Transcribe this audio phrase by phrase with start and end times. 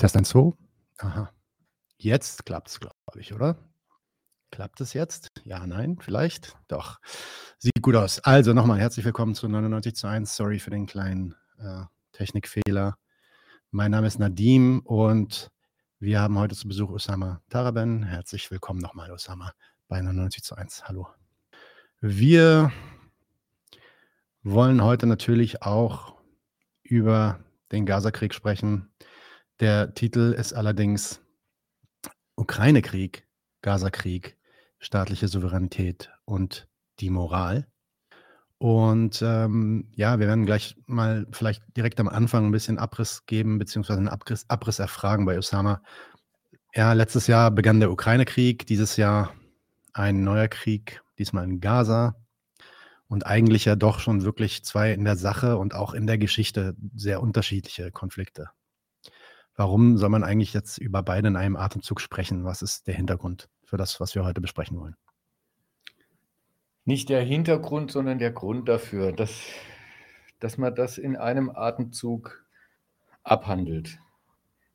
[0.00, 0.52] Test 1, 2.
[1.00, 1.30] Aha.
[1.98, 3.58] Jetzt klappt es, glaube ich, oder?
[4.50, 5.28] Klappt es jetzt?
[5.44, 6.56] Ja, nein, vielleicht?
[6.68, 7.00] Doch.
[7.58, 8.18] Sieht gut aus.
[8.20, 10.34] Also nochmal herzlich willkommen zu 99 zu 1.
[10.34, 11.82] Sorry für den kleinen äh,
[12.12, 12.96] Technikfehler.
[13.72, 15.50] Mein Name ist Nadim und
[15.98, 18.02] wir haben heute zu Besuch Osama Taraben.
[18.02, 19.52] Herzlich willkommen nochmal, Osama,
[19.86, 20.84] bei 99 zu 1.
[20.84, 21.08] Hallo.
[22.00, 22.72] Wir
[24.42, 26.14] wollen heute natürlich auch
[26.82, 28.90] über den Gazakrieg sprechen.
[29.60, 31.20] Der Titel ist allerdings
[32.34, 33.28] Ukraine-Krieg,
[33.60, 34.38] Gaza-Krieg,
[34.78, 36.66] staatliche Souveränität und
[36.98, 37.66] die Moral.
[38.56, 43.58] Und ähm, ja, wir werden gleich mal vielleicht direkt am Anfang ein bisschen Abriss geben,
[43.58, 45.82] beziehungsweise einen Abriss, Abriss erfragen bei Osama.
[46.74, 49.34] Ja, letztes Jahr begann der Ukraine-Krieg, dieses Jahr
[49.92, 52.16] ein neuer Krieg, diesmal in Gaza.
[53.08, 56.76] Und eigentlich ja doch schon wirklich zwei in der Sache und auch in der Geschichte
[56.94, 58.50] sehr unterschiedliche Konflikte.
[59.60, 62.44] Warum soll man eigentlich jetzt über beide in einem Atemzug sprechen?
[62.44, 64.96] Was ist der Hintergrund für das, was wir heute besprechen wollen?
[66.86, 69.38] Nicht der Hintergrund, sondern der Grund dafür, dass,
[70.38, 72.42] dass man das in einem Atemzug
[73.22, 73.98] abhandelt,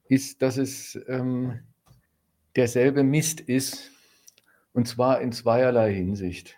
[0.07, 1.61] ist, dass es ähm,
[2.55, 3.89] derselbe Mist ist,
[4.71, 6.57] und zwar in zweierlei Hinsicht.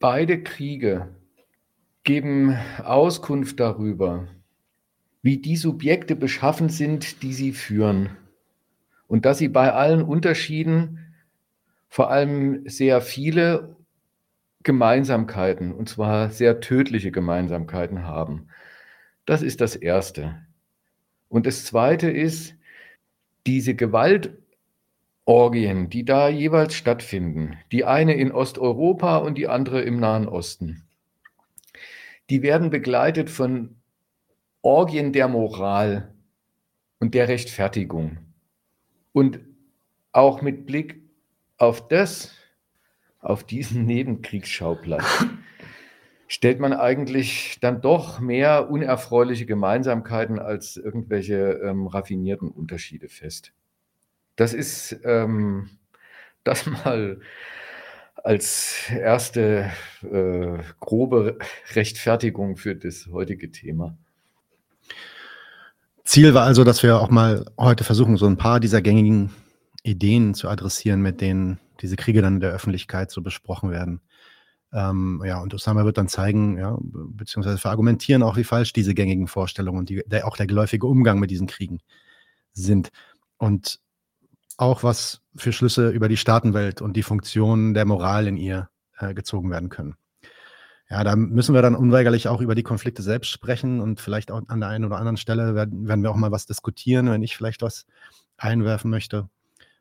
[0.00, 1.16] Beide Kriege
[2.02, 4.28] geben Auskunft darüber,
[5.22, 8.10] wie die Subjekte beschaffen sind, die sie führen.
[9.06, 11.14] Und dass sie bei allen Unterschieden
[11.88, 13.76] vor allem sehr viele
[14.62, 18.48] Gemeinsamkeiten, und zwar sehr tödliche Gemeinsamkeiten haben.
[19.24, 20.42] Das ist das Erste.
[21.28, 22.54] Und das Zweite ist,
[23.46, 30.28] diese Gewaltorgien, die da jeweils stattfinden, die eine in Osteuropa und die andere im Nahen
[30.28, 30.84] Osten,
[32.30, 33.76] die werden begleitet von
[34.68, 36.12] Orgien der Moral
[36.98, 38.18] und der Rechtfertigung.
[39.12, 39.40] Und
[40.12, 41.00] auch mit Blick
[41.56, 42.34] auf das,
[43.18, 45.24] auf diesen Nebenkriegsschauplatz,
[46.28, 53.54] stellt man eigentlich dann doch mehr unerfreuliche Gemeinsamkeiten als irgendwelche ähm, raffinierten Unterschiede fest.
[54.36, 55.78] Das ist ähm,
[56.44, 57.22] das mal
[58.16, 59.70] als erste
[60.02, 61.38] äh, grobe
[61.72, 63.96] Rechtfertigung für das heutige Thema.
[66.08, 69.30] Ziel war also, dass wir auch mal heute versuchen, so ein paar dieser gängigen
[69.82, 74.00] Ideen zu adressieren, mit denen diese Kriege dann in der Öffentlichkeit so besprochen werden.
[74.72, 79.26] Ähm, ja, und Osama wird dann zeigen, ja, beziehungsweise verargumentieren auch, wie falsch diese gängigen
[79.26, 81.80] Vorstellungen und die, der, auch der geläufige Umgang mit diesen Kriegen
[82.54, 82.88] sind.
[83.36, 83.78] Und
[84.56, 89.12] auch was für Schlüsse über die Staatenwelt und die Funktion der Moral in ihr äh,
[89.12, 89.94] gezogen werden können.
[90.90, 94.40] Ja, da müssen wir dann unweigerlich auch über die Konflikte selbst sprechen und vielleicht auch
[94.48, 97.36] an der einen oder anderen Stelle werden, werden wir auch mal was diskutieren, wenn ich
[97.36, 97.86] vielleicht was
[98.38, 99.28] einwerfen möchte.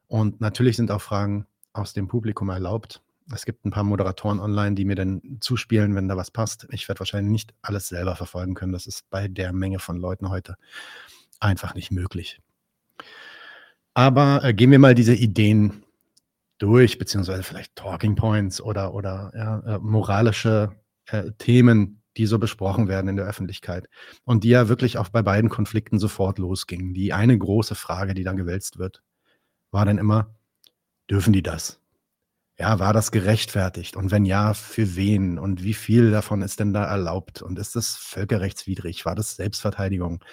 [0.08, 3.02] Und natürlich sind auch Fragen aus dem Publikum erlaubt.
[3.34, 6.68] Es gibt ein paar Moderatoren online, die mir dann zuspielen, wenn da was passt.
[6.72, 8.74] Ich werde wahrscheinlich nicht alles selber verfolgen können.
[8.74, 10.56] Das ist bei der Menge von Leuten heute
[11.40, 12.42] einfach nicht möglich.
[13.94, 15.84] Aber äh, gehen wir mal diese Ideen
[16.58, 20.72] durch, beziehungsweise vielleicht Talking Points oder, oder ja, äh, moralische
[21.08, 23.88] äh, Themen, die so besprochen werden in der Öffentlichkeit
[24.24, 26.94] und die ja wirklich auch bei beiden Konflikten sofort losgingen.
[26.94, 29.04] Die eine große Frage, die dann gewälzt wird,
[29.72, 30.36] war dann immer,
[31.10, 31.80] dürfen die das?
[32.60, 33.96] Ja, war das gerechtfertigt?
[33.96, 35.38] Und wenn ja, für wen?
[35.38, 37.44] Und wie viel davon ist denn da erlaubt?
[37.44, 39.06] Und ist das völkerrechtswidrig?
[39.06, 40.24] War das Selbstverteidigung?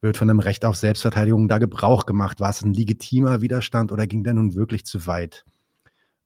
[0.00, 2.38] Wird von einem Recht auf Selbstverteidigung da Gebrauch gemacht?
[2.38, 5.44] War es ein legitimer Widerstand oder ging der nun wirklich zu weit?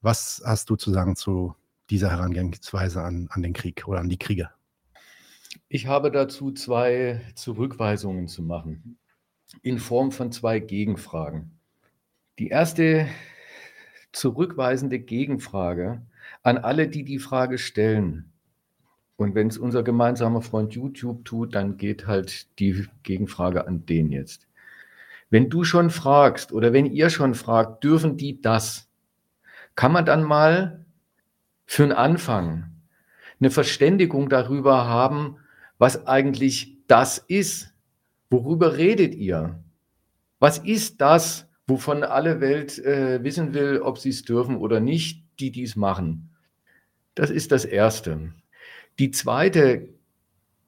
[0.03, 1.55] Was hast du zu sagen zu
[1.91, 4.51] dieser Herangehensweise an, an den Krieg oder an die Kriege?
[5.69, 8.99] Ich habe dazu zwei Zurückweisungen zu machen,
[9.63, 11.59] in Form von zwei Gegenfragen.
[12.39, 13.09] Die erste
[14.13, 16.03] zurückweisende Gegenfrage
[16.43, 18.33] an alle, die die Frage stellen.
[19.17, 24.11] Und wenn es unser gemeinsamer Freund YouTube tut, dann geht halt die Gegenfrage an den
[24.11, 24.49] jetzt.
[25.29, 28.89] Wenn du schon fragst oder wenn ihr schon fragt, dürfen die das?
[29.75, 30.80] Kann man dann mal
[31.71, 32.65] für einen Anfang
[33.39, 35.37] eine Verständigung darüber haben,
[35.79, 37.73] was eigentlich das ist.
[38.29, 39.63] Worüber redet ihr?
[40.41, 45.25] Was ist das, wovon alle Welt äh, wissen will, ob sie es dürfen oder nicht,
[45.39, 46.35] die dies machen?
[47.15, 48.33] Das ist das Erste.
[48.99, 49.91] Die zweite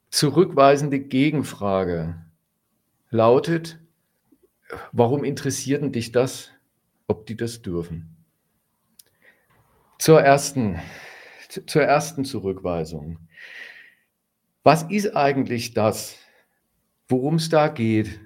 [0.09, 2.15] zurückweisende Gegenfrage
[3.09, 3.77] lautet,
[4.93, 6.51] warum interessiert dich das,
[7.07, 8.12] ob die das dürfen?
[10.03, 10.81] Zur ersten,
[11.47, 13.19] zur ersten Zurückweisung.
[14.61, 16.17] Was ist eigentlich das,
[17.07, 18.19] worum es da geht?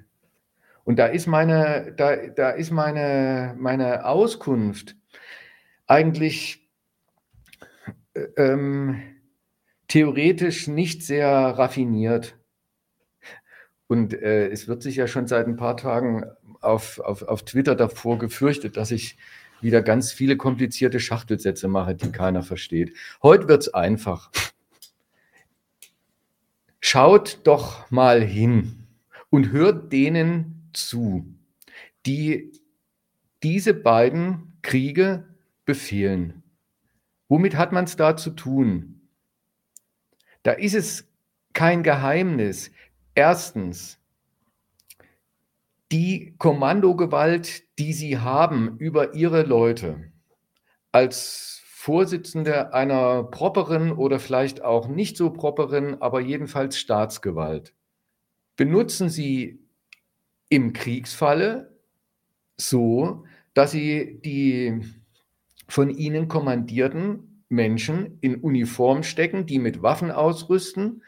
[0.85, 4.95] Und da ist meine, da, da ist meine, meine Auskunft
[5.85, 6.68] eigentlich
[8.15, 9.00] äh, ähm,
[9.88, 12.39] theoretisch nicht sehr raffiniert.
[13.85, 16.25] Und äh, es wird sich ja schon seit ein paar Tagen
[16.59, 19.15] auf, auf, auf Twitter davor gefürchtet, dass ich
[19.62, 22.95] wieder ganz viele komplizierte Schachtelsätze mache, die keiner versteht.
[23.21, 24.31] Heute wird es einfach.
[26.80, 28.88] Schaut doch mal hin
[29.30, 31.25] und hört denen zu,
[32.06, 32.51] die
[33.44, 35.27] diese beiden Kriege
[35.65, 36.44] befehlen.
[37.27, 39.01] Womit hat man es da zu tun?
[40.44, 41.12] Da ist es
[41.54, 42.71] kein Geheimnis.
[43.15, 44.00] Erstens,
[45.92, 50.12] die Kommandogewalt, die sie haben über ihre Leute
[50.91, 57.74] als Vorsitzende einer properen oder vielleicht auch nicht so properen, aber jedenfalls Staatsgewalt,
[58.57, 59.59] benutzen sie
[60.50, 61.77] im Kriegsfalle
[62.57, 64.81] so, dass sie die
[65.69, 71.03] von ihnen kommandierten Menschen in Uniform stecken, die mit Waffen ausrüsten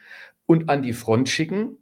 [0.45, 1.77] und an die Front schicken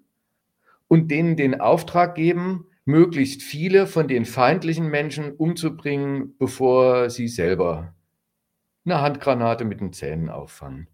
[0.88, 7.94] und denen den Auftrag geben, möglichst viele von den feindlichen Menschen umzubringen, bevor sie selber
[8.86, 10.88] eine Handgranate mit den Zähnen auffangen,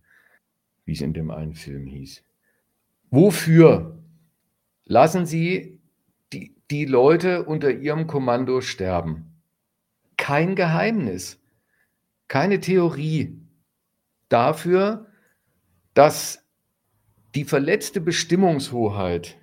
[0.85, 2.23] wie es in dem einen Film hieß.
[3.11, 4.03] Wofür
[4.85, 5.79] lassen Sie
[6.33, 9.39] die, die Leute unter ihrem Kommando sterben.
[10.17, 11.39] Kein Geheimnis,
[12.27, 13.39] keine Theorie
[14.29, 15.07] dafür,
[15.93, 16.43] dass
[17.35, 19.37] die verletzte Bestimmungshoheit,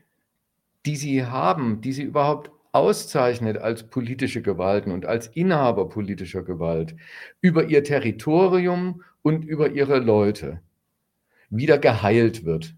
[0.86, 6.94] die sie haben, die sie überhaupt auszeichnet als politische Gewalten und als Inhaber politischer Gewalt,
[7.40, 10.60] über ihr Territorium und über ihre Leute
[11.50, 12.74] wieder geheilt wird.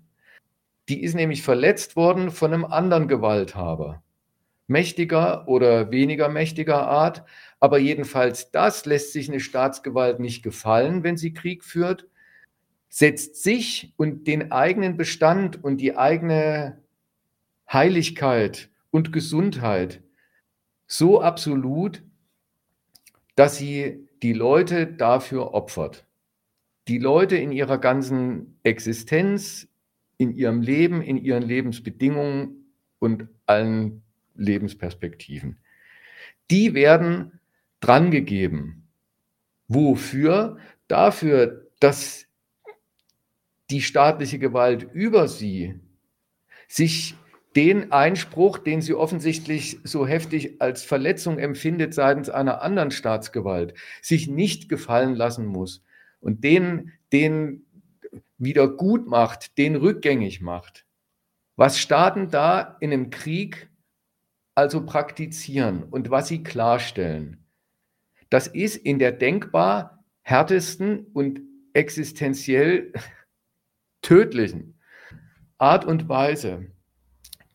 [0.89, 4.03] Die ist nämlich verletzt worden von einem anderen Gewalthaber.
[4.67, 7.25] Mächtiger oder weniger mächtiger Art.
[7.61, 12.09] Aber jedenfalls das lässt sich eine Staatsgewalt nicht gefallen, wenn sie Krieg führt,
[12.89, 16.82] setzt sich und den eigenen Bestand und die eigene
[17.73, 20.03] Heiligkeit und Gesundheit
[20.87, 22.03] so absolut,
[23.35, 26.07] dass sie die Leute dafür opfert.
[26.89, 29.69] Die Leute in ihrer ganzen Existenz,
[30.19, 34.03] in ihrem Leben, in ihren Lebensbedingungen und allen
[34.35, 35.59] Lebensperspektiven.
[36.51, 37.41] Die werden
[37.81, 38.89] drangegeben.
[39.69, 40.59] Wofür?
[40.89, 42.27] Dafür, dass
[43.71, 45.81] die staatliche Gewalt über sie
[46.69, 47.17] sich
[47.57, 54.29] den Einspruch, den sie offensichtlich so heftig als Verletzung empfindet seitens einer anderen Staatsgewalt, sich
[54.29, 55.85] nicht gefallen lassen muss
[56.21, 57.67] und den, den
[58.39, 60.87] wieder gut macht, den rückgängig macht.
[61.57, 63.69] Was Staaten da in einem Krieg
[64.55, 67.45] also praktizieren und was sie klarstellen,
[68.31, 71.41] das ist in der denkbar härtesten und
[71.75, 72.93] existenziell
[74.03, 74.79] tödlichen
[75.59, 76.67] Art und Weise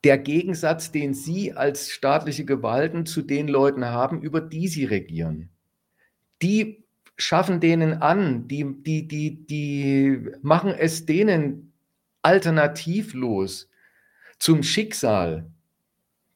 [0.04, 5.50] der Gegensatz, den Sie als staatliche Gewalten zu den Leuten haben, über die Sie regieren.
[6.42, 6.84] Die
[7.18, 11.74] schaffen denen an, die, die, die, die machen es denen
[12.22, 13.70] alternativlos
[14.40, 15.50] zum Schicksal,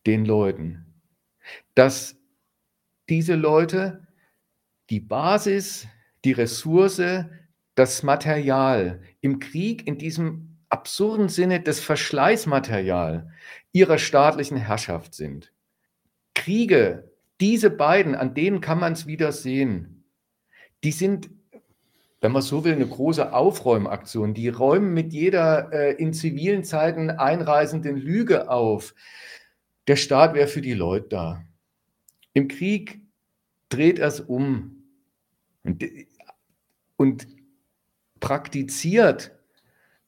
[0.07, 0.85] den Leuten,
[1.75, 2.15] dass
[3.09, 4.07] diese Leute
[4.89, 5.87] die Basis,
[6.25, 7.25] die Ressource,
[7.75, 13.31] das Material im Krieg in diesem absurden Sinne das Verschleißmaterial
[13.71, 15.51] ihrer staatlichen Herrschaft sind.
[16.33, 20.01] Kriege, diese beiden, an denen kann man es wieder sehen
[20.83, 21.29] die sind,
[22.21, 24.33] wenn man so will, eine große Aufräumaktion.
[24.33, 28.93] Die räumen mit jeder äh, in zivilen Zeiten einreisenden Lüge auf.
[29.87, 31.45] Der Staat wäre für die Leute da.
[32.33, 33.01] Im Krieg
[33.69, 34.83] dreht er es um
[35.63, 35.83] und,
[36.95, 37.27] und
[38.19, 39.31] praktiziert,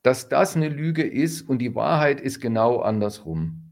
[0.03, 3.63] dass das eine Lüge ist und die Wahrheit ist genau andersrum.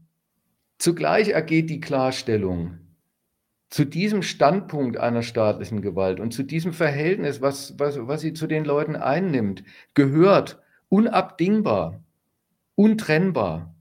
[0.78, 2.78] Zugleich ergeht die Klarstellung,
[3.72, 8.46] zu diesem Standpunkt einer staatlichen Gewalt und zu diesem Verhältnis, was, was, was sie zu
[8.46, 10.60] den Leuten einnimmt, gehört
[10.90, 12.02] unabdingbar,
[12.74, 13.74] untrennbar,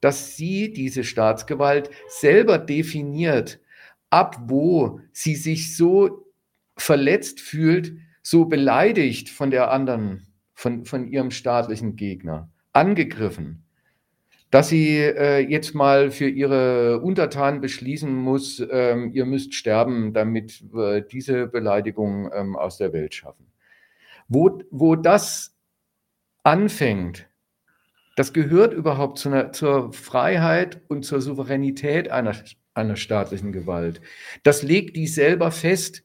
[0.00, 3.60] dass sie diese Staatsgewalt selber definiert,
[4.08, 6.26] ab wo sie sich so
[6.78, 13.64] verletzt fühlt, so beleidigt von der anderen, von, von ihrem staatlichen Gegner, angegriffen,
[14.50, 20.62] dass sie äh, jetzt mal für ihre Untertanen beschließen muss, ähm, ihr müsst sterben, damit
[20.72, 23.46] wir diese Beleidigung ähm, aus der Welt schaffen.
[24.28, 25.56] Wo, wo das
[26.44, 27.28] anfängt,
[28.16, 32.34] Das gehört überhaupt zu einer, zur Freiheit und zur Souveränität einer,
[32.74, 34.00] einer staatlichen Gewalt.
[34.42, 36.04] Das legt die selber fest.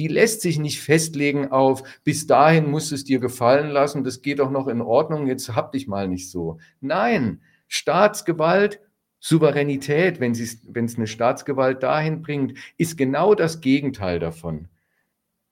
[0.00, 4.22] Die lässt sich nicht festlegen auf, bis dahin musst du es dir gefallen lassen, das
[4.22, 6.58] geht doch noch in Ordnung, jetzt hab dich mal nicht so.
[6.80, 8.80] Nein, Staatsgewalt,
[9.18, 14.68] Souveränität, wenn es eine Staatsgewalt dahin bringt, ist genau das Gegenteil davon.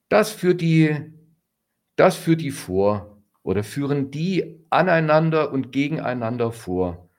[0.09, 0.97] Das führt die,
[1.97, 7.11] das führt die vor oder führen die aneinander und gegeneinander vor.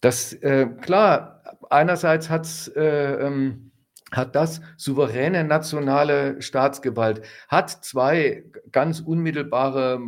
[0.00, 3.65] Das, äh, klar, einerseits hat's, äh, ähm,
[4.12, 10.00] hat das souveräne nationale Staatsgewalt, hat zwei ganz unmittelbare,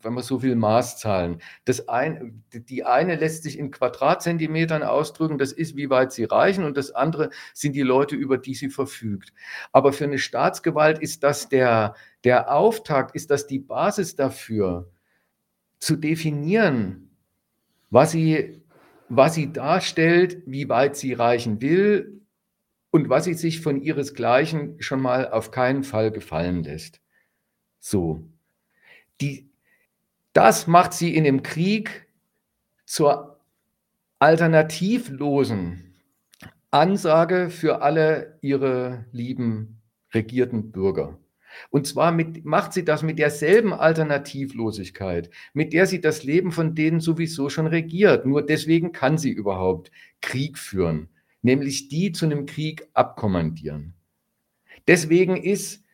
[0.00, 1.42] wenn man so will, Maßzahlen.
[1.66, 6.64] Das ein, die eine lässt sich in Quadratzentimetern ausdrücken, das ist, wie weit sie reichen,
[6.64, 9.32] und das andere sind die Leute, über die sie verfügt.
[9.72, 14.88] Aber für eine Staatsgewalt ist das der, der Auftakt, ist das die Basis dafür,
[15.80, 17.10] zu definieren,
[17.90, 18.62] was sie,
[19.10, 22.23] was sie darstellt, wie weit sie reichen will
[22.94, 27.00] und was sie sich von ihresgleichen schon mal auf keinen Fall gefallen lässt.
[27.80, 28.22] So.
[29.20, 29.50] Die,
[30.32, 32.06] das macht sie in dem Krieg
[32.86, 33.40] zur
[34.20, 35.96] alternativlosen
[36.70, 39.82] Ansage für alle ihre lieben
[40.14, 41.18] regierten Bürger.
[41.70, 46.76] Und zwar mit, macht sie das mit derselben Alternativlosigkeit, mit der sie das Leben von
[46.76, 48.24] denen sowieso schon regiert.
[48.24, 51.08] Nur deswegen kann sie überhaupt Krieg führen,
[51.44, 53.94] nämlich die zu einem Krieg abkommandieren.
[54.88, 55.84] Deswegen ist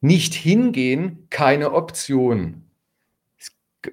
[0.00, 2.62] nicht hingehen keine Option.
[3.36, 3.52] Es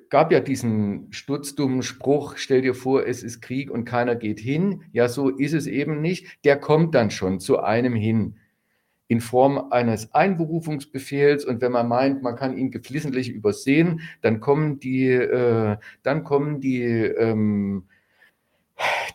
[0.09, 4.83] gab ja diesen sturzdummen Spruch, stell dir vor, es ist Krieg und keiner geht hin.
[4.93, 6.27] Ja, so ist es eben nicht.
[6.45, 8.37] Der kommt dann schon zu einem hin
[9.07, 14.79] in Form eines Einberufungsbefehls und wenn man meint, man kann ihn geflissentlich übersehen, dann kommen
[14.79, 17.87] die, äh, dann kommen die, ähm,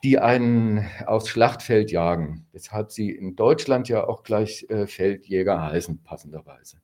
[0.02, 2.46] die einen aufs Schlachtfeld jagen.
[2.52, 6.78] Weshalb sie in Deutschland ja auch gleich äh, Feldjäger heißen, passenderweise.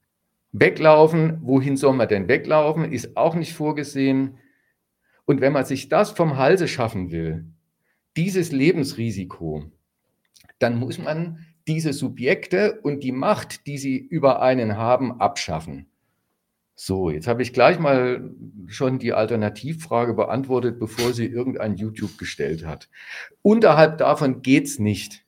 [0.53, 4.39] Weglaufen, wohin soll man denn weglaufen, ist auch nicht vorgesehen.
[5.25, 7.47] Und wenn man sich das vom Halse schaffen will,
[8.17, 9.65] dieses Lebensrisiko,
[10.59, 15.87] dann muss man diese Subjekte und die Macht, die sie über einen haben, abschaffen.
[16.75, 18.31] So, jetzt habe ich gleich mal
[18.67, 22.89] schon die Alternativfrage beantwortet, bevor sie irgendein YouTube gestellt hat.
[23.43, 25.25] Unterhalb davon geht es nicht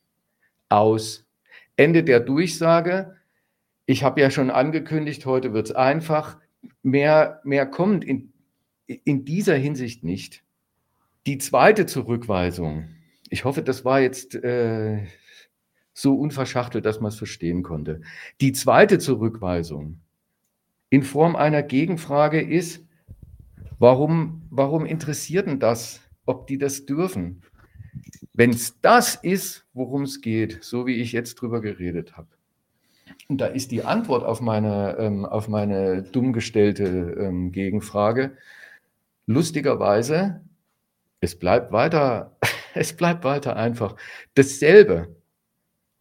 [0.68, 1.26] aus.
[1.76, 3.16] Ende der Durchsage.
[3.86, 6.38] Ich habe ja schon angekündigt, heute wird es einfach.
[6.82, 8.32] Mehr, mehr kommt in,
[8.86, 10.42] in dieser Hinsicht nicht.
[11.26, 12.88] Die zweite Zurückweisung.
[13.28, 15.06] Ich hoffe, das war jetzt äh,
[15.92, 18.00] so unverschachtelt, dass man es verstehen konnte.
[18.40, 20.00] Die zweite Zurückweisung
[20.90, 22.84] in Form einer Gegenfrage ist,
[23.78, 27.42] warum, warum interessiert denn das, ob die das dürfen?
[28.32, 32.28] Wenn es das ist, worum es geht, so wie ich jetzt drüber geredet habe.
[33.28, 38.36] Und da ist die Antwort auf meine, ähm, auf meine dumm gestellte ähm, Gegenfrage
[39.26, 40.40] lustigerweise,
[41.20, 42.36] es bleibt weiter,
[42.74, 43.96] es bleibt weiter einfach
[44.34, 45.14] dasselbe.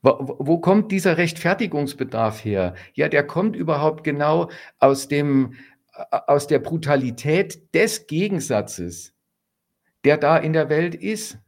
[0.03, 2.75] Wo, kommt dieser Rechtfertigungsbedarf her?
[2.93, 5.53] Ja, der kommt überhaupt genau aus dem,
[6.11, 9.13] aus der Brutalität des Gegensatzes,
[10.03, 11.39] der da in der Welt ist.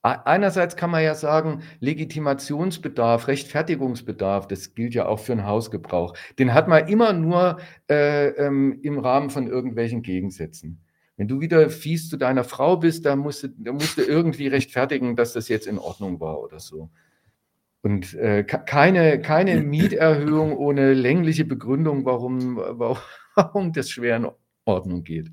[0.00, 6.54] Einerseits kann man ja sagen, Legitimationsbedarf, Rechtfertigungsbedarf, das gilt ja auch für einen Hausgebrauch, den
[6.54, 7.58] hat man immer nur
[7.90, 10.80] äh, ähm, im Rahmen von irgendwelchen Gegensätzen.
[11.16, 14.46] Wenn du wieder fies zu deiner Frau bist, dann musst du, dann musst du irgendwie
[14.46, 16.90] rechtfertigen, dass das jetzt in Ordnung war oder so.
[17.82, 22.56] Und äh, keine, keine Mieterhöhung ohne längliche Begründung, warum,
[23.34, 24.28] warum das schwer in
[24.64, 25.30] Ordnung geht.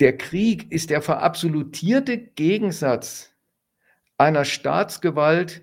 [0.00, 3.34] Der Krieg ist der verabsolutierte Gegensatz
[4.16, 5.62] einer Staatsgewalt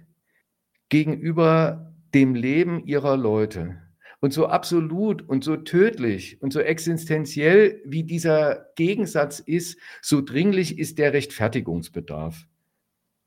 [0.89, 3.81] gegenüber dem Leben ihrer Leute.
[4.21, 10.79] Und so absolut und so tödlich und so existenziell wie dieser Gegensatz ist, so dringlich
[10.79, 12.47] ist der Rechtfertigungsbedarf.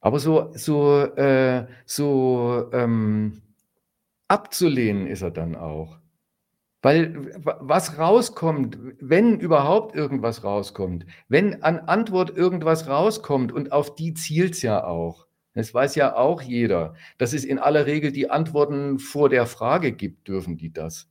[0.01, 3.43] Aber so, so, äh, so ähm,
[4.29, 5.99] abzulehnen ist er dann auch.
[6.81, 14.15] Weil was rauskommt, wenn überhaupt irgendwas rauskommt, wenn an Antwort irgendwas rauskommt und auf die
[14.15, 18.31] zielt es ja auch, das weiß ja auch jeder, dass es in aller Regel die
[18.31, 21.11] Antworten vor der Frage gibt, dürfen die das.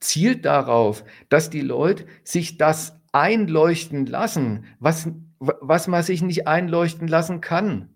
[0.00, 7.06] Zielt darauf, dass die Leute sich das einleuchten lassen, was, was man sich nicht einleuchten
[7.06, 7.91] lassen kann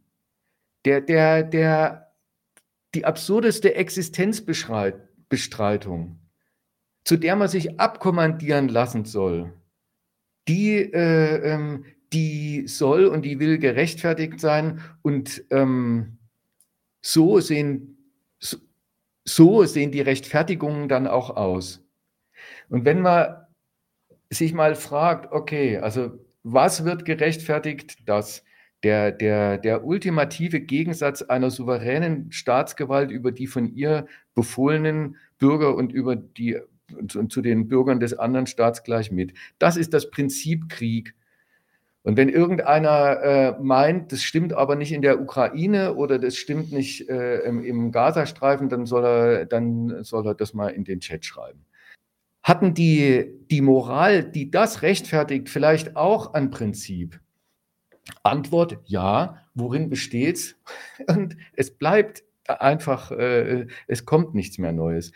[0.86, 2.12] der, der, der,
[2.94, 6.20] die absurdeste Existenzbestreitung,
[7.04, 9.52] zu der man sich abkommandieren lassen soll,
[10.48, 16.18] die, äh, ähm, die soll und die will gerechtfertigt sein und ähm,
[17.02, 17.98] so sehen,
[18.38, 18.58] so,
[19.24, 21.82] so sehen die Rechtfertigungen dann auch aus.
[22.68, 23.44] Und wenn man
[24.30, 26.12] sich mal fragt, okay, also
[26.44, 28.44] was wird gerechtfertigt, dass
[28.86, 35.92] der, der, der ultimative Gegensatz einer souveränen Staatsgewalt über die von ihr befohlenen Bürger und
[35.92, 36.60] über die
[36.94, 39.34] und zu den Bürgern des anderen Staats gleich mit.
[39.58, 41.16] Das ist das Prinzip Krieg.
[42.04, 46.70] Und wenn irgendeiner äh, meint, das stimmt aber nicht in der Ukraine oder das stimmt
[46.70, 51.00] nicht äh, im, im Gazastreifen, dann soll, er, dann soll er das mal in den
[51.00, 51.66] Chat schreiben.
[52.44, 57.18] Hatten die, die Moral, die das rechtfertigt, vielleicht auch ein Prinzip?
[58.22, 59.42] Antwort, ja.
[59.54, 60.56] Worin besteht's?
[61.08, 65.12] Und es bleibt einfach, äh, es kommt nichts mehr Neues.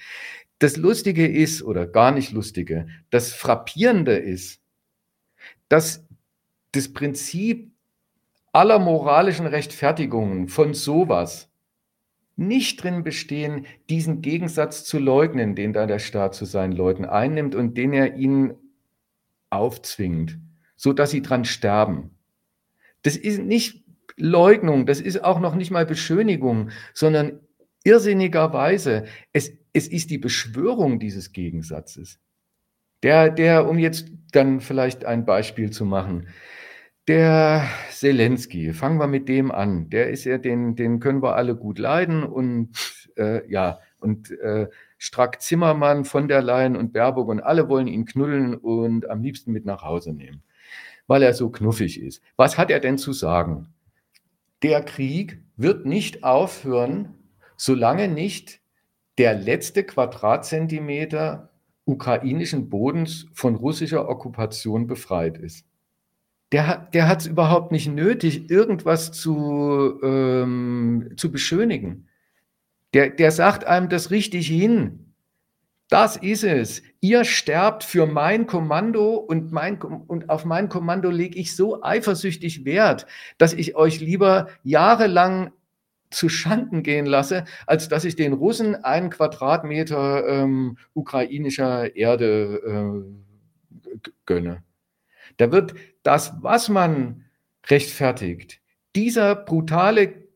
[0.58, 4.60] Das Lustige ist, oder gar nicht Lustige, das Frappierende ist,
[5.68, 6.06] dass
[6.72, 7.72] das Prinzip
[8.52, 11.48] aller moralischen Rechtfertigungen von sowas
[12.36, 17.54] nicht drin bestehen, diesen Gegensatz zu leugnen, den da der Staat zu seinen Leuten einnimmt
[17.54, 18.54] und den er ihnen
[19.50, 20.38] aufzwingt,
[20.76, 22.10] so dass sie dran sterben.
[23.02, 23.84] Das ist nicht
[24.16, 27.40] Leugnung, das ist auch noch nicht mal Beschönigung, sondern
[27.84, 32.18] irrsinnigerweise, es, es ist die Beschwörung dieses Gegensatzes.
[33.02, 36.28] Der, der, um jetzt dann vielleicht ein Beispiel zu machen,
[37.08, 39.88] der Zelensky, fangen wir mit dem an.
[39.90, 42.70] Der ist ja, den, den können wir alle gut leiden und
[43.16, 48.04] äh, ja, und äh, Strack Zimmermann, von der Leyen und Baerbock und alle wollen ihn
[48.04, 50.42] knuddeln und am liebsten mit nach Hause nehmen,
[51.10, 52.22] weil er so knuffig ist.
[52.36, 53.74] Was hat er denn zu sagen?
[54.62, 57.16] Der Krieg wird nicht aufhören,
[57.56, 58.60] solange nicht
[59.18, 61.50] der letzte Quadratzentimeter
[61.84, 65.66] ukrainischen Bodens von russischer Okkupation befreit ist.
[66.52, 72.06] Der hat der es überhaupt nicht nötig, irgendwas zu, ähm, zu beschönigen.
[72.94, 75.09] Der, der sagt einem das richtig hin.
[75.90, 76.82] Das ist es.
[77.00, 82.64] Ihr sterbt für mein Kommando und, mein, und auf mein Kommando lege ich so eifersüchtig
[82.64, 83.06] Wert,
[83.38, 85.50] dass ich euch lieber jahrelang
[86.10, 93.04] zu Schanden gehen lasse, als dass ich den Russen einen Quadratmeter ähm, ukrainischer Erde
[93.84, 94.62] äh, gönne.
[95.38, 95.74] Da wird
[96.04, 97.24] das, was man
[97.68, 98.60] rechtfertigt,
[98.94, 100.28] dieser brutale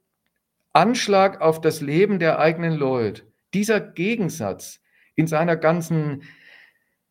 [0.73, 4.81] Anschlag auf das Leben der eigenen Leute, dieser Gegensatz
[5.17, 6.23] in seiner ganzen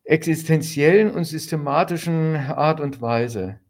[0.04, 3.60] existenziellen und systematischen Art und Weise,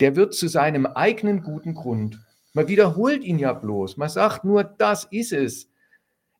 [0.00, 2.18] der wird zu seinem eigenen guten Grund.
[2.54, 3.96] Man wiederholt ihn ja bloß.
[3.96, 5.70] Man sagt nur, das ist es.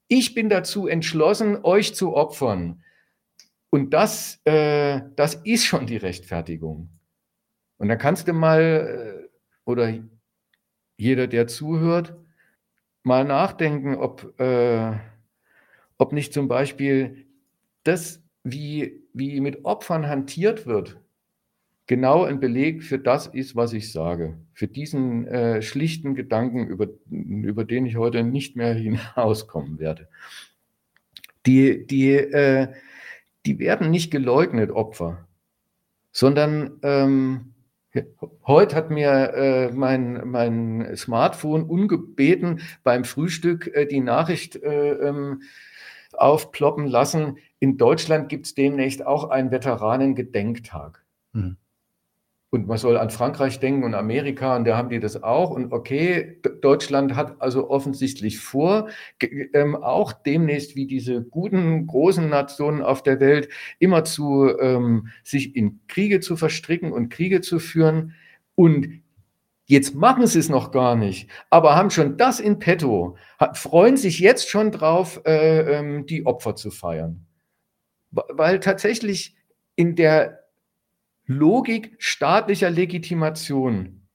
[0.08, 2.82] Ich bin dazu entschlossen, euch zu opfern.
[3.70, 6.90] Und das, äh, das ist schon die Rechtfertigung.
[7.78, 9.28] Und dann kannst du mal, äh,
[9.64, 9.94] oder
[10.98, 12.14] jeder, der zuhört,
[13.02, 14.92] mal nachdenken, ob, äh,
[15.96, 17.26] ob nicht zum Beispiel
[17.84, 21.00] das, wie, wie mit Opfern hantiert wird,
[21.86, 24.38] genau ein Beleg für das ist, was ich sage.
[24.54, 28.74] Für diesen äh, schlichten Gedanken, über, über den ich heute nicht mehr
[29.16, 30.08] hinauskommen werde.
[31.46, 32.68] Die, die, äh,
[33.46, 35.26] die werden nicht geleugnet, Opfer,
[36.12, 37.52] sondern ähm,
[38.46, 45.42] heute hat mir äh, mein, mein Smartphone ungebeten beim Frühstück äh, die Nachricht äh, ähm,
[46.12, 47.38] aufploppen lassen.
[47.62, 51.04] In Deutschland gibt es demnächst auch einen Veteranengedenktag.
[51.32, 51.58] Mhm.
[52.50, 55.50] Und man soll an Frankreich denken und Amerika, und da haben die das auch.
[55.50, 58.88] Und okay, Deutschland hat also offensichtlich vor,
[59.54, 63.48] ähm, auch demnächst wie diese guten, großen Nationen auf der Welt,
[63.78, 68.14] immer zu ähm, sich in Kriege zu verstricken und Kriege zu führen.
[68.56, 68.88] Und
[69.66, 73.16] jetzt machen sie es noch gar nicht, aber haben schon das in petto,
[73.54, 77.24] freuen sich jetzt schon drauf, äh, ähm, die Opfer zu feiern.
[78.12, 79.36] Weil tatsächlich
[79.74, 80.44] in der
[81.26, 84.06] Logik staatlicher Legitimation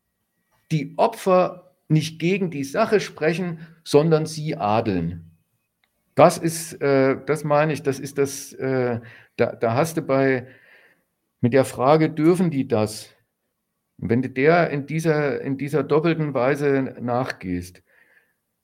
[0.71, 5.31] die Opfer nicht gegen die Sache sprechen, sondern sie adeln.
[6.15, 8.99] Das ist, äh, das meine ich, das ist das, äh,
[9.37, 10.47] da, da hast du bei,
[11.41, 13.17] mit der Frage, dürfen die das?
[13.97, 17.81] wenn du der in dieser, in dieser doppelten Weise nachgehst,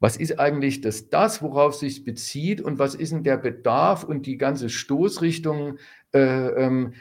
[0.03, 4.25] was ist eigentlich das, das, worauf sich bezieht und was ist denn der Bedarf und
[4.25, 5.77] die ganze Stoßrichtung,
[6.13, 6.95] äh, ähm,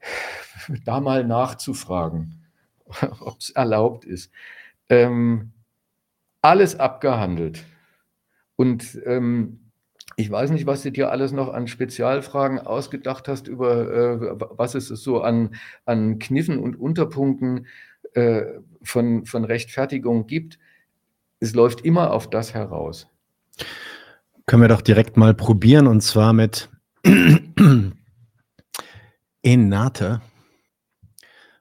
[0.84, 2.44] da mal nachzufragen,
[3.20, 4.32] ob es erlaubt ist.
[4.88, 5.52] Ähm,
[6.42, 7.64] alles abgehandelt.
[8.56, 9.70] Und ähm,
[10.16, 14.74] Ich weiß nicht, was du dir alles noch an Spezialfragen ausgedacht hast, über äh, was
[14.74, 15.54] es so an,
[15.84, 17.68] an Kniffen und Unterpunkten
[18.14, 18.42] äh,
[18.82, 20.58] von, von Rechtfertigung gibt.
[21.40, 23.06] Es läuft immer auf das heraus.
[24.46, 26.70] Können wir doch direkt mal probieren und zwar mit
[29.42, 30.20] Enate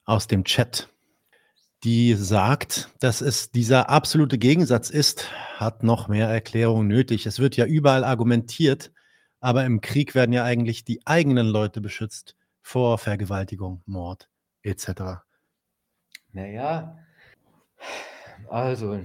[0.06, 0.90] aus dem Chat,
[1.84, 7.26] die sagt, dass es dieser absolute Gegensatz ist, hat noch mehr Erklärung nötig.
[7.26, 8.92] Es wird ja überall argumentiert,
[9.40, 14.30] aber im Krieg werden ja eigentlich die eigenen Leute beschützt vor Vergewaltigung, Mord
[14.64, 15.22] etc.
[16.32, 16.98] Naja,
[18.50, 19.00] also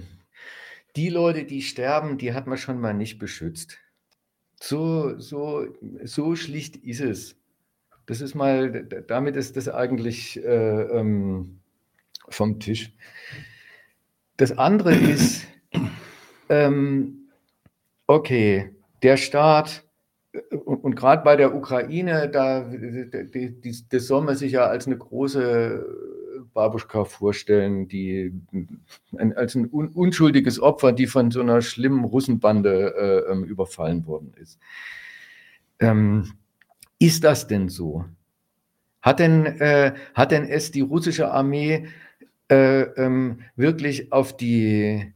[0.95, 3.77] die Leute, die sterben, die hat man schon mal nicht beschützt.
[4.61, 5.67] So, so,
[6.03, 7.35] so schlicht ist es.
[8.05, 11.59] Das ist mal, damit ist das eigentlich äh, ähm,
[12.29, 12.93] vom Tisch.
[14.37, 15.47] Das andere ist,
[16.49, 17.29] ähm,
[18.07, 19.83] okay, der Staat,
[20.33, 24.65] äh, und, und gerade bei der Ukraine, da, die, die, das soll man sich ja
[24.65, 26.12] als eine große
[26.53, 28.33] Babuschka vorstellen, die
[29.17, 34.05] ein, als ein un, unschuldiges Opfer, die von so einer schlimmen Russenbande äh, ähm, überfallen
[34.05, 34.59] worden ist.
[35.79, 36.33] Ähm,
[36.99, 38.05] ist das denn so?
[39.01, 41.87] Hat denn, äh, hat denn es die russische Armee
[42.49, 45.13] äh, ähm, wirklich auf die,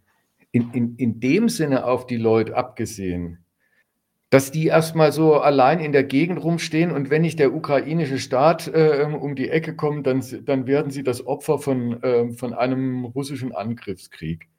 [0.52, 3.40] in, in, in dem Sinne auf die Leute abgesehen,
[4.30, 8.68] dass die erstmal so allein in der Gegend rumstehen und wenn nicht der ukrainische Staat
[8.68, 13.06] äh, um die Ecke kommt, dann, dann werden sie das Opfer von, äh, von einem
[13.06, 14.50] russischen Angriffskrieg.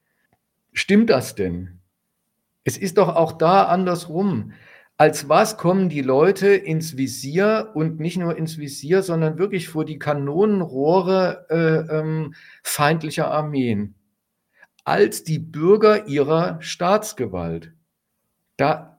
[0.72, 1.80] Stimmt das denn?
[2.64, 4.52] Es ist doch auch da andersrum
[4.98, 9.84] als was kommen die Leute ins Visier und nicht nur ins Visier, sondern wirklich vor
[9.84, 13.94] die Kanonenrohre äh, ähm, feindlicher Armeen?
[14.84, 17.72] Als die Bürger ihrer Staatsgewalt.
[18.56, 18.98] Da,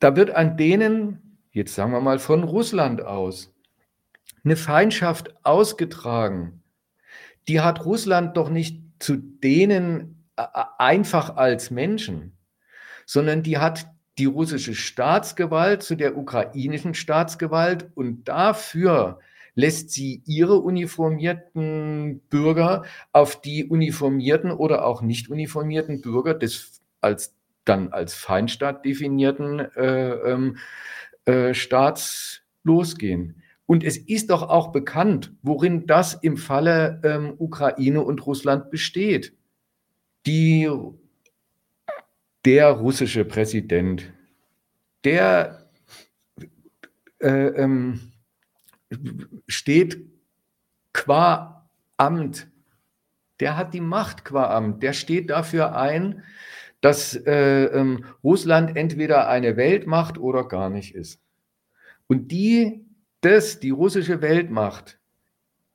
[0.00, 3.54] da wird an denen, jetzt sagen wir mal von Russland aus,
[4.42, 6.62] eine Feindschaft ausgetragen.
[7.46, 10.44] Die hat Russland doch nicht zu denen äh,
[10.78, 12.36] einfach als Menschen,
[13.06, 13.86] sondern die hat
[14.18, 19.18] die russische Staatsgewalt zu der ukrainischen Staatsgewalt und dafür
[19.54, 27.34] lässt sie ihre uniformierten Bürger auf die uniformierten oder auch nicht uniformierten Bürger des als
[27.70, 30.58] dann als Feindstaat definierten äh, ähm,
[31.24, 33.42] äh, Staats losgehen.
[33.66, 39.36] Und es ist doch auch bekannt, worin das im Falle ähm, Ukraine und Russland besteht.
[40.26, 40.68] Die
[42.44, 44.12] der russische Präsident,
[45.04, 45.70] der
[47.20, 48.12] äh, ähm,
[49.46, 50.04] steht
[50.92, 52.48] qua Amt,
[53.38, 56.24] der hat die Macht qua Amt, der steht dafür ein,
[56.80, 61.20] dass äh, ähm, Russland entweder eine Weltmacht oder gar nicht ist.
[62.06, 62.84] Und die,
[63.20, 64.98] das, die russische Weltmacht,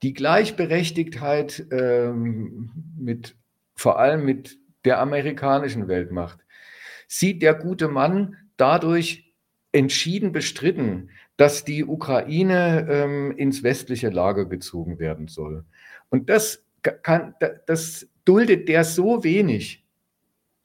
[0.02, 3.36] die Gleichberechtigtheit ähm, mit,
[3.76, 6.39] vor allem mit der amerikanischen Weltmacht,
[7.08, 9.34] sieht der gute Mann dadurch
[9.72, 15.65] entschieden bestritten, dass die Ukraine ähm, ins westliche Lager gezogen werden soll.
[16.10, 17.36] Und das, kann,
[17.68, 19.85] das duldet der so wenig,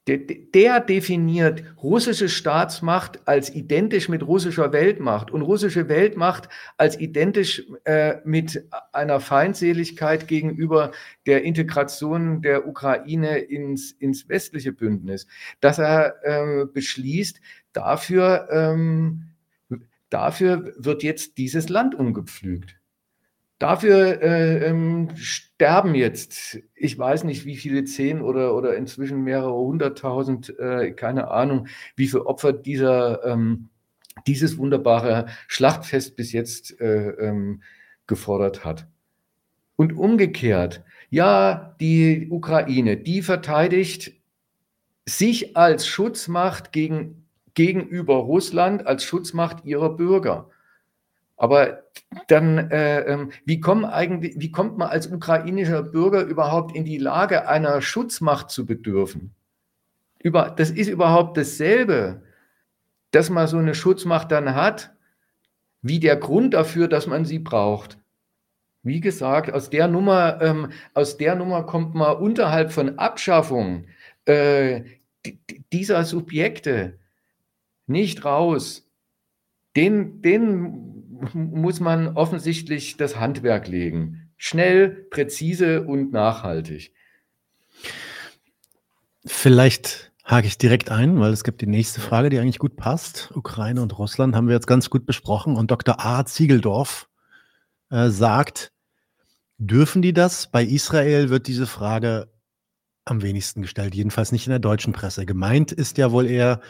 [0.06, 7.64] der, der, definiert russische Staatsmacht als identisch mit russischer Weltmacht und russische Weltmacht als identisch
[7.84, 10.92] äh, mit einer Feindseligkeit gegenüber
[11.26, 15.26] der Integration der Ukraine ins, ins westliche Bündnis,
[15.60, 17.40] dass er äh, beschließt,
[17.72, 19.26] dafür, ähm,
[20.08, 22.79] dafür wird jetzt dieses Land umgepflügt.
[23.60, 29.52] Dafür äh, ähm, sterben jetzt, ich weiß nicht, wie viele zehn oder, oder inzwischen mehrere
[29.52, 33.68] hunderttausend, äh, keine Ahnung, wie viele Opfer dieser, ähm,
[34.26, 37.62] dieses wunderbare Schlachtfest bis jetzt äh, ähm,
[38.06, 38.86] gefordert hat.
[39.76, 44.12] Und umgekehrt, ja, die Ukraine, die verteidigt
[45.06, 50.48] sich als Schutzmacht gegen, gegenüber Russland, als Schutzmacht ihrer Bürger.
[51.40, 51.84] Aber
[52.28, 56.98] dann, äh, ähm, wie, kommen eigentlich, wie kommt man als ukrainischer Bürger überhaupt in die
[56.98, 59.34] Lage, einer Schutzmacht zu bedürfen?
[60.18, 62.20] Über, das ist überhaupt dasselbe,
[63.10, 64.92] dass man so eine Schutzmacht dann hat,
[65.80, 67.96] wie der Grund dafür, dass man sie braucht.
[68.82, 73.86] Wie gesagt, aus der Nummer, ähm, aus der Nummer kommt man unterhalb von Abschaffung
[74.26, 74.82] äh,
[75.72, 76.98] dieser Subjekte
[77.86, 78.86] nicht raus.
[79.74, 80.99] Den, den
[81.34, 84.30] muss man offensichtlich das Handwerk legen.
[84.36, 86.94] Schnell, präzise und nachhaltig.
[89.24, 93.32] Vielleicht hake ich direkt ein, weil es gibt die nächste Frage, die eigentlich gut passt.
[93.34, 95.56] Ukraine und Russland haben wir jetzt ganz gut besprochen.
[95.56, 96.04] Und Dr.
[96.04, 96.24] A.
[96.24, 97.08] Ziegeldorf
[97.90, 98.72] äh, sagt,
[99.58, 100.46] dürfen die das?
[100.46, 102.28] Bei Israel wird diese Frage
[103.04, 105.26] am wenigsten gestellt, jedenfalls nicht in der deutschen Presse.
[105.26, 106.60] Gemeint ist ja wohl eher,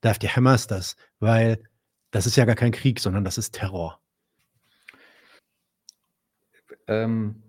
[0.00, 0.96] darf die Hamas das?
[1.18, 1.58] Weil
[2.16, 4.00] das ist ja gar kein Krieg, sondern das ist Terror.
[6.88, 7.42] Ähm,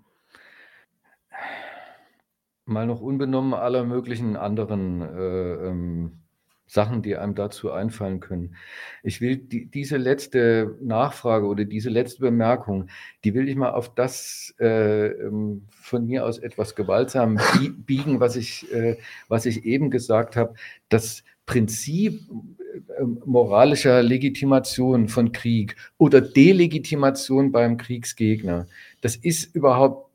[2.65, 6.19] mal noch unbenommen aller möglichen anderen äh, ähm,
[6.65, 8.58] Sachen, die einem dazu einfallen können.
[9.03, 12.89] Ich will die, diese letzte Nachfrage oder diese letzte Bemerkung,
[13.23, 17.39] die will ich mal auf das äh, ähm, von mir aus etwas gewaltsam
[17.86, 18.97] biegen, was ich, äh,
[19.30, 20.56] was ich eben gesagt habe.
[20.89, 22.19] Das Prinzip
[23.26, 28.68] moralischer Legitimation von Krieg oder Delegitimation beim Kriegsgegner,
[29.02, 30.08] das ist überhaupt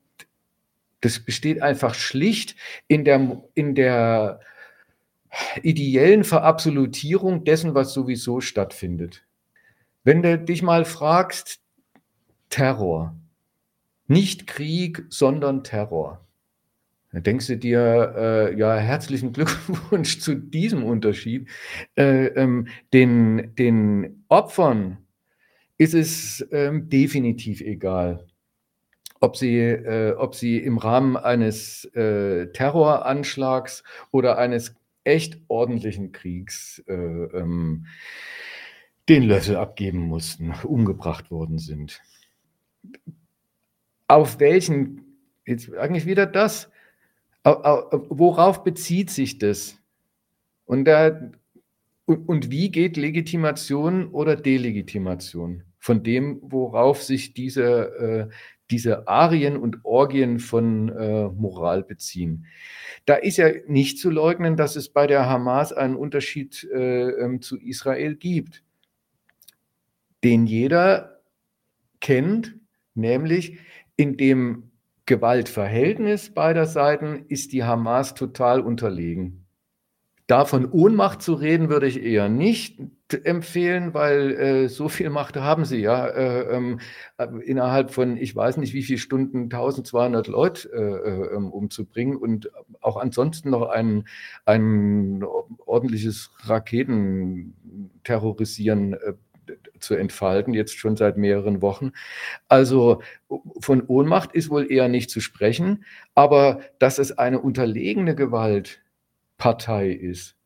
[1.03, 2.57] das besteht einfach schlicht
[2.88, 4.40] in der, in der
[5.62, 9.25] ideellen Verabsolutierung dessen, was sowieso stattfindet.
[10.05, 11.61] Wenn du dich mal fragst,
[12.48, 13.14] Terror,
[14.07, 16.25] nicht Krieg, sondern Terror.
[17.12, 21.48] Dann denkst du dir, äh, ja, herzlichen Glückwunsch zu diesem Unterschied.
[21.94, 24.98] Äh, ähm, den, den Opfern
[25.77, 28.27] ist es ähm, definitiv egal,
[29.20, 36.83] ob sie, äh, ob sie im Rahmen eines äh, Terroranschlags oder eines echt ordentlichen Kriegs
[36.87, 37.87] äh, ähm,
[39.09, 42.01] den Löffel abgeben mussten, umgebracht worden sind.
[44.09, 46.71] Auf welchen, jetzt eigentlich wieder das,
[47.44, 49.78] worauf bezieht sich das?
[50.64, 51.33] Und, da,
[52.07, 58.35] und, wie geht Legitimation oder Delegitimation von dem, worauf sich diese, äh,
[58.70, 62.46] diese Arien und Orgien von äh, Moral beziehen.
[63.05, 67.42] Da ist ja nicht zu leugnen, dass es bei der Hamas einen Unterschied äh, ähm,
[67.42, 68.62] zu Israel gibt,
[70.24, 71.20] den jeder
[72.00, 72.57] kennt,
[72.94, 73.59] nämlich
[73.96, 74.71] in dem
[75.12, 79.44] Gewaltverhältnis beider Seiten ist die Hamas total unterlegen.
[80.27, 82.81] Davon Ohnmacht zu reden, würde ich eher nicht
[83.12, 86.81] empfehlen, weil äh, so viel Macht haben sie ja äh, ähm,
[87.18, 92.16] äh, innerhalb von, ich weiß nicht wie viele Stunden, 1200 Leute äh, äh, ähm, umzubringen
[92.16, 94.05] und auch ansonsten noch ein,
[94.46, 95.22] ein
[95.66, 99.12] ordentliches Raketenterrorisieren äh,
[99.83, 101.92] zu entfalten, jetzt schon seit mehreren Wochen.
[102.49, 103.03] Also
[103.61, 108.83] von Ohnmacht ist wohl eher nicht zu sprechen, aber dass es eine unterlegene Gewalt
[109.37, 110.37] Partei ist.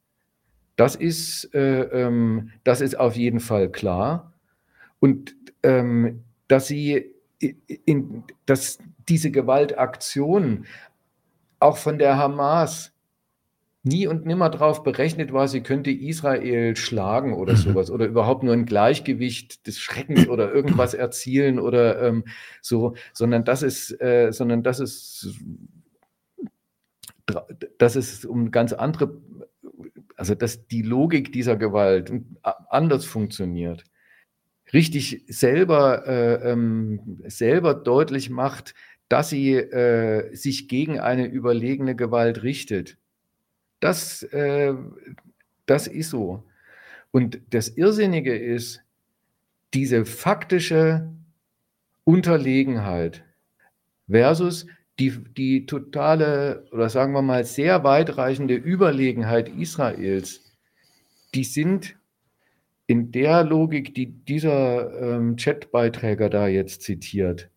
[0.77, 4.33] Das ist, äh, ähm, das ist auf jeden Fall klar.
[5.01, 10.67] Und ähm, dass sie in, dass diese Gewaltaktion
[11.61, 12.93] auch von der Hamas
[13.87, 17.59] nie und nimmer darauf berechnet war, sie könnte Israel schlagen oder mhm.
[17.59, 22.25] sowas oder überhaupt nur ein Gleichgewicht des Schreckens oder irgendwas erzielen oder ähm,
[22.61, 25.35] so, sondern das ist, äh, sondern das ist
[27.79, 29.21] dass es um ganz andere,
[30.17, 33.85] also dass die Logik dieser Gewalt anders funktioniert,
[34.73, 38.75] richtig selber, äh, ähm, selber deutlich macht,
[39.09, 42.97] dass sie äh, sich gegen eine überlegene Gewalt richtet.
[43.81, 44.75] Das, äh,
[45.67, 46.45] das ist so.
[47.11, 48.83] Und das Irrsinnige ist,
[49.75, 51.13] diese faktische
[52.05, 53.25] Unterlegenheit
[54.09, 54.67] versus
[54.99, 60.41] die, die totale oder sagen wir mal sehr weitreichende Überlegenheit Israels,
[61.35, 61.97] die sind
[62.87, 67.51] in der Logik, die dieser ähm, Chatbeiträger da jetzt zitiert,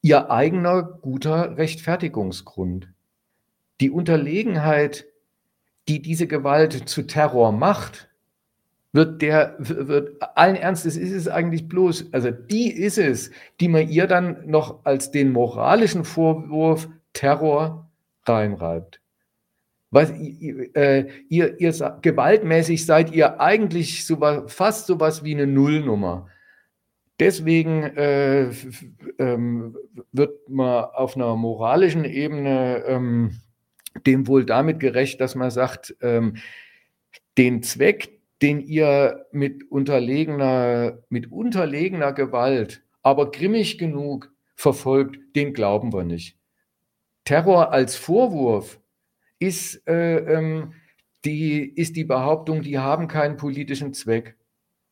[0.00, 2.88] ihr eigener guter Rechtfertigungsgrund.
[3.80, 5.06] Die Unterlegenheit,
[5.88, 8.08] die diese Gewalt zu Terror macht,
[8.92, 13.88] wird der, wird allen Ernstes ist es eigentlich bloß, also die ist es, die man
[13.88, 17.90] ihr dann noch als den moralischen Vorwurf Terror
[18.24, 19.00] reinreibt.
[19.90, 26.28] Was, äh, ihr, ihr gewaltmäßig seid ihr eigentlich so was, fast sowas wie eine Nullnummer.
[27.18, 28.50] Deswegen äh,
[29.18, 29.76] ähm,
[30.12, 33.40] wird man auf einer moralischen Ebene ähm,
[34.06, 36.36] dem wohl damit gerecht, dass man sagt, ähm,
[37.36, 45.92] den Zweck, den ihr mit unterlegener, mit unterlegener Gewalt, aber grimmig genug verfolgt, den glauben
[45.92, 46.36] wir nicht.
[47.24, 48.80] Terror als Vorwurf
[49.38, 50.72] ist, äh, ähm,
[51.24, 54.36] die, ist die Behauptung, die haben keinen politischen Zweck.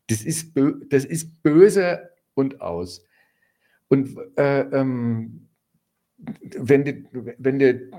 [0.09, 0.53] Das ist,
[0.89, 3.05] das ist böse und aus.
[3.89, 5.49] Und äh, ähm,
[6.19, 7.91] wenn, du, wenn du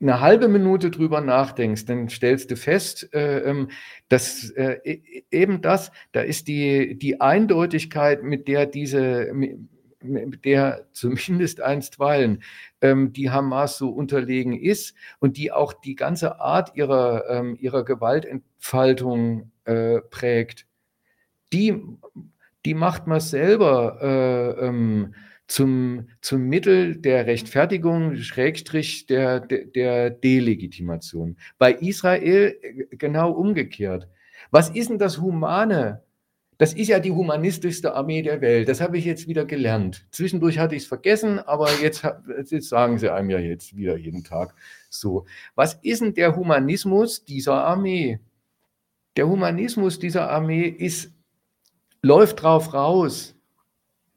[0.00, 3.68] eine halbe Minute drüber nachdenkst, dann stellst du fest, äh, ähm,
[4.08, 10.86] dass äh, e, eben das, da ist die, die Eindeutigkeit, mit der diese, mit der
[10.92, 12.42] zumindest einstweilen
[12.82, 17.84] ähm, die Hamas so unterlegen ist und die auch die ganze Art ihrer, ähm, ihrer
[17.84, 20.66] Gewaltentfaltung äh, prägt,
[21.52, 21.82] die,
[22.66, 25.14] die macht man selber äh, ähm,
[25.46, 31.36] zum, zum Mittel der Rechtfertigung, Schrägstrich der, der, der Delegitimation.
[31.58, 34.08] Bei Israel äh, genau umgekehrt.
[34.50, 36.02] Was ist denn das Humane?
[36.58, 38.68] Das ist ja die humanistischste Armee der Welt.
[38.68, 40.06] Das habe ich jetzt wieder gelernt.
[40.10, 42.02] Zwischendurch hatte ich es vergessen, aber jetzt,
[42.50, 44.54] jetzt sagen sie einem ja jetzt wieder jeden Tag
[44.88, 45.26] so.
[45.54, 48.20] Was ist denn der Humanismus dieser Armee?
[49.16, 51.12] Der Humanismus dieser Armee ist,
[52.00, 53.35] läuft drauf raus,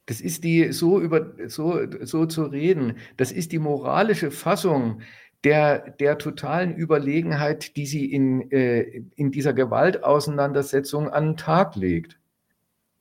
[0.10, 5.02] das ist die, so über, so, so zu reden, das ist die moralische Fassung
[5.44, 12.18] der, der totalen Überlegenheit, die sie in, äh, in dieser Gewaltauseinandersetzung an den Tag legt.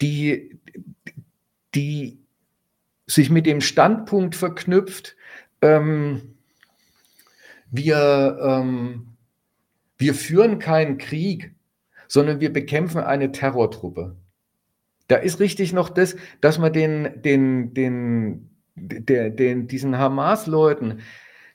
[0.02, 0.58] Die,
[1.74, 2.18] die
[3.06, 5.16] sich mit dem Standpunkt verknüpft,
[5.62, 6.34] ähm,
[7.70, 9.16] wir, ähm,
[9.96, 11.54] wir führen keinen Krieg,
[12.06, 14.14] sondern wir bekämpfen eine Terrortruppe.
[15.08, 21.00] Da ist richtig noch das, dass man den, den, den, der, den, diesen Hamas-Leuten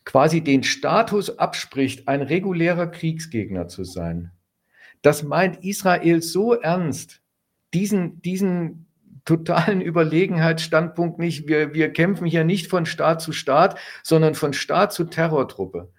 [0.06, 4.32] quasi den Status abspricht, ein regulärer Kriegsgegner zu sein.
[5.02, 7.22] Das meint Israel so ernst,
[7.74, 8.88] diesen, diesen
[9.26, 11.48] totalen Überlegenheitsstandpunkt nicht.
[11.48, 15.92] Wir, wir kämpfen hier nicht von Staat zu Staat, sondern von Staat zu Terrortruppe.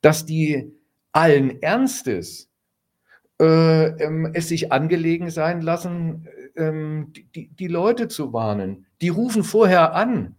[0.00, 0.72] Dass die
[1.12, 2.50] allen Ernstes
[3.38, 8.86] es sich angelegen sein lassen, ähm, die, die Leute zu warnen.
[9.00, 10.36] Die rufen vorher an.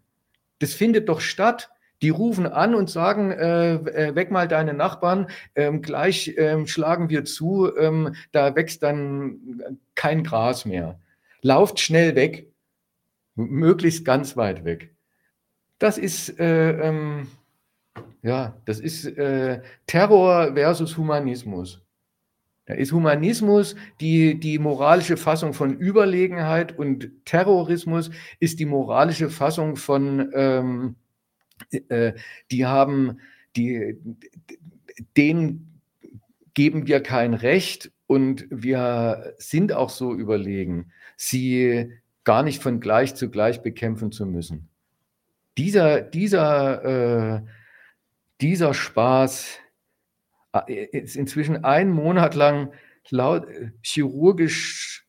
[0.60, 1.70] Das findet doch statt.
[2.04, 7.10] Die rufen an und sagen, äh, äh weg mal deine Nachbarn, ähm, gleich ähm, schlagen
[7.10, 11.00] wir zu, ähm, da wächst dann kein Gras mehr.
[11.42, 12.52] Lauft schnell weg,
[13.34, 14.94] möglichst ganz weit weg.
[15.80, 17.30] Das ist, äh, ähm,
[18.22, 21.82] ja, das ist äh, Terror versus Humanismus.
[22.68, 29.78] Da ist Humanismus die, die moralische Fassung von Überlegenheit und Terrorismus ist die moralische Fassung
[29.78, 30.96] von, ähm,
[31.88, 32.12] äh,
[32.52, 33.20] die haben,
[33.56, 33.98] die,
[35.16, 35.80] denen
[36.54, 41.94] geben wir kein Recht und wir sind auch so überlegen, sie
[42.26, 44.68] gar nicht von gleich zu gleich bekämpfen zu müssen.
[45.58, 47.42] Dieser, dieser, äh,
[48.42, 49.60] dieser Spaß,
[50.68, 52.72] inzwischen einen Monat lang
[53.10, 53.48] laut,
[53.82, 55.08] chirurgisch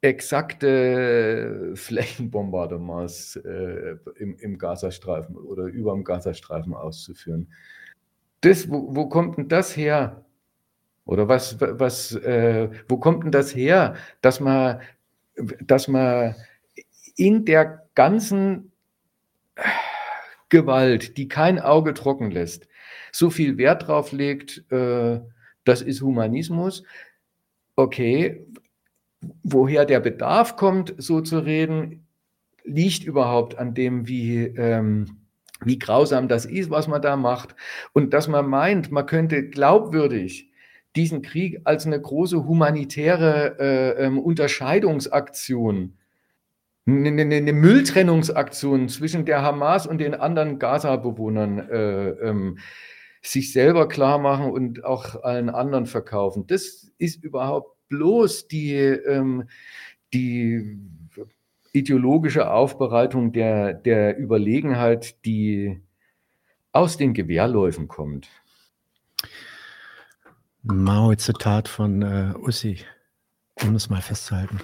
[0.00, 7.52] exakte Flächenbombardements äh, im, im Gazastreifen oder über dem Gazastreifen auszuführen.
[8.42, 10.24] Das, wo, wo kommt denn das her?
[11.06, 14.80] Oder was, was, äh, wo kommt denn das her, dass man,
[15.62, 16.34] dass man
[17.16, 18.72] in der ganzen
[20.50, 22.68] Gewalt, die kein Auge trocken lässt,
[23.14, 25.20] so viel Wert drauf legt, äh,
[25.64, 26.82] das ist Humanismus.
[27.76, 28.46] Okay,
[29.42, 32.06] woher der Bedarf kommt, so zu reden,
[32.64, 35.18] liegt überhaupt an dem, wie, ähm,
[35.64, 37.54] wie grausam das ist, was man da macht.
[37.92, 40.50] Und dass man meint, man könnte glaubwürdig
[40.96, 45.96] diesen Krieg als eine große humanitäre äh, ähm, Unterscheidungsaktion
[46.86, 52.58] eine, eine, Mülltrennungsaktion zwischen der Hamas und den anderen Gaza-Bewohnern äh, ähm,
[53.26, 56.46] sich selber klar machen und auch allen anderen verkaufen.
[56.46, 59.48] Das ist überhaupt bloß die, ähm,
[60.12, 60.78] die
[61.72, 65.80] ideologische Aufbereitung der, der Überlegenheit, die
[66.72, 68.28] aus den Gewehrläufen kommt.
[70.62, 72.78] Mao-Zitat von äh, Ussi,
[73.62, 74.60] um es mal festzuhalten.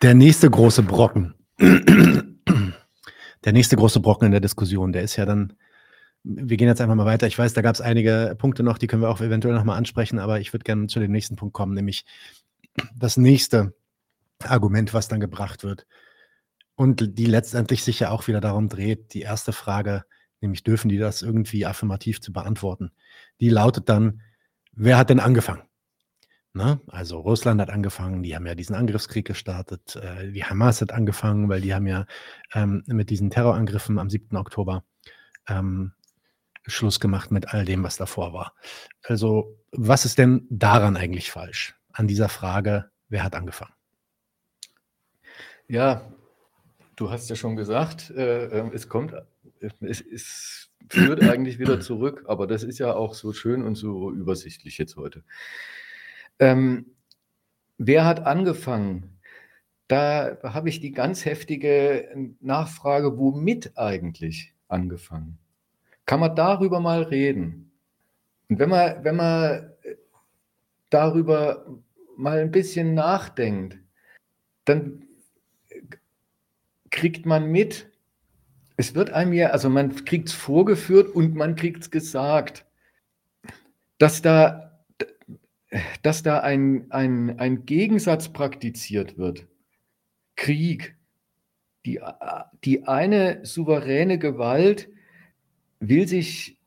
[0.00, 5.54] Der nächste große Brocken, der nächste große Brocken in der Diskussion, der ist ja dann
[6.24, 7.26] wir gehen jetzt einfach mal weiter.
[7.26, 10.18] Ich weiß, da gab es einige Punkte noch, die können wir auch eventuell nochmal ansprechen,
[10.18, 12.04] aber ich würde gerne zu dem nächsten Punkt kommen, nämlich
[12.94, 13.74] das nächste
[14.44, 15.86] Argument, was dann gebracht wird.
[16.74, 20.04] Und die letztendlich sich ja auch wieder darum dreht, die erste Frage,
[20.40, 22.92] nämlich dürfen die das irgendwie affirmativ zu beantworten,
[23.40, 24.22] die lautet dann,
[24.72, 25.62] wer hat denn angefangen?
[26.54, 26.80] Ne?
[26.88, 31.48] Also Russland hat angefangen, die haben ja diesen Angriffskrieg gestartet, äh, die Hamas hat angefangen,
[31.48, 32.06] weil die haben ja
[32.52, 34.36] ähm, mit diesen Terrorangriffen am 7.
[34.36, 34.84] Oktober
[35.48, 35.92] ähm,
[36.66, 38.54] Schluss gemacht mit all dem, was davor war.
[39.02, 41.74] Also, was ist denn daran eigentlich falsch?
[41.92, 43.74] An dieser Frage, wer hat angefangen?
[45.68, 46.12] Ja,
[46.96, 49.14] du hast ja schon gesagt, äh, ähm, es kommt,
[49.80, 54.10] es ist führt eigentlich wieder zurück, aber das ist ja auch so schön und so
[54.10, 55.24] übersichtlich jetzt heute.
[56.38, 56.94] Ähm,
[57.78, 59.18] wer hat angefangen?
[59.88, 62.08] Da habe ich die ganz heftige
[62.40, 65.38] Nachfrage, womit eigentlich angefangen?
[66.06, 67.72] Kann man darüber mal reden?
[68.48, 69.72] Und wenn man, wenn man
[70.90, 71.66] darüber
[72.16, 73.78] mal ein bisschen nachdenkt,
[74.64, 75.04] dann
[76.90, 77.90] kriegt man mit,
[78.76, 82.66] es wird einem ja, also man kriegt es vorgeführt und man kriegt es gesagt,
[83.98, 84.84] dass da,
[86.02, 89.46] dass da ein, ein, ein Gegensatz praktiziert wird.
[90.36, 90.96] Krieg.
[91.84, 92.00] Die,
[92.62, 94.88] die eine souveräne Gewalt
[95.88, 96.58] will sich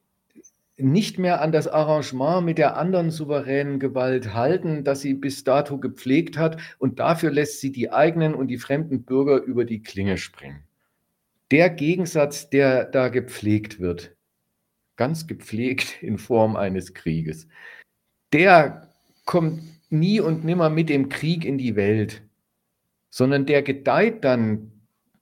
[0.78, 5.78] nicht mehr an das Arrangement mit der anderen souveränen Gewalt halten, das sie bis dato
[5.78, 10.18] gepflegt hat, und dafür lässt sie die eigenen und die fremden Bürger über die Klinge
[10.18, 10.64] springen.
[11.50, 14.16] Der Gegensatz, der da gepflegt wird,
[14.98, 17.48] ganz gepflegt in Form eines Krieges,
[18.34, 18.94] der
[19.24, 22.22] kommt nie und nimmer mit dem Krieg in die Welt,
[23.10, 24.74] sondern der gedeiht dann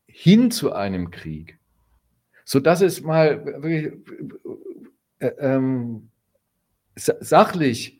[0.08, 1.60] hin zu einem Krieg,
[2.54, 6.10] sodass es mal äh, ähm,
[6.96, 8.00] sachlich,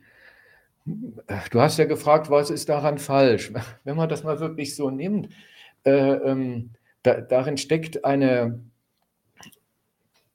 [0.86, 3.52] du hast ja gefragt, was ist daran falsch?
[3.84, 5.30] Wenn man das mal wirklich so nimmt,
[5.86, 6.70] äh, ähm,
[7.02, 8.60] da, darin steckt eine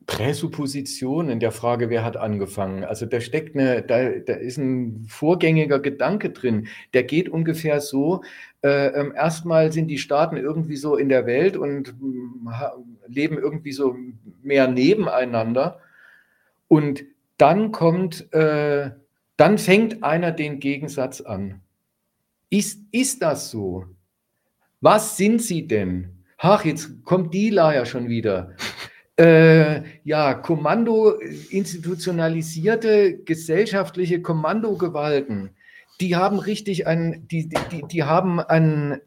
[0.08, 2.82] Präsupposition in der Frage, wer hat angefangen.
[2.82, 8.24] Also da steckt eine, da, da ist ein vorgängiger Gedanke drin, der geht ungefähr so,
[8.62, 13.72] äh, ähm, erstmal sind die Staaten irgendwie so in der Welt und äh, leben irgendwie
[13.72, 13.96] so
[14.42, 15.80] mehr nebeneinander
[16.68, 17.04] und
[17.38, 18.90] dann kommt, äh,
[19.36, 21.60] dann fängt einer den Gegensatz an.
[22.50, 23.86] Ist, ist das so?
[24.80, 26.24] Was sind sie denn?
[26.38, 28.54] Ach, jetzt kommt die ja schon wieder.
[29.20, 31.18] Äh, ja, Kommando,
[31.50, 35.50] institutionalisierte gesellschaftliche Kommandogewalten,
[36.00, 39.00] die haben richtig ein, die, die, die haben ein,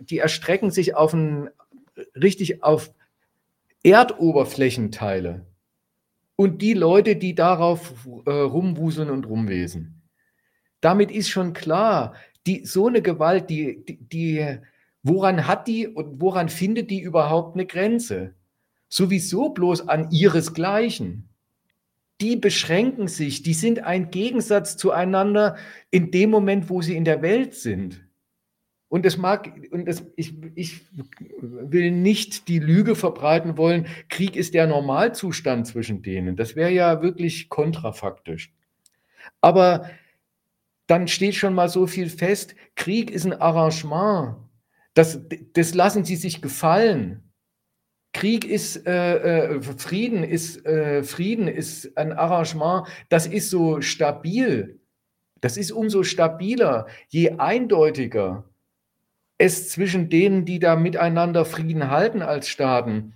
[0.00, 1.48] die erstrecken sich auf ein,
[2.14, 2.92] richtig auf
[3.86, 5.46] Erdoberflächenteile
[6.34, 7.94] und die Leute, die darauf
[8.26, 10.02] äh, rumwuseln und rumwesen.
[10.80, 12.14] Damit ist schon klar,
[12.48, 14.58] die, so eine Gewalt, die, die, die,
[15.04, 18.34] woran hat die und woran findet die überhaupt eine Grenze?
[18.88, 21.28] Sowieso bloß an ihresgleichen.
[22.20, 25.56] Die beschränken sich, die sind ein Gegensatz zueinander
[25.92, 28.05] in dem Moment, wo sie in der Welt sind.
[28.88, 30.82] Und es mag, und das, ich, ich
[31.40, 36.36] will nicht die Lüge verbreiten wollen, Krieg ist der Normalzustand zwischen denen.
[36.36, 38.52] Das wäre ja wirklich kontrafaktisch.
[39.40, 39.90] Aber
[40.86, 44.36] dann steht schon mal so viel fest, Krieg ist ein Arrangement.
[44.94, 45.20] Das,
[45.52, 47.22] das lassen sie sich gefallen.
[48.12, 54.80] Krieg ist äh, äh, Frieden ist äh, Frieden ist ein Arrangement, das ist so stabil.
[55.42, 58.48] Das ist umso stabiler, je eindeutiger
[59.38, 63.14] es zwischen denen, die da miteinander Frieden halten als Staaten,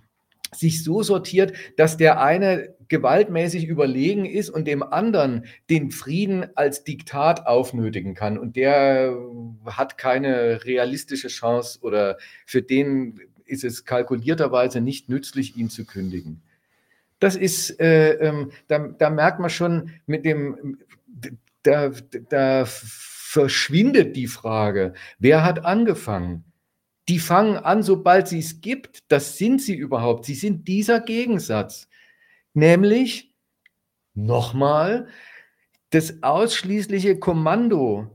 [0.55, 6.83] sich so sortiert, dass der eine gewaltmäßig überlegen ist und dem anderen den Frieden als
[6.83, 8.37] Diktat aufnötigen kann.
[8.37, 9.17] Und der
[9.65, 16.43] hat keine realistische Chance oder für den ist es kalkulierterweise nicht nützlich, ihn zu kündigen.
[17.19, 20.79] Das ist, äh, ähm, da, da, merkt man schon mit dem,
[21.63, 21.91] da,
[22.29, 22.67] da
[23.31, 26.53] verschwindet die Frage, wer hat angefangen?
[27.09, 28.99] Die fangen an, sobald sie es gibt.
[29.07, 30.25] Das sind sie überhaupt.
[30.25, 31.89] Sie sind dieser Gegensatz.
[32.55, 33.33] Nämlich,
[34.15, 35.07] nochmal,
[35.91, 38.11] das ausschließliche Kommando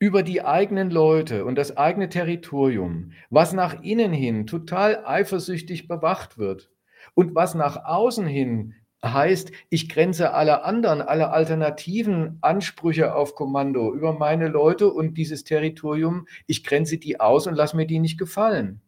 [0.00, 6.36] über die eigenen Leute und das eigene Territorium, was nach innen hin total eifersüchtig bewacht
[6.36, 6.72] wird
[7.14, 8.74] und was nach außen hin
[9.04, 15.44] heißt, ich grenze alle anderen, alle alternativen Ansprüche auf Kommando über meine Leute und dieses
[15.44, 18.80] Territorium, ich grenze die aus und lasse mir die nicht gefallen.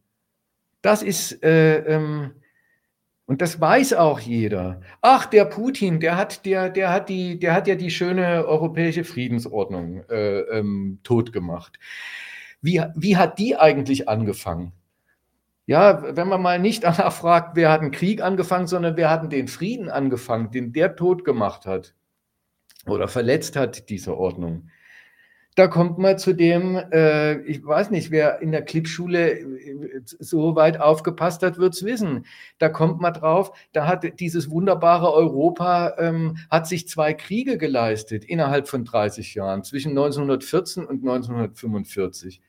[0.83, 2.33] Das ist, äh, ähm,
[3.27, 4.81] und das weiß auch jeder.
[5.03, 9.05] Ach, der Putin, der hat, der, der hat, die, der hat ja die schöne europäische
[9.05, 11.79] Friedensordnung äh, ähm, tot gemacht.
[12.63, 14.73] Wie, wie hat die eigentlich angefangen?
[15.69, 19.31] Ja, wenn man mal nicht danach fragt, wer hat einen Krieg angefangen, sondern wer hat
[19.31, 21.95] den Frieden angefangen, den der tot gemacht hat
[22.87, 24.71] oder verletzt hat, diese Ordnung.
[25.57, 30.57] Da kommt man zu dem, äh, ich weiß nicht, wer in der Klippschule äh, so
[30.57, 32.25] weit aufgepasst hat, wird es wissen.
[32.59, 38.25] Da kommt man drauf, da hat dieses wunderbare Europa, ähm, hat sich zwei Kriege geleistet
[38.25, 42.41] innerhalb von 30 Jahren, zwischen 1914 und 1945.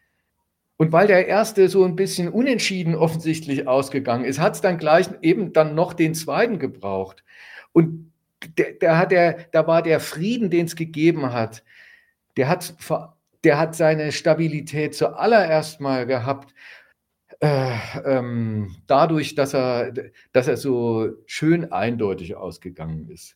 [0.79, 5.09] Und weil der erste so ein bisschen unentschieden offensichtlich ausgegangen ist, hat es dann gleich
[5.21, 7.25] eben dann noch den zweiten gebraucht.
[7.73, 8.13] Und
[8.57, 11.65] der, der hat der, da war der Frieden, den es gegeben hat,
[12.37, 12.73] der hat,
[13.43, 16.55] der hat seine Stabilität zuallererst mal gehabt,
[17.41, 17.75] äh,
[18.05, 19.91] ähm, dadurch, dass er,
[20.31, 23.35] dass er so schön eindeutig ausgegangen ist.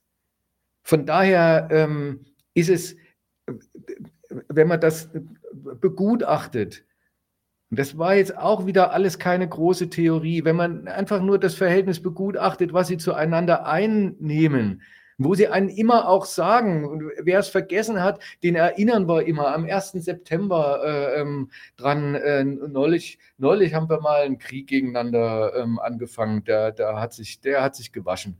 [0.81, 2.21] Von daher ähm,
[2.53, 2.95] ist es,
[4.47, 5.09] wenn man das
[5.81, 6.85] begutachtet,
[7.73, 10.45] und das war jetzt auch wieder alles keine große Theorie.
[10.45, 14.83] Wenn man einfach nur das Verhältnis begutachtet, was sie zueinander einnehmen,
[15.17, 19.65] wo sie einen immer auch sagen, wer es vergessen hat, den erinnern wir immer am
[19.65, 19.93] 1.
[19.93, 22.13] September äh, ähm, dran.
[22.13, 27.41] Äh, neulich, neulich haben wir mal einen Krieg gegeneinander ähm, angefangen, der, der, hat sich,
[27.41, 28.37] der hat sich gewaschen.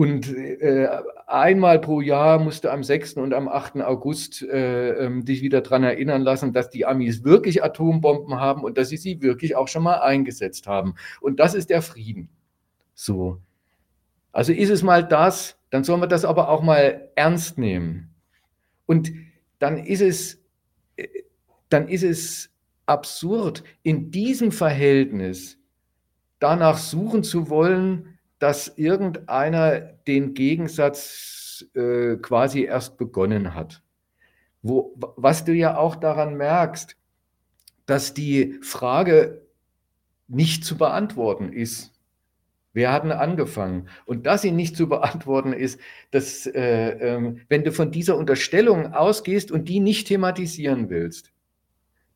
[0.00, 0.88] Und äh,
[1.26, 3.18] einmal pro Jahr musst du am 6.
[3.18, 3.82] und am 8.
[3.82, 8.78] August äh, ähm, dich wieder daran erinnern lassen, dass die Amis wirklich Atombomben haben und
[8.78, 10.94] dass sie sie wirklich auch schon mal eingesetzt haben.
[11.20, 12.30] Und das ist der Frieden.
[12.94, 13.42] So.
[14.32, 18.14] Also ist es mal das, dann sollen wir das aber auch mal ernst nehmen.
[18.86, 19.12] Und
[19.58, 20.42] dann ist es,
[20.96, 21.08] äh,
[21.68, 22.48] dann ist es
[22.86, 25.58] absurd, in diesem Verhältnis
[26.38, 28.09] danach suchen zu wollen,
[28.40, 33.82] dass irgendeiner den Gegensatz äh, quasi erst begonnen hat.
[34.62, 36.96] Wo, was du ja auch daran merkst,
[37.86, 39.42] dass die Frage
[40.26, 41.92] nicht zu beantworten ist.
[42.72, 43.88] Wer hat denn angefangen?
[44.06, 45.80] Und dass sie nicht zu beantworten ist,
[46.10, 51.32] dass, äh, äh, wenn du von dieser Unterstellung ausgehst und die nicht thematisieren willst,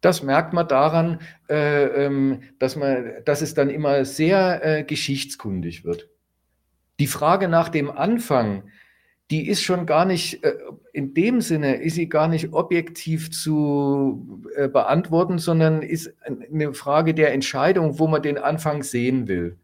[0.00, 1.20] das merkt man daran,
[1.50, 6.13] äh, ähm, dass, man, dass es dann immer sehr äh, geschichtskundig wird
[7.00, 8.64] die Frage nach dem Anfang,
[9.30, 10.54] die ist schon gar nicht, äh,
[10.92, 17.14] in dem Sinne ist sie gar nicht objektiv zu äh, beantworten, sondern ist eine Frage
[17.14, 19.58] der Entscheidung, wo man den Anfang sehen will.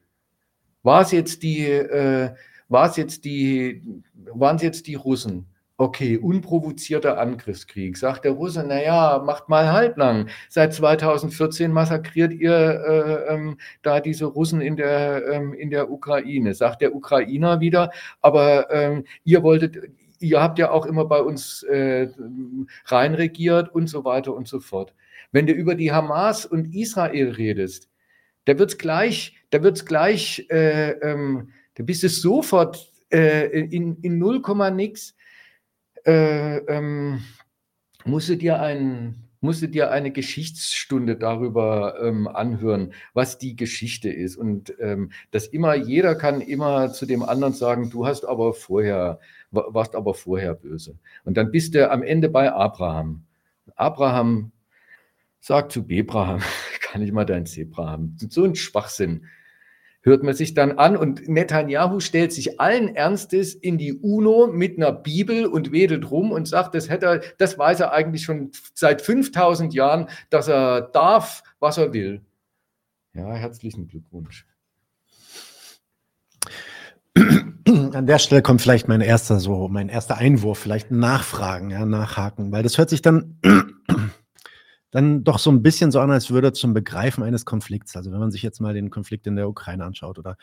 [0.83, 2.35] War es jetzt die, äh,
[2.69, 3.83] war es jetzt die,
[4.15, 5.47] waren es jetzt die Russen?
[5.81, 7.97] Okay, unprovozierter Angriffskrieg.
[7.97, 10.29] Sagt der Russe, naja, macht mal halblang.
[10.51, 16.53] Seit 2014 massakriert ihr äh, ähm, da diese Russen in der, ähm, in der Ukraine.
[16.53, 19.79] Sagt der Ukrainer wieder, aber ähm, ihr wolltet,
[20.19, 22.09] ihr habt ja auch immer bei uns äh,
[22.85, 24.93] reinregiert und so weiter und so fort.
[25.33, 27.89] Wenn du über die Hamas und Israel redest,
[28.45, 34.19] da wird's gleich, da wird's gleich, äh, ähm, da bist du sofort äh, in, in
[34.19, 34.43] 0,
[34.75, 35.15] nix
[36.05, 37.23] äh, ähm,
[38.05, 44.37] musst dir ein, musst dir eine Geschichtsstunde darüber ähm, anhören, was die Geschichte ist.
[44.37, 49.21] Und ähm, dass immer, jeder kann immer zu dem anderen sagen, du hast aber vorher,
[49.51, 50.99] warst aber vorher böse.
[51.25, 53.25] Und dann bist du am Ende bei Abraham.
[53.77, 54.53] Abraham
[55.41, 56.41] sagt zu Bebraham,
[56.81, 58.17] kann ich mal dein Zebra haben?
[58.19, 59.27] So ein Schwachsinn
[60.03, 64.77] hört man sich dann an und Netanyahu stellt sich allen Ernstes in die UNO mit
[64.77, 68.51] einer Bibel und wedelt rum und sagt, das hätte er, das weiß er eigentlich schon
[68.75, 72.23] seit 5000 Jahren, dass er darf, was er will.
[73.13, 74.47] Ja, herzlichen Glückwunsch.
[77.17, 82.53] An der Stelle kommt vielleicht mein erster so, mein erster Einwurf, vielleicht nachfragen, ja, nachhaken,
[82.53, 83.39] weil das hört sich dann
[84.91, 88.19] dann doch so ein bisschen so an, als würde zum Begreifen eines Konflikts, also wenn
[88.19, 90.37] man sich jetzt mal den Konflikt in der Ukraine anschaut oder,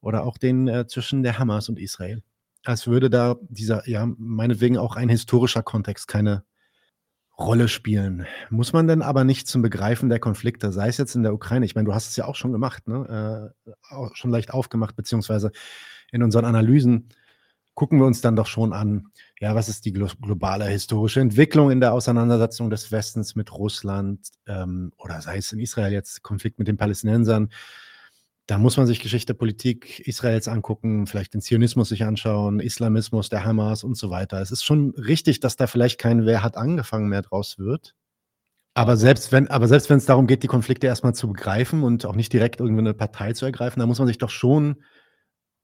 [0.00, 2.22] oder auch den äh, zwischen der Hamas und Israel,
[2.64, 6.44] als würde da dieser, ja, meinetwegen auch ein historischer Kontext keine
[7.38, 8.26] Rolle spielen.
[8.50, 11.64] Muss man denn aber nicht zum Begreifen der Konflikte, sei es jetzt in der Ukraine,
[11.64, 13.52] ich meine, du hast es ja auch schon gemacht, ne?
[13.66, 15.50] äh, auch schon leicht aufgemacht, beziehungsweise
[16.12, 17.08] in unseren Analysen
[17.74, 19.06] gucken wir uns dann doch schon an,
[19.40, 24.92] ja, was ist die globale historische Entwicklung in der Auseinandersetzung des Westens mit Russland ähm,
[24.98, 27.50] oder sei es in Israel jetzt Konflikt mit den Palästinensern.
[28.46, 33.44] Da muss man sich Geschichte, Politik Israels angucken, vielleicht den Zionismus sich anschauen, Islamismus der
[33.44, 34.40] Hamas und so weiter.
[34.40, 37.94] Es ist schon richtig, dass da vielleicht kein Wer hat angefangen mehr draus wird.
[38.74, 42.06] Aber selbst wenn, aber selbst wenn es darum geht, die Konflikte erstmal zu begreifen und
[42.06, 44.82] auch nicht direkt irgendwie eine Partei zu ergreifen, da muss man sich doch schon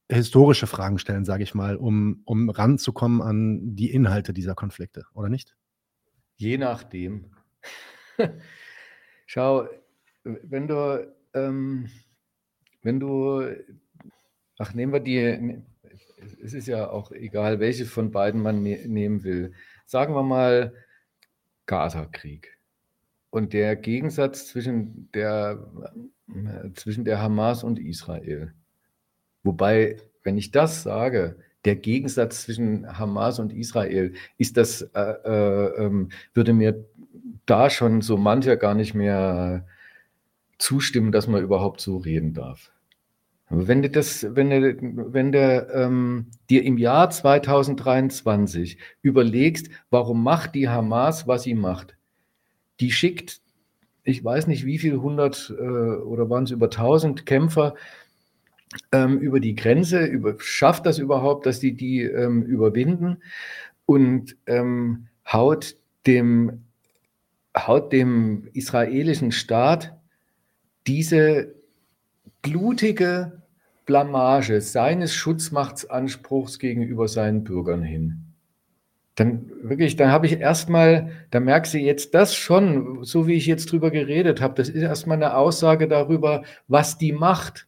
[0.09, 5.29] historische Fragen stellen, sage ich mal, um, um ranzukommen an die Inhalte dieser Konflikte, oder
[5.29, 5.57] nicht?
[6.37, 7.33] Je nachdem.
[9.27, 9.69] Schau,
[10.23, 11.89] wenn du, ähm,
[12.83, 13.43] wenn du,
[14.59, 15.63] ach, nehmen wir die,
[16.43, 19.53] es ist ja auch egal, welche von beiden man ne nehmen will.
[19.87, 20.73] Sagen wir mal
[21.67, 22.57] Gaza-Krieg.
[23.31, 25.71] Und der Gegensatz zwischen der,
[26.29, 28.55] äh, zwischen der Hamas und Israel.
[29.47, 35.85] Wobei, wenn ich das sage, der Gegensatz zwischen Hamas und Israel ist das, äh, äh,
[35.85, 36.85] ähm, würde mir
[37.47, 39.65] da schon so mancher gar nicht mehr
[40.59, 42.73] zustimmen, dass man überhaupt so reden darf.
[43.49, 44.77] Wenn du das, wenn du,
[45.13, 51.97] wenn du ähm, dir im Jahr 2023 überlegst, warum macht die Hamas, was sie macht?
[52.81, 53.41] Die schickt,
[54.03, 57.75] ich weiß nicht wie viel hundert äh, oder waren es über tausend Kämpfer
[58.93, 63.19] ähm, über die Grenze, über, schafft das überhaupt, dass die die ähm, überwinden
[63.87, 66.63] und ähm, haut dem
[67.57, 69.97] haut dem israelischen Staat
[70.87, 71.55] diese
[72.43, 73.43] blutige
[73.87, 78.23] Blamage seines Schutzmachtsanspruchs gegenüber seinen Bürgern hin.
[79.15, 83.47] Dann wirklich, dann habe ich erstmal, da merkst du jetzt das schon, so wie ich
[83.47, 87.67] jetzt drüber geredet habe, das ist erstmal eine Aussage darüber, was die macht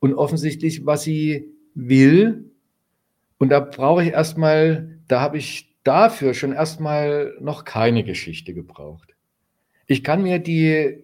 [0.00, 2.50] und offensichtlich, was sie will.
[3.38, 9.14] Und da brauche ich erstmal, da habe ich dafür schon erstmal noch keine Geschichte gebraucht.
[9.86, 10.98] Ich kann mir die,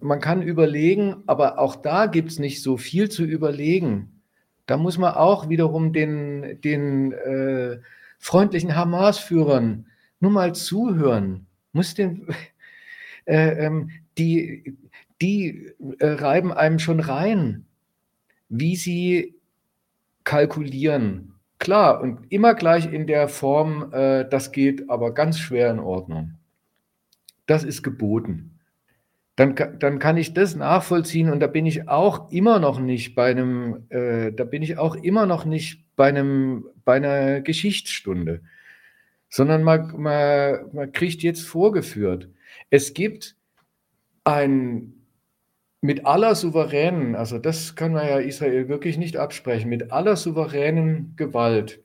[0.00, 4.22] man kann überlegen, aber auch da gibt es nicht so viel zu überlegen.
[4.66, 7.78] Da muss man auch wiederum den, den äh,
[8.18, 9.86] freundlichen Hamas-Führern
[10.20, 11.46] nur mal zuhören.
[11.72, 12.26] Muss den,
[13.26, 14.76] äh, ähm, die,
[15.20, 17.66] die äh, reiben einem schon rein,
[18.52, 19.34] wie sie
[20.24, 21.34] kalkulieren.
[21.58, 26.34] Klar, und immer gleich in der Form, äh, das geht aber ganz schwer in Ordnung
[27.46, 28.58] das ist geboten.
[29.36, 33.30] Dann, dann kann ich das nachvollziehen und da bin ich auch immer noch nicht bei
[33.30, 38.42] einem, äh, da bin ich auch immer noch nicht bei einem, bei einer Geschichtsstunde,
[39.28, 42.28] sondern man, man, man kriegt jetzt vorgeführt,
[42.68, 43.36] es gibt
[44.24, 45.01] ein
[45.82, 51.14] mit aller souveränen, also das kann man ja Israel wirklich nicht absprechen, mit aller souveränen
[51.16, 51.82] Gewalt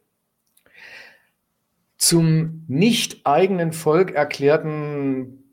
[1.98, 5.44] zum nicht eigenen Volk erklärten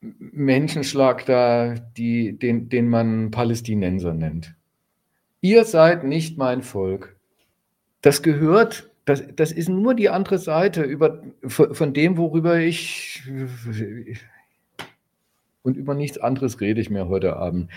[0.00, 4.54] Menschenschlag da, die, den, den man Palästinenser nennt.
[5.42, 7.16] Ihr seid nicht mein Volk.
[8.00, 13.22] Das gehört, das, das ist nur die andere Seite über, von dem, worüber ich
[15.66, 17.70] und über nichts anderes rede ich mehr heute Abend.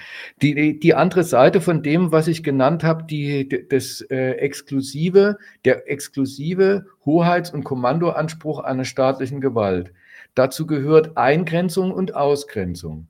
[0.43, 5.89] Die, die andere Seite von dem, was ich genannt habe, die, das äh, exklusive, der
[5.89, 9.91] exklusive Hoheits- und Kommandoanspruch einer staatlichen Gewalt.
[10.35, 13.07] Dazu gehört Eingrenzung und Ausgrenzung.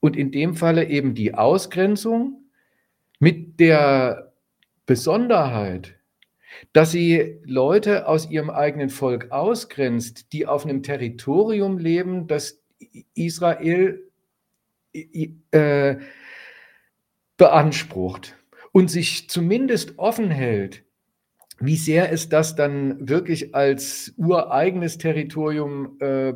[0.00, 2.42] Und in dem Falle eben die Ausgrenzung
[3.18, 4.32] mit der
[4.86, 5.96] Besonderheit,
[6.72, 12.61] dass sie Leute aus ihrem eigenen Volk ausgrenzt, die auf einem Territorium leben, das
[13.14, 14.10] Israel
[14.92, 15.96] äh,
[17.36, 18.36] beansprucht
[18.72, 20.84] und sich zumindest offen hält
[21.62, 26.34] wie sehr es das dann wirklich als ureigenes Territorium äh,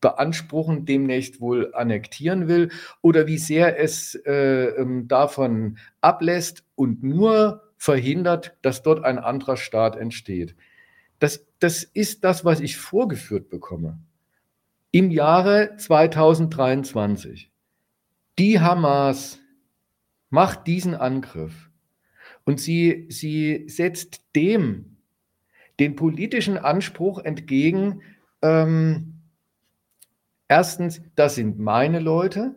[0.00, 7.62] beanspruchen, demnächst wohl annektieren will, oder wie sehr es äh, ähm, davon ablässt und nur
[7.78, 10.54] verhindert, dass dort ein anderer Staat entsteht.
[11.18, 13.98] Das, das ist das, was ich vorgeführt bekomme.
[14.94, 17.50] Im Jahre 2023.
[18.38, 19.40] Die Hamas
[20.30, 21.68] macht diesen Angriff
[22.44, 24.98] und sie, sie setzt dem
[25.80, 28.02] den politischen Anspruch entgegen,
[28.40, 29.22] ähm,
[30.46, 32.54] erstens, das sind meine Leute,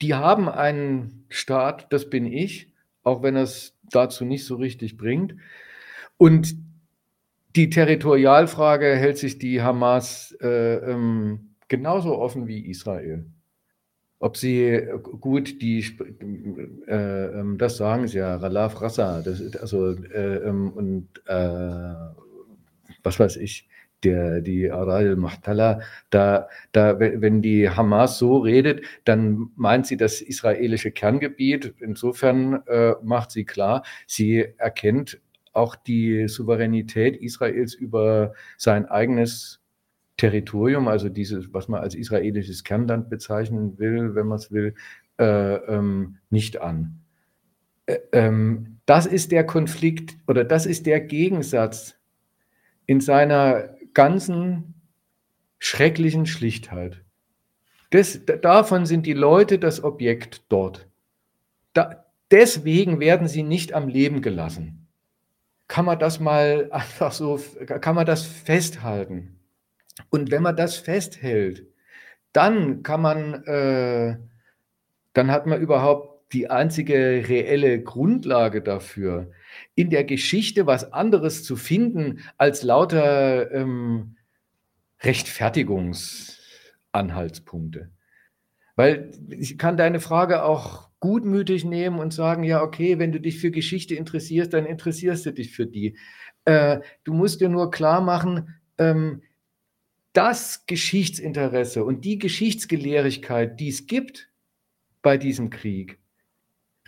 [0.00, 2.72] die haben einen Staat, das bin ich,
[3.02, 5.34] auch wenn es dazu nicht so richtig bringt.
[6.16, 6.56] Und
[7.56, 13.26] die Territorialfrage hält sich die Hamas äh, ähm, genauso offen wie Israel.
[14.18, 14.80] Ob sie
[15.20, 15.84] gut die,
[16.88, 21.94] äh, ähm, das sagen sie ja, Ralaf Rassa, das, also, äh, ähm, und äh,
[23.02, 23.68] was weiß ich,
[24.02, 25.80] der, die Aral Mahtala,
[26.10, 31.74] da, da, wenn die Hamas so redet, dann meint sie das israelische Kerngebiet.
[31.80, 35.20] Insofern äh, macht sie klar, sie erkennt
[35.54, 39.60] auch die Souveränität Israels über sein eigenes
[40.16, 44.74] Territorium, also dieses, was man als israelisches Kernland bezeichnen will, wenn man es will,
[45.18, 47.00] äh, ähm, nicht an.
[47.86, 51.96] Äh, ähm, das ist der Konflikt oder das ist der Gegensatz
[52.86, 54.74] in seiner ganzen
[55.58, 57.02] schrecklichen Schlichtheit.
[57.90, 60.88] Das, davon sind die Leute das Objekt dort.
[61.72, 64.83] Da, deswegen werden sie nicht am Leben gelassen.
[65.68, 69.40] Kann man das mal einfach so, kann man das festhalten?
[70.10, 71.66] Und wenn man das festhält,
[72.32, 74.16] dann kann man, äh,
[75.12, 79.30] dann hat man überhaupt die einzige reelle Grundlage dafür,
[79.76, 84.16] in der Geschichte was anderes zu finden als lauter ähm,
[85.00, 86.44] Rechtfertigungsargumente.
[86.94, 87.90] Anhaltspunkte.
[88.76, 93.38] Weil ich kann deine Frage auch gutmütig nehmen und sagen, ja, okay, wenn du dich
[93.38, 95.98] für Geschichte interessierst, dann interessierst du dich für die.
[96.46, 99.20] Äh, du musst dir nur klar machen, ähm,
[100.14, 104.30] das Geschichtsinteresse und die Geschichtsgelehrigkeit, die es gibt
[105.02, 105.98] bei diesem Krieg,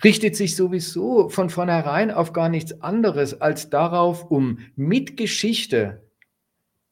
[0.02, 6.08] richtet sich sowieso von vornherein auf gar nichts anderes als darauf, um mit Geschichte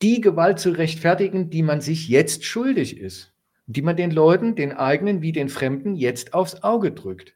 [0.03, 3.34] die Gewalt zu rechtfertigen, die man sich jetzt schuldig ist,
[3.67, 7.35] die man den Leuten, den eigenen wie den Fremden, jetzt aufs Auge drückt.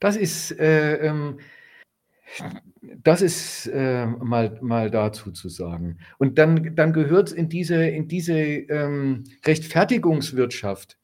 [0.00, 1.38] Das ist, äh, ähm,
[2.82, 5.98] das ist äh, mal, mal dazu zu sagen.
[6.18, 10.98] Und dann, dann gehört es in diese, in diese ähm, Rechtfertigungswirtschaft,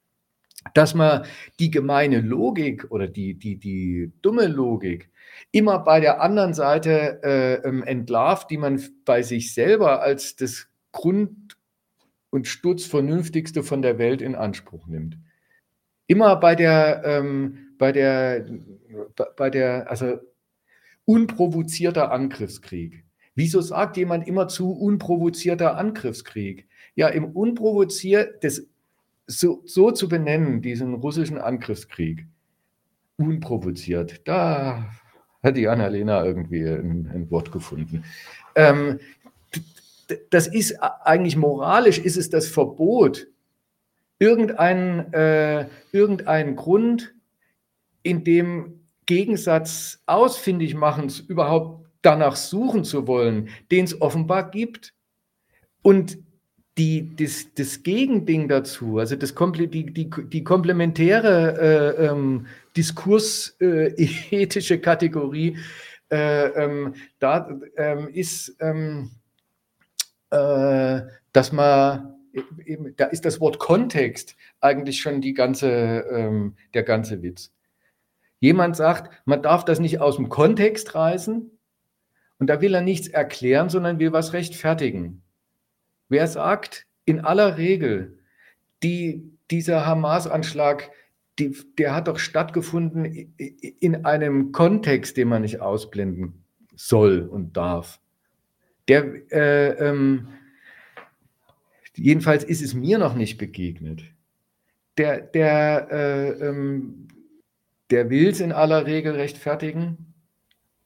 [0.74, 1.24] dass man
[1.59, 5.11] die gemeine Logik oder die, die, die dumme Logik
[5.51, 10.68] immer bei der anderen Seite äh, ähm, entlarvt, die man bei sich selber als das
[10.93, 11.57] Grund-
[12.33, 15.18] und Sturzvernünftigste von der Welt in Anspruch nimmt.
[16.07, 18.47] Immer bei der, ähm, bei der,
[19.37, 20.18] bei der, also
[21.05, 23.05] unprovozierter Angriffskrieg.
[23.35, 26.66] Wieso sagt jemand immer zu unprovozierter Angriffskrieg?
[26.95, 28.66] Ja, im unprovoziert, das
[29.26, 32.26] so, so zu benennen, diesen russischen Angriffskrieg,
[33.16, 34.91] unprovoziert, da
[35.43, 38.05] hat die Annalena irgendwie ein, ein Wort gefunden.
[38.55, 39.01] Ähm,
[40.31, 43.27] das ist eigentlich moralisch, ist es das Verbot,
[44.19, 47.15] irgendeinen äh, irgendein Grund
[48.03, 54.95] in dem Gegensatz ausfindig machens überhaupt danach suchen zu wollen, den es offenbar gibt.
[55.83, 56.19] Und
[56.79, 62.47] die, das, das Gegending dazu, also das, die, die, die komplementäre äh, ähm,
[62.77, 65.59] diskursethische äh, Kategorie,
[66.11, 69.22] äh, ähm, da ähm, ist, ähm, äh,
[70.33, 72.14] dass man,
[72.64, 75.68] eben, da ist das Wort Kontext eigentlich schon die ganze,
[76.11, 77.53] ähm, der ganze Witz.
[78.41, 81.51] Jemand sagt, man darf das nicht aus dem Kontext reißen
[82.39, 85.22] und da will er nichts erklären, sondern will was rechtfertigen.
[86.09, 88.18] Wer sagt, in aller Regel,
[88.83, 90.91] die, dieser Hamas-Anschlag,
[91.39, 93.05] die, der hat doch stattgefunden
[93.37, 98.02] in einem Kontext, den man nicht ausblenden soll und darf.
[98.89, 100.28] Der, äh, ähm,
[101.95, 104.03] jedenfalls ist es mir noch nicht begegnet.
[104.99, 107.09] Der, der, äh, ähm,
[107.91, 110.14] der will es in aller Regel rechtfertigen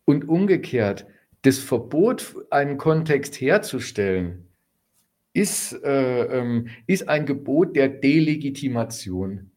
[0.05, 1.07] und umgekehrt.
[1.43, 4.49] Das Verbot, einen Kontext herzustellen,
[5.33, 9.51] ist, äh, ähm, ist ein Gebot der Delegitimation.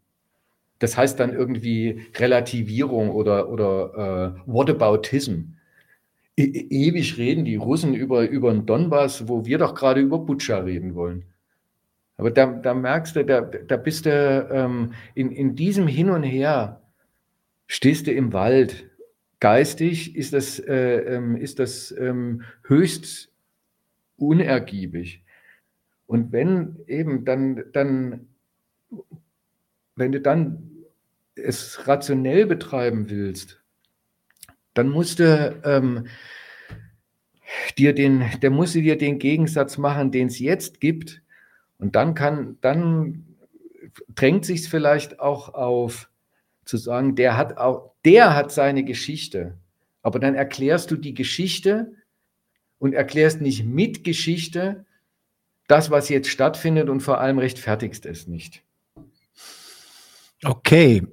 [0.80, 5.54] Das heißt dann irgendwie Relativierung oder, oder äh, Whataboutism.
[6.40, 10.60] E ewig reden die Russen über, über den Donbass, wo wir doch gerade über Butscha
[10.60, 11.26] reden wollen.
[12.16, 16.24] Aber da, da merkst du, da, da bist du ähm, in, in diesem Hin und
[16.24, 16.82] Her,
[17.68, 18.90] stehst du im Wald.
[19.42, 23.34] Geistig ist das, äh, ähm, ist das ähm, höchst
[24.16, 25.24] unergiebig.
[26.08, 28.28] Und wenn eben dann, dann,
[29.98, 30.72] wenn du dann
[31.36, 33.59] es rationell betreiben willst,
[34.80, 36.08] dann musst du ähm,
[37.78, 41.22] dir den, der musst du dir den Gegensatz machen, den es jetzt gibt.
[41.80, 43.26] Und dann kann, dann
[44.16, 46.10] drängt sich vielleicht auch auf,
[46.64, 49.58] zu sagen, der hat auch, der hat seine Geschichte.
[50.02, 51.94] Aber dann erklärst du die Geschichte
[52.78, 54.86] und erklärst nicht mit Geschichte,
[55.68, 58.64] das, was jetzt stattfindet und vor allem rechtfertigst es nicht.
[60.46, 61.06] Okay.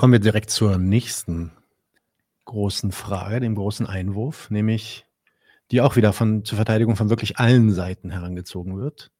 [0.00, 1.52] Kommen wir direkt zur nächsten
[2.46, 5.04] großen Frage, dem großen Einwurf, nämlich
[5.70, 9.12] die auch wieder von, zur Verteidigung von wirklich allen Seiten herangezogen wird.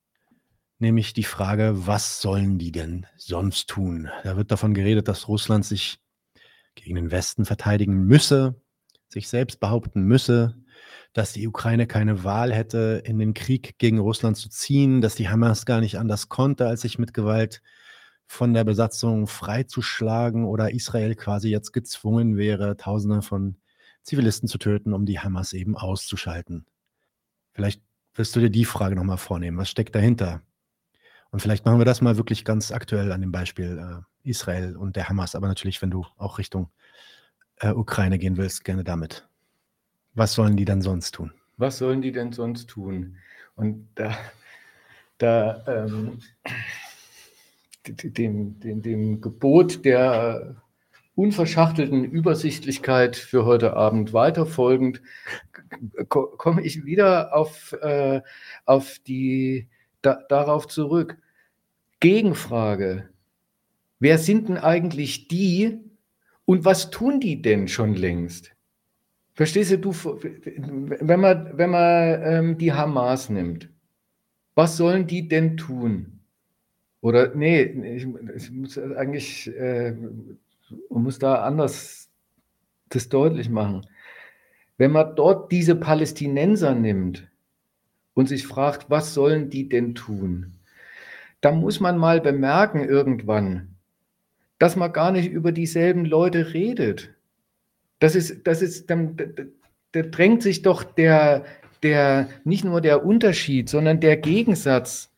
[0.78, 4.08] Nämlich die Frage, was sollen die denn sonst tun?
[4.24, 5.98] Da wird davon geredet, dass Russland sich
[6.76, 8.58] gegen den Westen verteidigen müsse,
[9.10, 10.56] sich selbst behaupten müsse,
[11.12, 15.28] dass die Ukraine keine Wahl hätte, in den Krieg gegen Russland zu ziehen, dass die
[15.28, 17.60] Hamas gar nicht anders konnte, als sich mit Gewalt
[18.30, 23.56] von der Besatzung freizuschlagen oder Israel quasi jetzt gezwungen wäre, Tausende von
[24.04, 26.64] Zivilisten zu töten, um die Hamas eben auszuschalten.
[27.54, 27.82] Vielleicht
[28.14, 29.58] wirst du dir die Frage nochmal vornehmen.
[29.58, 30.42] Was steckt dahinter?
[31.32, 34.94] Und vielleicht machen wir das mal wirklich ganz aktuell an dem Beispiel äh, Israel und
[34.94, 36.70] der Hamas, aber natürlich, wenn du auch Richtung
[37.56, 39.28] äh, Ukraine gehen willst, gerne damit.
[40.14, 41.32] Was sollen die dann sonst tun?
[41.56, 43.16] Was sollen die denn sonst tun?
[43.56, 44.16] Und da,
[45.18, 46.20] da ähm,
[47.93, 50.62] dem, dem, dem Gebot der
[51.14, 55.03] unverschachtelten Übersichtlichkeit für heute Abend weiterfolgend,
[56.09, 58.22] komme ich wieder auf, äh,
[58.64, 59.68] auf die
[60.03, 61.18] da, darauf zurück.
[62.01, 63.11] Gegenfrage.
[63.99, 65.78] Wer sind denn eigentlich die
[66.47, 68.53] und was tun die denn schon längst?
[69.34, 73.68] Verstehst du, du wenn man, wenn man ähm, die Hamas nimmt,
[74.55, 76.19] was sollen die denn tun?
[77.01, 79.92] Oder nee, ich, ich muss eigentlich, äh,
[80.90, 82.09] man muss da anders
[82.90, 83.86] das deutlich machen.
[84.76, 87.28] Wenn man dort diese Palästinenser nimmt
[88.14, 90.55] und sich fragt, was sollen die denn tun,
[91.40, 93.76] dann muss man mal bemerken irgendwann,
[94.59, 97.14] dass man gar nicht über dieselben Leute redet.
[97.98, 99.16] Das ist, das ist, dann,
[99.92, 101.44] da drängt sich doch der,
[101.82, 105.09] der, nicht nur der Unterschied, sondern der Gegensatz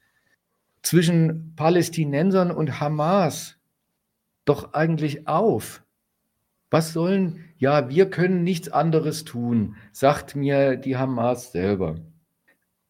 [0.83, 3.59] zwischen Palästinensern und Hamas
[4.45, 5.85] doch eigentlich auf.
[6.71, 11.97] Was sollen, ja, wir können nichts anderes tun, sagt mir die Hamas selber.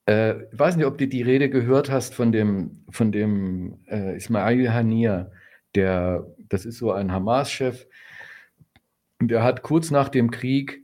[0.07, 4.17] Äh, ich weiß nicht, ob du die Rede gehört hast von dem, von dem äh,
[4.17, 5.31] Ismail Hania,
[5.75, 7.87] der, das ist so ein Hamas-Chef,
[9.21, 10.83] der hat kurz nach dem Krieg,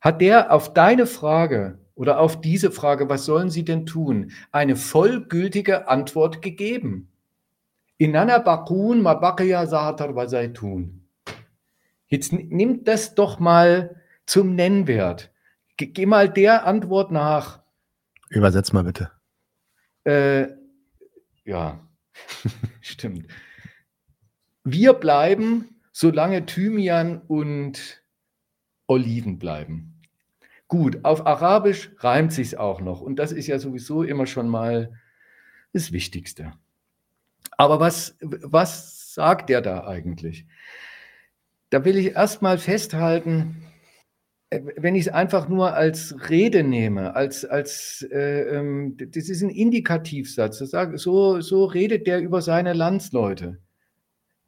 [0.00, 4.76] hat der auf deine Frage oder auf diese Frage, was sollen sie denn tun, eine
[4.76, 7.08] vollgültige Antwort gegeben.
[7.98, 11.08] Inanna bakun mabakia saatar tun.
[12.06, 15.32] Jetzt nimmt das doch mal zum Nennwert.
[15.76, 17.62] Ge geh mal der Antwort nach.
[18.28, 19.10] Übersetz mal bitte.
[20.04, 20.48] Äh,
[21.44, 21.88] ja,
[22.80, 23.28] stimmt.
[24.64, 28.02] Wir bleiben, solange Thymian und
[28.86, 29.93] Oliven bleiben.
[30.68, 34.92] Gut, auf Arabisch reimt sich auch noch und das ist ja sowieso immer schon mal
[35.72, 36.52] das Wichtigste.
[37.56, 40.46] Aber was, was sagt er da eigentlich?
[41.70, 43.64] Da will ich erstmal festhalten,
[44.50, 49.42] äh, wenn ich es einfach nur als Rede nehme, als, als äh, ähm, das ist
[49.42, 53.60] ein Indikativsatz, so, so redet der über seine Landsleute,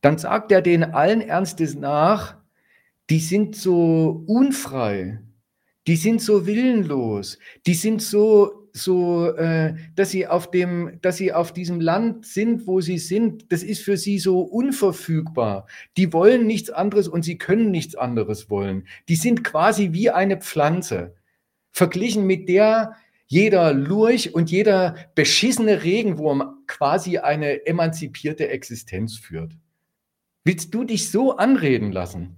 [0.01, 2.37] dann sagt er denen allen Ernstes nach,
[3.11, 5.21] die sind so unfrei,
[5.87, 11.33] die sind so willenlos, die sind so so, äh, dass sie auf dem, dass sie
[11.33, 15.67] auf diesem Land sind, wo sie sind, das ist für sie so unverfügbar.
[15.97, 18.87] Die wollen nichts anderes und sie können nichts anderes wollen.
[19.09, 21.15] Die sind quasi wie eine Pflanze,
[21.73, 29.53] verglichen mit der jeder Lurch und jeder beschissene Regenwurm quasi eine emanzipierte Existenz führt.
[30.45, 32.37] Willst du dich so anreden lassen?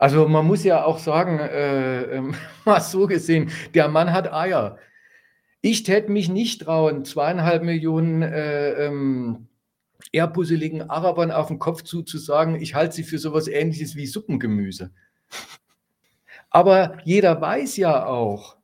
[0.00, 2.22] Also man muss ja auch sagen, äh, äh,
[2.64, 4.78] mal so gesehen, der Mann hat Eier.
[5.60, 9.48] Ich täte mich nicht trauen, zweieinhalb Millionen äh, ähm,
[10.10, 14.90] ehrpuzzeligen Arabern auf den Kopf zuzusagen, ich halte sie für sowas ähnliches wie Suppengemüse.
[16.48, 18.56] Aber jeder weiß ja auch,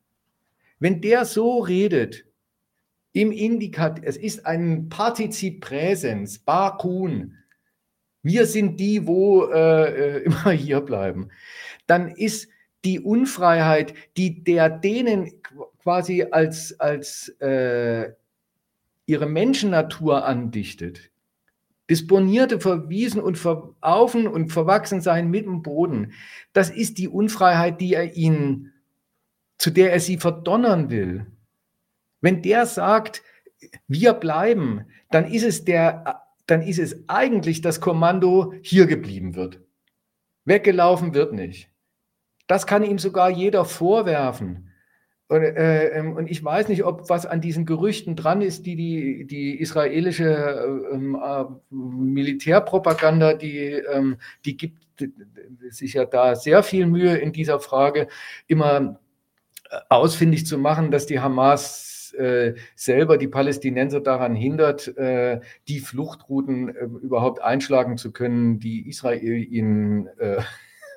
[0.78, 2.24] wenn der so redet,
[3.12, 7.34] im Indikat, es ist ein Partizip Präsens, Bakun,
[8.26, 11.30] wir sind die, wo äh, äh immer hier bleiben,
[11.86, 12.48] dann ist
[12.84, 15.32] die Unfreiheit, die der denen
[15.82, 18.10] quasi als, als äh,
[19.06, 21.10] ihre Menschennatur andichtet.
[21.88, 26.12] Disponierte, verwiesen und veraufen und verwachsen sein mit dem Boden.
[26.52, 28.72] Das ist die Unfreiheit, die er ihnen,
[29.58, 31.26] zu der er sie verdonnern will.
[32.20, 33.22] Wenn der sagt,
[33.86, 39.60] wir bleiben, dann ist es der, dann ist es eigentlich das Kommando, hier geblieben wird.
[40.44, 41.70] Weggelaufen wird nicht.
[42.46, 44.70] Das kann ihm sogar jeder vorwerfen.
[45.28, 48.76] Und, äh, ähm, und, ich weiß nicht, ob was an diesen Gerüchten dran ist, die
[48.76, 51.44] die, die israelische äh, ähm, äh,
[51.74, 54.78] Militärpropaganda, die, ähm, die gibt
[55.70, 58.06] sich ja da sehr viel Mühe in dieser Frage,
[58.46, 59.00] immer
[59.68, 65.80] äh, ausfindig zu machen, dass die Hamas äh, selber die Palästinenser daran hindert, äh, die
[65.80, 70.08] Fluchtrouten äh, überhaupt einschlagen zu können, die Israel ihnen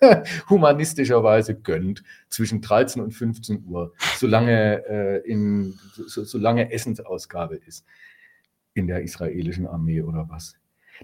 [0.50, 7.86] humanistischerweise gönnt zwischen 13 und 15 Uhr, solange, äh, in, so, solange Essensausgabe ist
[8.74, 10.56] in der israelischen Armee oder was.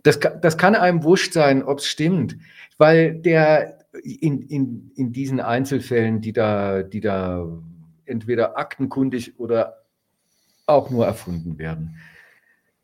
[0.03, 2.38] Das, das kann einem wurscht sein, ob es stimmt,
[2.78, 7.47] weil der in, in, in diesen Einzelfällen, die da, die da
[8.05, 9.84] entweder aktenkundig oder
[10.66, 11.97] auch nur erfunden werden,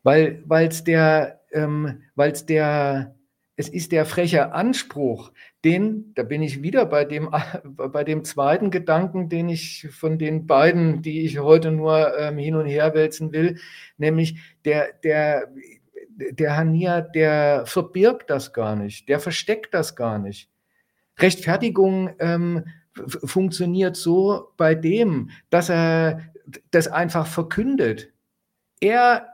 [0.02, 3.14] weil es der, ähm, der
[3.56, 5.30] es ist der freche Anspruch,
[5.64, 7.30] den, da bin ich wieder bei dem,
[7.64, 12.54] bei dem zweiten Gedanken, den ich von den beiden, die ich heute nur ähm, hin
[12.54, 13.58] und her wälzen will,
[13.98, 15.48] nämlich der, der,
[16.08, 20.48] der Hania, der verbirgt das gar nicht, der versteckt das gar nicht.
[21.18, 22.64] Rechtfertigung ähm,
[22.94, 26.31] funktioniert so bei dem, dass er
[26.70, 28.12] das einfach verkündet.
[28.80, 29.28] Er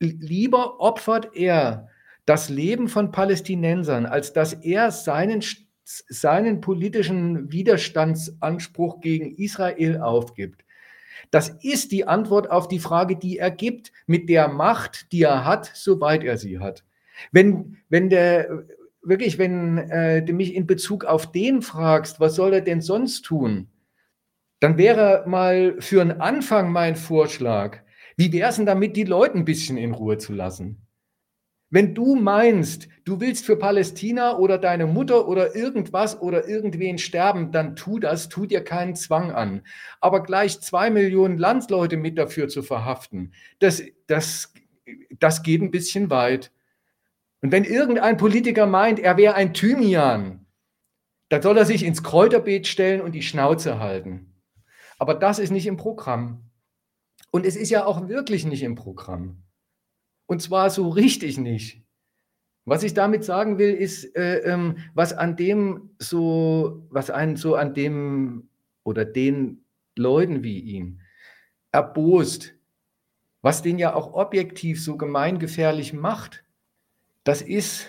[0.00, 1.88] lieber opfert er
[2.24, 5.42] das Leben von Palästinensern, als dass er seinen,
[5.84, 10.64] seinen politischen Widerstandsanspruch gegen Israel aufgibt.
[11.30, 15.44] Das ist die Antwort auf die Frage, die er gibt, mit der Macht, die er
[15.44, 16.84] hat, soweit er sie hat.
[17.32, 18.64] Wenn, wenn der,
[19.02, 23.22] wirklich, wenn äh, du mich in Bezug auf den fragst, was soll er denn sonst
[23.22, 23.68] tun,
[24.60, 27.78] dann wäre mal für einen Anfang mein Vorschlag,
[28.16, 30.88] wie wäre es denn damit, die Leute ein bisschen in Ruhe zu lassen?
[31.70, 37.52] Wenn du meinst, du willst für Palästina oder deine Mutter oder irgendwas oder irgendwen sterben,
[37.52, 39.62] dann tu das, tu dir keinen Zwang an.
[40.00, 44.54] Aber gleich zwei Millionen Landsleute mit dafür zu verhaften, das, das,
[45.18, 46.50] das geht ein bisschen weit.
[47.42, 50.46] Und wenn irgendein Politiker meint, er wäre ein Thymian,
[51.28, 54.37] dann soll er sich ins Kräuterbeet stellen und die Schnauze halten.
[54.98, 56.42] Aber das ist nicht im Programm.
[57.30, 59.42] Und es ist ja auch wirklich nicht im Programm.
[60.26, 61.82] Und zwar so richtig nicht.
[62.64, 67.54] Was ich damit sagen will, ist, äh, ähm, was an dem so, was einen so
[67.54, 68.48] an dem
[68.84, 69.64] oder den
[69.96, 71.00] Leuten wie ihm
[71.72, 72.54] erbost,
[73.40, 76.44] was den ja auch objektiv so gemeingefährlich macht,
[77.24, 77.86] das ist,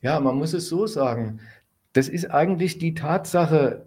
[0.00, 1.40] ja, man muss es so sagen,
[1.92, 3.86] das ist eigentlich die Tatsache,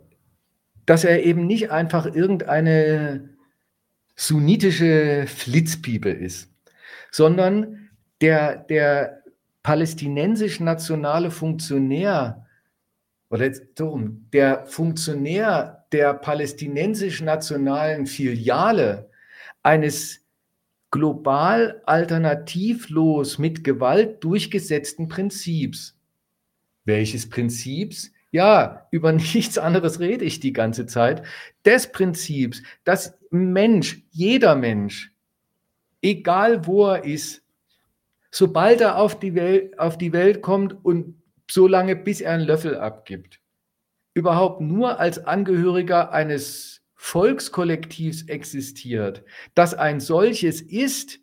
[0.87, 3.29] dass er eben nicht einfach irgendeine
[4.15, 6.49] sunnitische Flitzpiepe ist,
[7.11, 7.89] sondern
[8.21, 9.21] der, der
[9.61, 12.47] palästinensisch-nationale Funktionär,
[13.29, 19.09] oder jetzt darum, der Funktionär der palästinensisch-nationalen Filiale
[19.63, 20.25] eines
[20.89, 25.99] global alternativlos mit Gewalt durchgesetzten Prinzips.
[26.85, 28.13] Welches Prinzips?
[28.37, 31.23] Ja, über nichts anderes rede ich die ganze Zeit.
[31.65, 35.11] Des Prinzips, dass Mensch, jeder Mensch,
[36.03, 37.41] egal wo er ist,
[38.29, 41.19] sobald er auf die, Welt, auf die Welt kommt und
[41.49, 43.39] so lange, bis er einen Löffel abgibt,
[44.13, 49.23] überhaupt nur als Angehöriger eines Volkskollektivs existiert,
[49.55, 51.19] dass ein solches ist,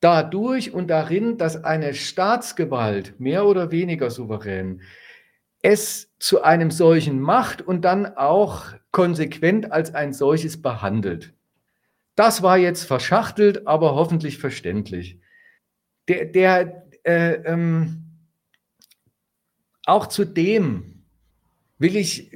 [0.00, 4.82] dadurch und darin, dass eine Staatsgewalt, mehr oder weniger souverän,
[5.62, 11.34] es zu einem solchen macht und dann auch konsequent als ein solches behandelt.
[12.14, 15.20] Das war jetzt verschachtelt, aber hoffentlich verständlich.
[16.08, 18.06] Der, der äh, ähm,
[19.84, 21.04] auch zu dem
[21.78, 22.32] will ich,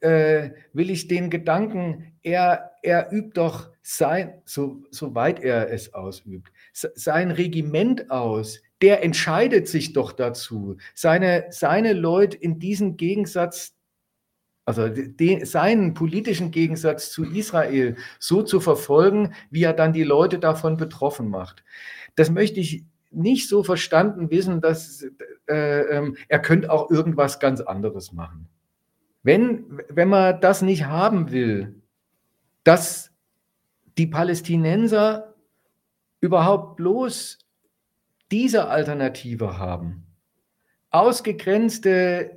[0.00, 6.52] äh, will ich den Gedanken, er, er übt doch sein, so, soweit er es ausübt,
[6.72, 13.74] sein Regiment aus, der entscheidet sich doch dazu, seine, seine Leute in diesen Gegensatz,
[14.66, 20.38] also den, seinen politischen Gegensatz zu Israel so zu verfolgen, wie er dann die Leute
[20.38, 21.64] davon betroffen macht.
[22.14, 25.06] Das möchte ich nicht so verstanden wissen, dass
[25.46, 28.50] äh, äh, er könnte auch irgendwas ganz anderes machen.
[29.22, 31.80] Wenn, wenn man das nicht haben will,
[32.64, 33.12] dass
[33.96, 35.34] die Palästinenser
[36.20, 37.38] überhaupt bloß
[38.34, 40.08] diese Alternative haben.
[40.90, 42.36] Ausgegrenzte,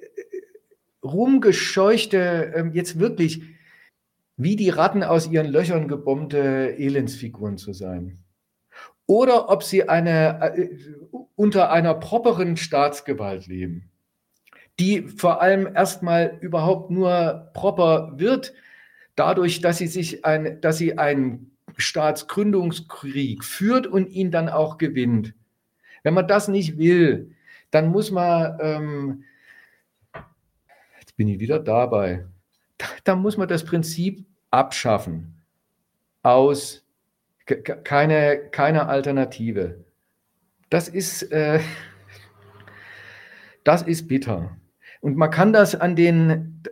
[1.03, 3.41] rumgescheuchte, ähm, jetzt wirklich
[4.35, 8.19] wie die Ratten aus ihren Löchern gebombte Elendsfiguren zu sein.
[9.07, 10.69] Oder ob sie eine, äh,
[11.35, 13.89] unter einer properen Staatsgewalt leben,
[14.79, 18.53] die vor allem erstmal überhaupt nur proper wird,
[19.15, 25.33] dadurch, dass sie sich ein, dass sie einen Staatsgründungskrieg führt und ihn dann auch gewinnt.
[26.07, 27.35] Wenn man das nicht will,
[27.69, 29.23] dann muss man, ähm,
[31.01, 32.25] jetzt bin ich wieder dabei,
[33.03, 35.43] dann muss man das Prinzip abschaffen
[36.23, 36.85] aus
[37.45, 39.83] keine, keine Alternative.
[40.69, 41.59] Das ist, äh,
[43.65, 44.55] das ist bitter.
[45.01, 46.63] Und man kann das an den,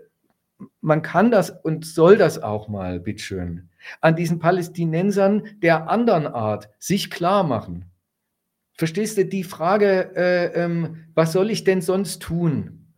[0.80, 3.68] man kann das und soll das auch mal, bitteschön,
[4.00, 7.92] an diesen Palästinensern der anderen Art sich klar machen.
[8.78, 12.91] Verstehst du, die Frage, äh, ähm, was soll ich denn sonst tun,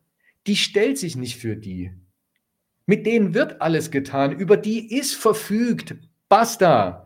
[0.47, 1.91] die stellt sich nicht für die.
[2.87, 5.95] Mit denen wird alles getan, über die ist verfügt.
[6.29, 7.03] Basta.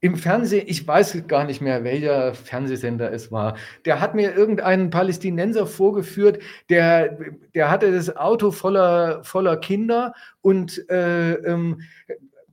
[0.00, 3.56] Im Fernsehen, ich weiß gar nicht mehr, welcher Fernsehsender es war,
[3.86, 7.18] der hat mir irgendeinen Palästinenser vorgeführt, der,
[7.54, 11.80] der hatte das Auto voller, voller Kinder und äh, ähm,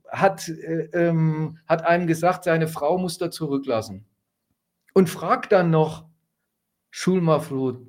[0.08, 4.06] hat, äh, ähm, hat einem gesagt, seine Frau muss da zurücklassen
[4.94, 6.06] und fragt dann noch
[6.90, 7.86] Schulmafrut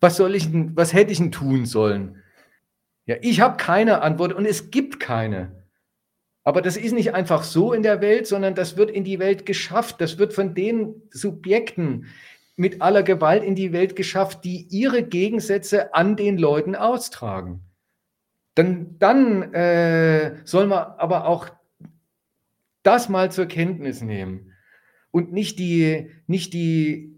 [0.00, 2.22] was soll ich denn, was hätte ich denn tun sollen?
[3.06, 5.64] Ja, ich habe keine Antwort und es gibt keine.
[6.42, 9.46] Aber das ist nicht einfach so in der Welt, sondern das wird in die Welt
[9.46, 10.00] geschafft.
[10.00, 12.06] Das wird von den Subjekten
[12.56, 17.60] mit aller Gewalt in die Welt geschafft, die ihre Gegensätze an den Leuten austragen.
[18.54, 21.48] Dann, dann äh, soll man aber auch
[22.82, 24.47] das mal zur Kenntnis nehmen
[25.10, 27.14] und nicht die, nicht die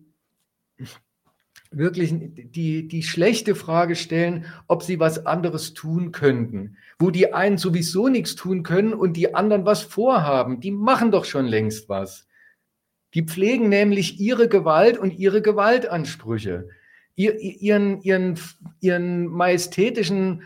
[1.70, 6.76] wirklich die, die schlechte Frage stellen, ob sie was anderes tun könnten.
[6.99, 10.61] Wo die einen sowieso nichts tun können und die anderen was vorhaben.
[10.61, 12.26] Die machen doch schon längst was.
[13.14, 16.68] Die pflegen nämlich ihre Gewalt und ihre Gewaltansprüche,
[17.16, 18.38] ihren, ihren,
[18.80, 20.43] ihren majestätischen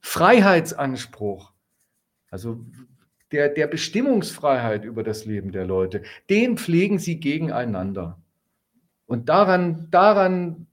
[0.00, 1.52] Freiheitsanspruch.
[2.30, 2.64] Also
[3.32, 8.18] der, der Bestimmungsfreiheit über das Leben der Leute, den pflegen sie gegeneinander.
[9.06, 10.66] Und daran, daran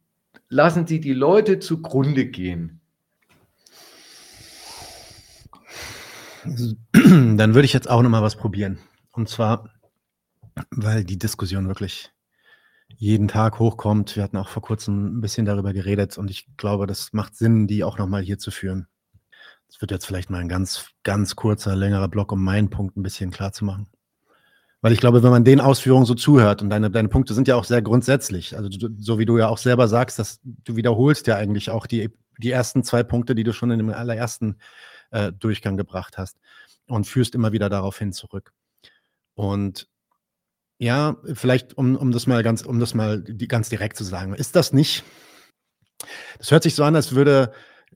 [0.49, 2.81] lassen sie die Leute zugrunde gehen.
[6.93, 8.77] Dann würde ich jetzt auch noch mal was probieren.
[9.11, 9.69] Und zwar,
[10.69, 12.11] weil die Diskussion wirklich
[12.97, 14.15] jeden Tag hochkommt.
[14.15, 17.67] Wir hatten auch vor kurzem ein bisschen darüber geredet und ich glaube, das macht Sinn,
[17.67, 18.87] die auch noch mal hier zu führen.
[19.75, 23.03] Das wird jetzt vielleicht mal ein ganz, ganz kurzer, längerer Block, um meinen Punkt ein
[23.03, 23.89] bisschen klar zu machen.
[24.79, 27.57] Weil ich glaube, wenn man den Ausführungen so zuhört und deine, deine Punkte sind ja
[27.57, 31.27] auch sehr grundsätzlich, also du, so wie du ja auch selber sagst, dass du wiederholst
[31.27, 34.59] ja eigentlich auch die, die ersten zwei Punkte, die du schon in dem allerersten
[35.11, 36.37] äh, Durchgang gebracht hast
[36.87, 38.53] und führst immer wieder darauf hin zurück.
[39.33, 39.89] Und
[40.77, 44.35] ja, vielleicht um, um das mal ganz, um das mal die, ganz direkt zu sagen,
[44.35, 45.03] ist das nicht?
[46.37, 47.51] Das hört sich so an, als würde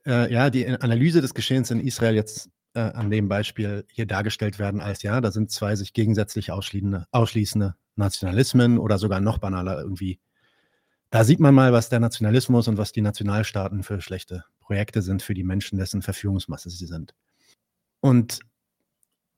[0.06, 4.58] äh, ja die Analyse des Geschehens in Israel jetzt äh, an dem Beispiel hier dargestellt
[4.58, 9.80] werden als, ja, da sind zwei sich gegensätzlich ausschließende, ausschließende Nationalismen oder sogar noch banaler
[9.80, 10.20] irgendwie.
[11.10, 15.22] Da sieht man mal, was der Nationalismus und was die Nationalstaaten für schlechte Projekte sind
[15.22, 17.14] für die Menschen, dessen Verfügungsmasse sie sind.
[17.98, 18.40] Und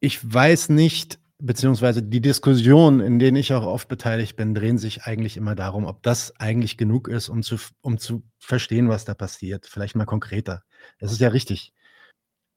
[0.01, 5.03] ich weiß nicht, beziehungsweise die Diskussionen, in denen ich auch oft beteiligt bin, drehen sich
[5.03, 9.15] eigentlich immer darum, ob das eigentlich genug ist, um zu, um zu verstehen, was da
[9.15, 9.67] passiert.
[9.67, 10.63] Vielleicht mal konkreter.
[10.99, 11.73] Es ist ja richtig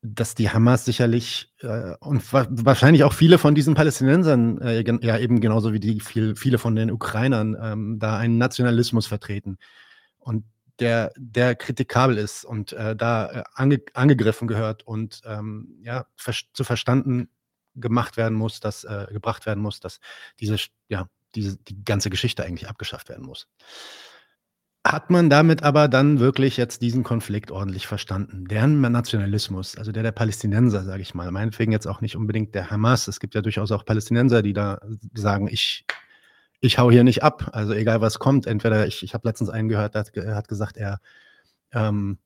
[0.07, 5.17] dass die Hamas sicherlich äh, und wa wahrscheinlich auch viele von diesen Palästinensern, äh, ja
[5.17, 9.57] eben genauso wie die viel, viele von den Ukrainern, ähm, da einen Nationalismus vertreten
[10.19, 10.45] und
[10.79, 16.35] der, der kritikabel ist und äh, da äh, ange angegriffen gehört und ähm, ja ver
[16.53, 17.29] zu verstanden
[17.75, 19.99] gemacht werden muss, dass äh, gebracht werden muss, dass
[20.39, 20.57] diese
[20.89, 23.47] ja diese die ganze Geschichte eigentlich abgeschafft werden muss.
[24.85, 28.45] Hat man damit aber dann wirklich jetzt diesen Konflikt ordentlich verstanden?
[28.45, 32.69] Deren Nationalismus, also der der Palästinenser, sage ich mal, meinetwegen jetzt auch nicht unbedingt der
[32.69, 33.07] Hamas.
[33.07, 34.79] Es gibt ja durchaus auch Palästinenser, die da
[35.15, 35.85] sagen, ich,
[36.59, 37.49] ich hau hier nicht ab.
[37.51, 40.47] Also egal was kommt, entweder ich, ich habe letztens einen gehört, der hat, er hat
[40.47, 40.99] gesagt, er,
[41.71, 42.19] ähm,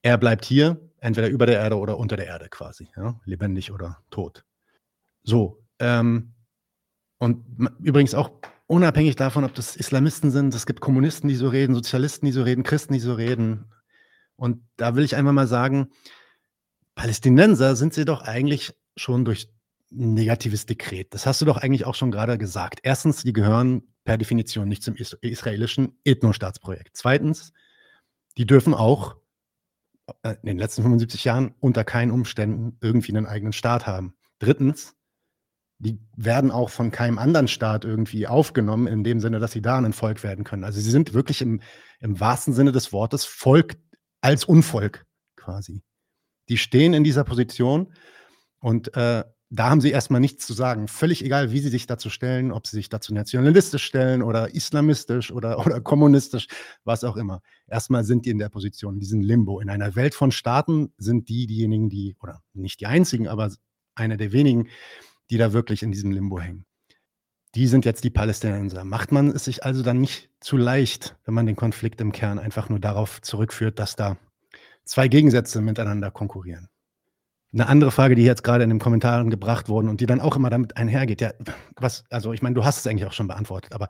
[0.00, 3.20] er bleibt hier, entweder über der Erde oder unter der Erde quasi, ja?
[3.26, 4.44] lebendig oder tot.
[5.26, 5.62] So.
[5.78, 6.32] Ähm,
[7.18, 7.44] und
[7.80, 8.30] übrigens auch
[8.66, 12.42] unabhängig davon, ob das Islamisten sind, es gibt Kommunisten, die so reden, Sozialisten, die so
[12.42, 13.66] reden, Christen, die so reden.
[14.36, 15.88] Und da will ich einfach mal sagen,
[16.94, 19.48] Palästinenser sind sie doch eigentlich schon durch
[19.92, 21.12] ein negatives Dekret.
[21.12, 22.80] Das hast du doch eigentlich auch schon gerade gesagt.
[22.82, 26.90] Erstens, die gehören per Definition nicht zum israelischen Ethnostaatsprojekt.
[26.94, 27.52] Zweitens,
[28.36, 29.16] die dürfen auch
[30.22, 34.14] äh, in den letzten 75 Jahren unter keinen Umständen irgendwie einen eigenen Staat haben.
[34.38, 34.95] Drittens,
[35.78, 39.76] die werden auch von keinem anderen Staat irgendwie aufgenommen, in dem Sinne, dass sie da
[39.76, 40.64] ein Volk werden können.
[40.64, 41.60] Also sie sind wirklich im,
[42.00, 43.76] im wahrsten Sinne des Wortes Volk
[44.20, 45.04] als Unvolk
[45.36, 45.82] quasi.
[46.48, 47.92] Die stehen in dieser Position
[48.60, 50.88] und äh, da haben sie erstmal nichts zu sagen.
[50.88, 55.30] Völlig egal, wie sie sich dazu stellen, ob sie sich dazu nationalistisch stellen oder islamistisch
[55.30, 56.48] oder, oder kommunistisch,
[56.84, 57.42] was auch immer.
[57.66, 59.60] Erstmal sind die in der Position, in diesem Limbo.
[59.60, 63.52] In einer Welt von Staaten sind die diejenigen, die, oder nicht die einzigen, aber
[63.94, 64.68] einer der wenigen,
[65.30, 66.64] die da wirklich in diesem Limbo hängen.
[67.54, 68.84] Die sind jetzt die Palästinenser.
[68.84, 72.38] Macht man es sich also dann nicht zu leicht, wenn man den Konflikt im Kern
[72.38, 74.18] einfach nur darauf zurückführt, dass da
[74.84, 76.68] zwei Gegensätze miteinander konkurrieren?
[77.56, 80.36] Eine andere Frage, die jetzt gerade in den Kommentaren gebracht wurden und die dann auch
[80.36, 81.32] immer damit einhergeht, ja,
[81.76, 83.88] was, also ich meine, du hast es eigentlich auch schon beantwortet, aber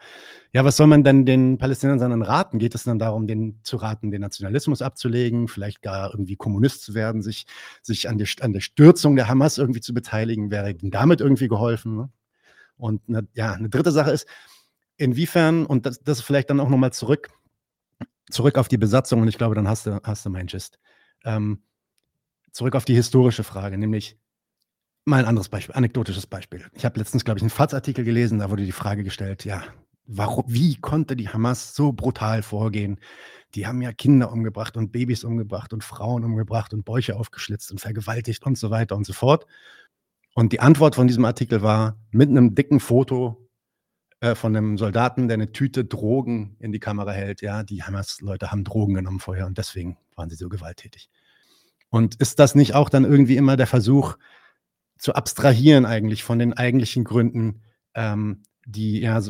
[0.53, 2.61] ja, was soll man denn den Palästinensern dann raten?
[2.61, 6.95] Geht es dann darum, den zu raten, den Nationalismus abzulegen, vielleicht gar irgendwie Kommunist zu
[6.95, 7.47] werden, sich,
[7.83, 10.53] sich an, die, an der Stürzung der Hamas irgendwie zu beteiligen?
[10.53, 11.97] Wäre ihnen damit irgendwie geholfen?
[11.97, 12.11] Ne?
[12.77, 14.29] Und eine, ja, eine dritte Sache ist,
[14.97, 17.31] inwiefern, und das, das vielleicht dann auch nochmal zurück,
[18.31, 20.79] zurück auf die Besatzung, und ich glaube, dann hast du, hast du mein Gist.
[21.25, 21.63] Ähm,
[22.57, 24.19] zurück auf die historische Frage, nämlich
[25.05, 26.65] mal ein anderes Beispiel, anekdotisches Beispiel.
[26.73, 29.63] Ich habe letztens, glaube ich, einen FATS-Artikel gelesen, da wurde die Frage gestellt, ja,
[30.07, 32.99] warum, wie konnte die Hamas so brutal vorgehen?
[33.55, 37.81] Die haben ja Kinder umgebracht und Babys umgebracht und Frauen umgebracht und Bäuche aufgeschlitzt und
[37.81, 39.47] vergewaltigt und so weiter und so fort.
[40.35, 43.51] Und die Antwort von diesem Artikel war mit einem dicken Foto
[44.21, 47.43] äh, von einem Soldaten, der eine Tüte Drogen in die Kamera hält.
[47.43, 51.11] Ja, die Hamas-Leute haben Drogen genommen vorher und deswegen waren sie so gewalttätig.
[51.97, 54.19] Und ist das nicht auch dann irgendwie immer der Versuch
[54.99, 57.63] zu abstrahieren eigentlich von den eigentlichen Gründen,
[57.95, 59.23] ähm, die ja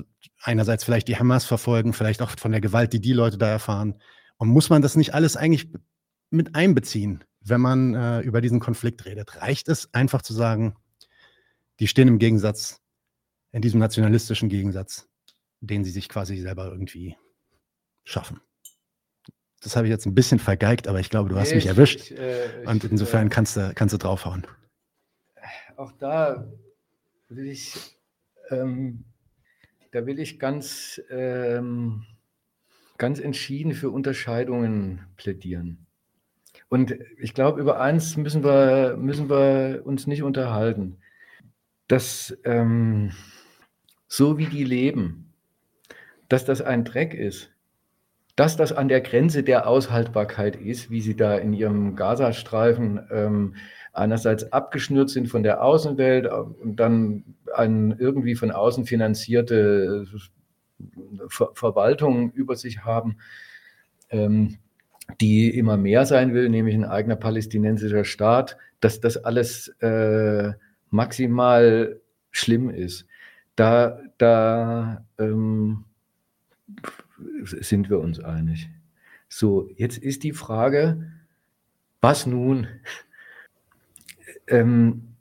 [0.43, 4.02] einerseits vielleicht die Hamas verfolgen, vielleicht auch von der Gewalt, die die Leute da erfahren.
[4.36, 5.70] Und muss man das nicht alles eigentlich
[6.30, 9.40] mit einbeziehen, wenn man äh, über diesen Konflikt redet?
[9.40, 10.74] Reicht es einfach zu sagen,
[11.78, 12.82] die stehen im Gegensatz,
[13.52, 15.09] in diesem nationalistischen Gegensatz,
[15.60, 17.16] den sie sich quasi selber irgendwie
[18.02, 18.40] schaffen?
[19.66, 22.12] Das habe ich jetzt ein bisschen vergeigt, aber ich glaube, du nee, hast mich erwischt.
[22.12, 24.47] Ich, äh, und insofern äh, kannst du, kannst du draufhauen.
[25.76, 26.47] Auch da
[27.28, 27.74] will ich
[28.51, 29.05] ähm,
[29.97, 32.05] da will ich ganz, ähm,
[32.98, 35.86] ganz entschieden für Unterscheidungen plädieren.
[36.68, 40.98] Und ich glaube, über eins müssen wir, müssen wir uns nicht unterhalten.
[41.88, 43.12] Dass ähm,
[44.06, 45.32] so wie die leben,
[46.28, 47.52] dass das ein Dreck ist,
[48.36, 53.54] dass das an der Grenze der Aushaltbarkeit ist, wie sie da in ihrem Gazastreifen ähm,
[53.94, 60.06] einerseits abgeschnürt sind von der Außenwelt und dann eine irgendwie von außen finanzierte
[61.28, 63.16] Ver Verwaltung über sich haben,
[64.10, 64.58] ähm,
[65.22, 70.52] die immer mehr sein will, nämlich ein eigener palästinensischer Staat, dass das alles äh,
[70.90, 71.98] maximal
[72.30, 73.06] schlimm ist.
[73.54, 75.86] Da, da ähm,
[77.44, 78.68] sind wir uns einig.
[79.28, 81.10] So, jetzt ist die Frage,
[82.01, 82.68] was nun?
[84.48, 85.14] Ähm,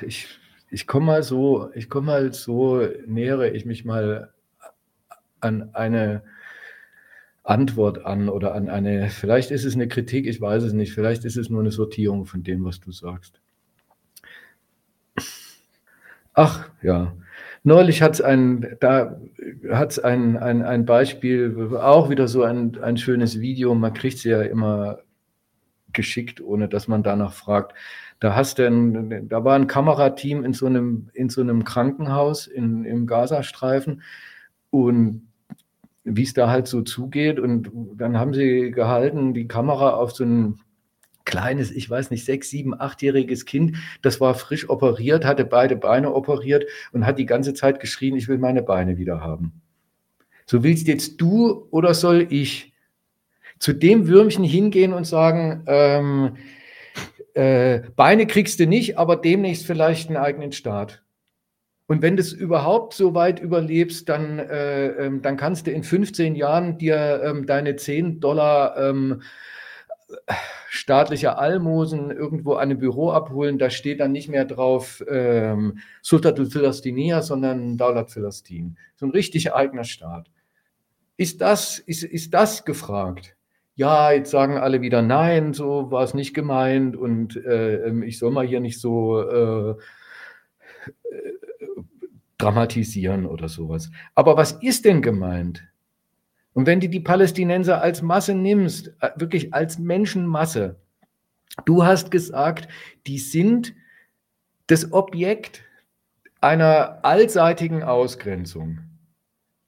[0.00, 0.38] ich
[0.74, 4.34] ich komme mal so, ich komme mal so, nähere ich mich mal
[5.38, 6.24] an eine
[7.44, 11.24] Antwort an oder an eine, vielleicht ist es eine Kritik, ich weiß es nicht, vielleicht
[11.24, 13.40] ist es nur eine Sortierung von dem, was du sagst.
[16.32, 17.16] Ach ja,
[17.64, 19.18] neulich hat es ein, da
[19.70, 24.18] hat es ein, ein, ein Beispiel, auch wieder so ein, ein schönes Video, man kriegt
[24.18, 25.00] es ja immer
[25.92, 27.74] geschickt, ohne dass man danach fragt.
[28.20, 32.46] Da hast du ein, da war ein Kamerateam in so einem, in so einem Krankenhaus
[32.46, 34.02] in, im Gazastreifen
[34.70, 35.28] und
[36.04, 37.40] wie es da halt so zugeht.
[37.40, 40.60] Und dann haben sie gehalten, die Kamera auf so ein
[41.24, 46.12] kleines, ich weiß nicht, sechs, sieben, achtjähriges Kind, das war frisch operiert, hatte beide Beine
[46.14, 49.62] operiert und hat die ganze Zeit geschrien, ich will meine Beine wieder haben.
[50.46, 52.74] So willst jetzt du oder soll ich?
[53.58, 56.36] zu dem Würmchen hingehen und sagen, ähm,
[57.34, 61.02] äh, Beine kriegst du nicht, aber demnächst vielleicht einen eigenen Staat.
[61.86, 65.82] Und wenn du es überhaupt so weit überlebst, dann, äh, ähm, dann kannst du in
[65.82, 69.22] 15 Jahren dir ähm, deine 10 Dollar ähm,
[70.68, 73.58] staatlicher Almosen irgendwo an einem Büro abholen.
[73.58, 78.76] Da steht dann nicht mehr drauf ähm, Sultatul Philastinia, sondern Daulat Philastin.
[78.96, 80.30] So ein richtig eigener Staat.
[81.16, 83.36] Ist das, ist, ist das gefragt?
[83.76, 88.30] ja, jetzt sagen alle wieder nein, so war es nicht gemeint und äh, ich soll
[88.30, 89.76] mal hier nicht so äh, äh,
[92.38, 93.90] dramatisieren oder sowas.
[94.14, 95.64] Aber was ist denn gemeint?
[96.54, 100.76] Und wenn du die Palästinenser als Masse nimmst, äh, wirklich als Menschenmasse,
[101.66, 102.68] du hast gesagt,
[103.06, 103.74] die sind
[104.68, 105.62] das Objekt
[106.40, 108.78] einer allseitigen Ausgrenzung.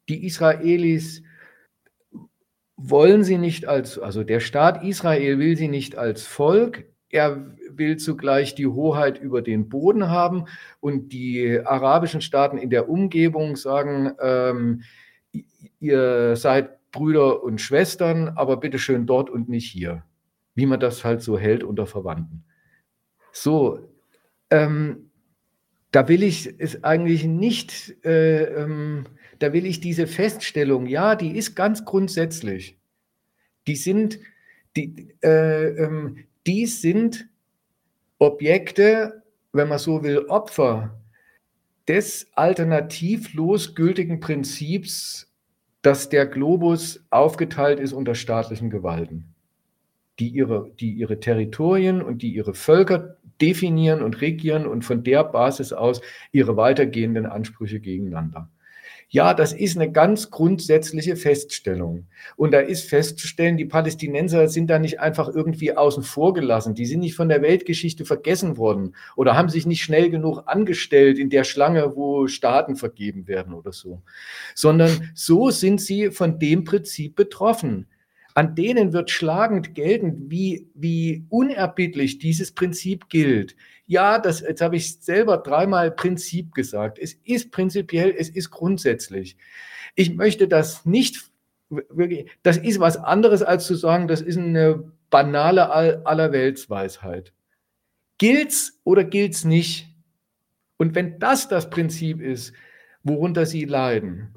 [0.09, 1.23] Die Israelis
[2.77, 7.97] wollen sie nicht als, also der Staat Israel will sie nicht als Volk, er will
[7.97, 10.45] zugleich die Hoheit über den Boden haben
[10.81, 14.83] und die arabischen Staaten in der Umgebung sagen, ähm,
[15.81, 20.05] ihr seid Brüder und Schwestern, aber bitte schön dort und nicht hier,
[20.55, 22.44] wie man das halt so hält unter Verwandten.
[23.32, 23.89] So,
[24.51, 25.10] ähm,
[25.90, 29.06] da will ich es eigentlich nicht äh, ähm,
[29.39, 32.78] da will ich diese Feststellung, ja, die ist ganz grundsätzlich.
[33.66, 34.18] Die sind,
[34.77, 37.28] die, äh, ähm, die sind
[38.18, 41.01] Objekte, wenn man so will, Opfer
[41.89, 45.26] des alternativlos gültigen Prinzips,
[45.87, 49.37] dass der Globus aufgeteilt ist unter staatlichen Gewalten,
[50.19, 55.23] die ihre, die ihre Territorien und die ihre Völker definieren und regieren und von der
[55.23, 56.01] Basis aus
[56.33, 58.51] ihre weitergehenden Ansprüche gegeneinander.
[59.09, 62.09] Ja, das ist eine ganz grundsätzliche Feststellung.
[62.35, 66.74] Und da ist festzustellen, die Palästinenser sind da nicht einfach irgendwie außen vor gelassen.
[66.74, 71.19] Die sind nicht von der Weltgeschichte vergessen worden oder haben sich nicht schnell genug angestellt
[71.20, 74.03] in der Schlange, wo Staaten vergeben werden oder so.
[74.57, 77.87] Sondern so sind sie von dem Prinzip betroffen.
[78.35, 83.57] an denen wird schlagend geltend, wie, wie unerbittlich dieses Prinzip gilt.
[83.87, 86.99] Ja, das, jetzt habe ich selber dreimal Prinzip gesagt.
[86.99, 89.37] Es ist prinzipiell, es ist grundsätzlich.
[89.95, 91.31] Ich möchte das nicht
[91.69, 95.71] wirklich, das ist was anderes als zu sagen, das ist eine banale
[96.05, 97.33] Allerweltsweisheit.
[98.19, 99.89] Gilt's oder gilt's nicht?
[100.79, 102.53] Und wenn das das Prinzip ist,
[103.03, 104.35] worunter sie leiden,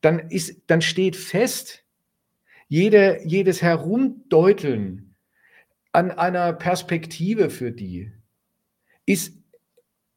[0.00, 1.84] dann, ist, dann steht fest,
[2.68, 5.14] jede, jedes Herumdeuteln
[5.92, 8.12] an einer Perspektive für die
[9.06, 9.36] ist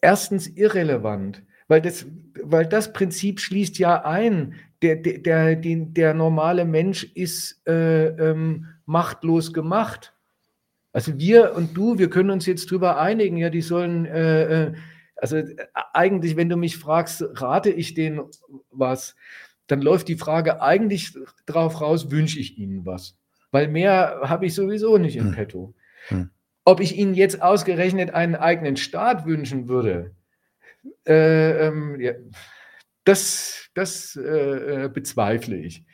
[0.01, 2.05] erstens irrelevant, weil das,
[2.41, 8.67] weil das Prinzip schließt ja ein, der, der, der, der normale Mensch ist äh, ähm,
[8.85, 10.13] machtlos gemacht.
[10.93, 14.73] Also wir und du, wir können uns jetzt darüber einigen, ja, die sollen, äh, äh
[15.15, 15.55] also äh,
[15.93, 18.21] eigentlich, wenn du mich fragst, rate ich denen
[18.69, 19.15] was,
[19.65, 21.13] dann läuft die Frage eigentlich
[21.45, 23.17] drauf raus, wünsche ich ihnen was.
[23.51, 25.31] Weil mehr habe ich sowieso nicht im hm.
[25.33, 25.73] Petto.
[26.09, 26.29] Hm.
[26.67, 30.11] Ob ich ihnen jetzt ausgerechnet einen eigenen Staat wünschen würde,
[31.07, 32.11] äh, ähm, ja,
[33.05, 35.85] das, das äh, äh bezweifle ich.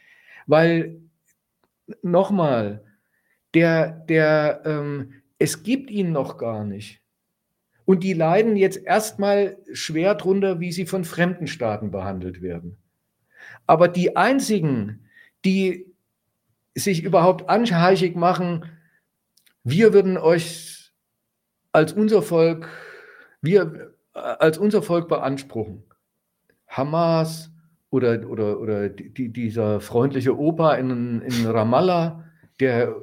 [0.47, 0.99] Weil,
[2.01, 2.83] nochmal,
[3.53, 7.03] der, der, ähm, es gibt ihn noch gar nicht.
[7.85, 12.79] Und die leiden jetzt erstmal schwer drunter, wie sie von fremden Staaten behandelt werden.
[13.67, 15.07] Aber die einzigen,
[15.45, 15.85] die
[16.73, 18.65] sich überhaupt anheischig machen,
[19.63, 20.91] wir würden euch
[21.71, 22.69] als unser Volk,
[23.41, 25.83] wir äh, als unser Volk beanspruchen.
[26.67, 27.51] Hamas
[27.89, 32.23] oder, oder, oder die, dieser freundliche Opa in, in Ramallah,
[32.59, 32.95] der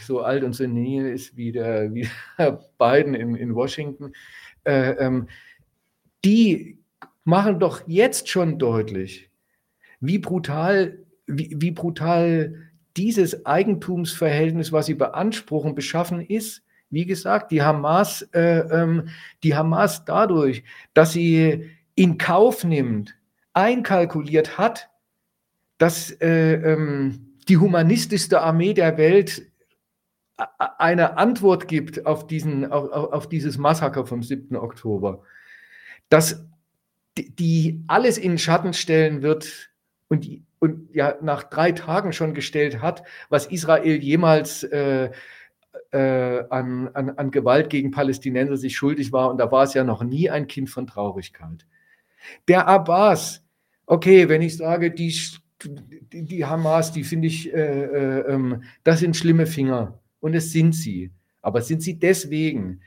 [0.00, 2.08] so alt und so nähe ist wie der, wie
[2.38, 4.12] der Biden in, in Washington,
[4.64, 5.28] äh, ähm,
[6.24, 6.78] die
[7.24, 9.30] machen doch jetzt schon deutlich,
[10.00, 12.67] wie brutal, wie, wie brutal
[12.98, 16.64] dieses Eigentumsverhältnis, was sie beanspruchen, beschaffen ist.
[16.90, 19.08] Wie gesagt, die Hamas, äh, ähm,
[19.44, 20.64] die Hamas dadurch,
[20.94, 23.14] dass sie in Kauf nimmt,
[23.52, 24.90] einkalkuliert hat,
[25.78, 29.42] dass äh, ähm, die humanistischste Armee der Welt
[30.36, 34.56] eine Antwort gibt auf, diesen, auf, auf dieses Massaker vom 7.
[34.56, 35.22] Oktober,
[36.08, 36.46] dass
[37.16, 39.70] die, die alles in Schatten stellen wird
[40.08, 40.28] und,
[40.58, 45.10] und ja nach drei Tagen schon gestellt hat, was Israel jemals äh,
[45.90, 49.30] äh, an, an, an Gewalt gegen Palästinenser sich schuldig war.
[49.30, 51.66] Und da war es ja noch nie ein Kind von Traurigkeit.
[52.46, 53.44] Der Abbas,
[53.86, 55.14] okay, wenn ich sage, die,
[56.12, 60.00] die, die Hamas, die finde ich, äh, äh, ähm, das sind schlimme Finger.
[60.20, 61.12] Und es sind sie.
[61.42, 62.82] Aber sind sie deswegen?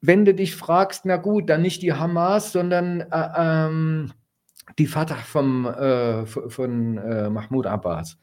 [0.00, 4.12] Wenn du dich fragst, na gut, dann nicht die Hamas, sondern äh, ähm,
[4.76, 8.18] die Vater vom, äh, von äh, Mahmoud Abbas.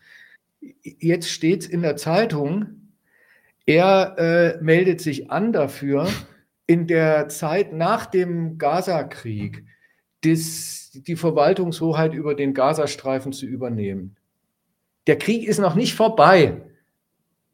[0.82, 2.92] Jetzt steht in der Zeitung,
[3.66, 6.08] er äh, meldet sich an dafür,
[6.68, 9.66] in der Zeit nach dem Gaza-Krieg
[10.24, 14.16] die Verwaltungshoheit über den Gazastreifen zu übernehmen.
[15.06, 16.64] Der Krieg ist noch nicht vorbei.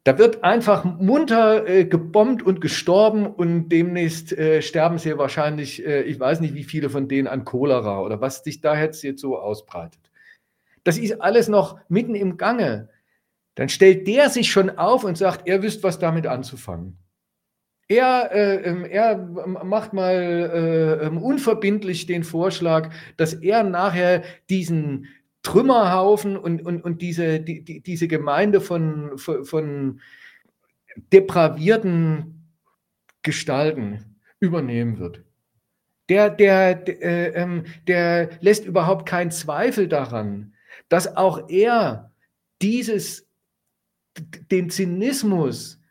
[0.04, 6.02] Da wird einfach munter äh, gebombt und gestorben und demnächst äh, sterben sie wahrscheinlich, äh,
[6.02, 9.20] ich weiß nicht, wie viele von denen an Cholera oder was sich da jetzt, jetzt
[9.20, 10.00] so ausbreitet.
[10.82, 12.88] Das ist alles noch mitten im Gange.
[13.54, 16.98] Dann stellt der sich schon auf und sagt, er wüsste, was damit anzufangen.
[17.86, 25.08] Er, äh, ähm, er macht mal äh, ähm, unverbindlich den Vorschlag, dass er nachher diesen
[25.42, 30.00] Trümmerhaufen und, und, und diese, die, die, diese Gemeinde von, von, von
[31.12, 32.48] depravierten
[33.22, 35.24] Gestalten übernehmen wird.
[36.08, 40.54] Der, der, der, äh, ähm, der lässt überhaupt keinen Zweifel daran,
[40.88, 42.12] dass auch er
[42.60, 43.28] dieses,
[44.50, 45.81] den Zynismus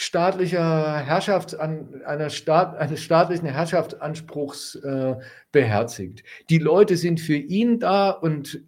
[0.00, 5.16] staatlicher Herrschaftsan einer Staat, eines staatlichen Herrschaftsanspruchs äh,
[5.52, 6.24] beherzigt.
[6.48, 8.64] Die Leute sind für ihn da und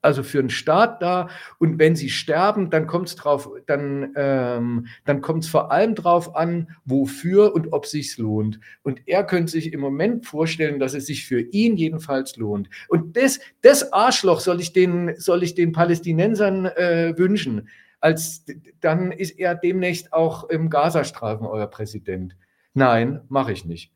[0.00, 1.28] also für den Staat da
[1.58, 5.94] und wenn sie sterben, dann kommt es drauf, dann, ähm, dann kommt es vor allem
[5.94, 8.58] darauf an, wofür und ob sich's lohnt.
[8.82, 12.70] Und er könnte sich im Moment vorstellen, dass es sich für ihn jedenfalls lohnt.
[12.88, 17.68] Und das, das Arschloch soll ich den, soll ich den Palästinensern äh, wünschen
[18.02, 18.44] als
[18.80, 22.36] dann ist er demnächst auch im Gazastreifen euer Präsident.
[22.74, 23.92] Nein, mache ich nicht.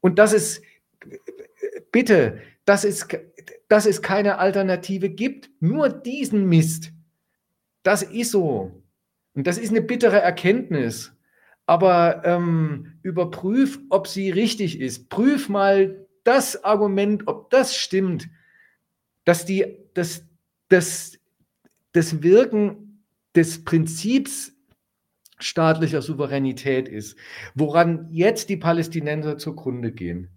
[0.00, 0.62] Und das ist,
[1.90, 3.06] bitte, dass es,
[3.68, 6.92] dass es keine Alternative gibt, nur diesen Mist.
[7.82, 8.82] Das ist so.
[9.34, 11.12] Und das ist eine bittere Erkenntnis.
[11.66, 15.08] Aber ähm, überprüf, ob sie richtig ist.
[15.08, 18.28] Prüf mal das Argument, ob das stimmt,
[19.24, 20.26] dass die, das,
[20.68, 21.18] das,
[21.92, 22.83] das Wirken
[23.34, 24.52] des Prinzips
[25.38, 27.16] staatlicher Souveränität ist,
[27.54, 30.30] woran jetzt die Palästinenser zugrunde gehen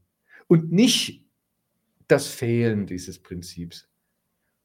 [0.48, 1.26] und nicht
[2.08, 3.88] das Fehlen dieses Prinzips.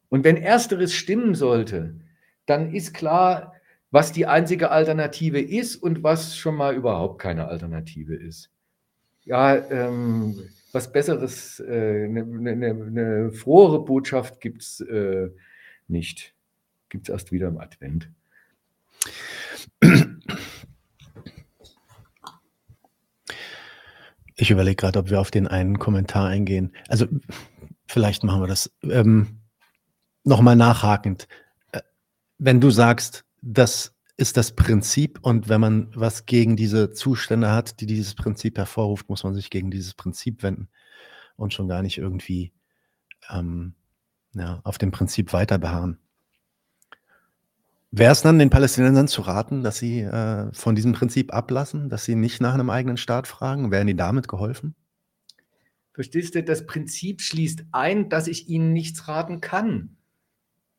[0.09, 1.95] Und wenn ersteres stimmen sollte,
[2.47, 3.55] dann ist klar,
[3.91, 8.51] was die einzige Alternative ist und was schon mal überhaupt keine Alternative ist.
[9.25, 15.31] Ja, ähm, was Besseres, eine äh, ne, ne, ne, ne frohere Botschaft gibt es äh,
[15.89, 16.35] nicht.
[16.89, 18.11] Gibt es erst wieder im Advent.
[24.37, 26.75] Ich überlege gerade, ob wir auf den einen Kommentar eingehen.
[26.89, 27.07] Also
[27.87, 28.73] vielleicht machen wir das.
[28.83, 29.43] Ähm,
[30.25, 31.27] Nochmal nachhakend.
[31.73, 31.83] Äh,
[32.39, 37.81] wenn du sagst, das ist das Prinzip und wenn man was gegen diese Zustände hat,
[37.81, 40.69] die dieses Prinzip hervorruft, muss man sich gegen dieses Prinzip wenden
[41.37, 42.53] und schon gar nicht irgendwie
[43.31, 43.75] ähm,
[44.35, 45.99] ja, auf dem Prinzip weiter beharren.
[47.95, 52.07] Wäre es dann den Palästinensern zu raten, dass sie äh, von diesem Prinzip ablassen, dass
[52.07, 53.71] sie nicht nach einem eigenen Staat fragen?
[53.71, 54.75] Wären die damit geholfen?
[55.93, 59.99] Verstehst du, das Prinzip schließt ein, dass ich ihnen nichts raten kann.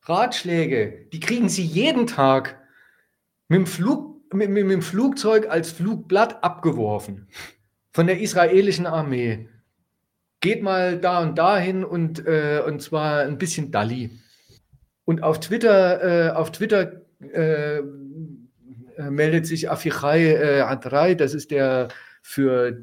[0.02, 2.60] Ratschläge, die kriegen sie jeden Tag
[3.48, 7.28] mit dem, Flug, mit, mit, mit dem Flugzeug als Flugblatt abgeworfen
[7.92, 9.50] von der israelischen Armee.
[10.42, 14.10] Geht mal da und dahin und, äh, und zwar ein bisschen Dalli.
[15.06, 17.78] Und auf Twitter, äh, auf Twitter äh,
[18.98, 21.88] äh, meldet sich Afichai äh, Adrai, das ist der
[22.22, 22.82] für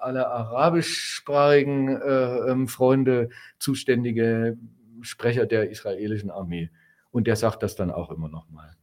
[0.00, 3.28] alle arabischsprachigen äh, ähm, Freunde
[3.58, 4.56] zuständige
[5.02, 6.70] Sprecher der israelischen Armee.
[7.10, 8.76] Und der sagt das dann auch immer noch mal.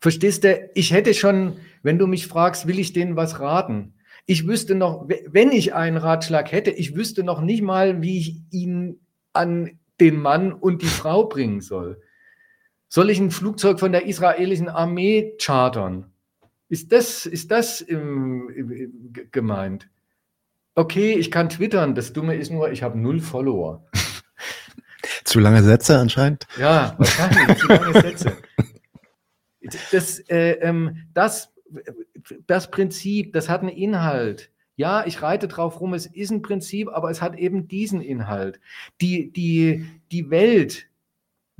[0.00, 3.94] Verstehst du, ich hätte schon, wenn du mich fragst, will ich denen was raten?
[4.26, 8.40] Ich wüsste noch, wenn ich einen Ratschlag hätte, ich wüsste noch nicht mal, wie ich
[8.50, 9.00] ihn
[9.32, 12.00] an den Mann und die Frau bringen soll.
[12.92, 16.10] Soll ich ein Flugzeug von der israelischen Armee chartern?
[16.68, 19.88] Ist das, ist das im, im, gemeint?
[20.74, 21.94] Okay, ich kann twittern.
[21.94, 23.86] Das Dumme ist nur, ich habe null Follower.
[25.24, 26.48] Zu lange Sätze anscheinend?
[26.58, 27.58] Ja, wahrscheinlich.
[27.58, 28.36] zu lange Sätze.
[29.92, 31.52] Das, äh, ähm, das,
[32.48, 34.50] das Prinzip, das hat einen Inhalt.
[34.74, 38.58] Ja, ich reite drauf rum, es ist ein Prinzip, aber es hat eben diesen Inhalt.
[39.00, 40.89] Die, die, die Welt,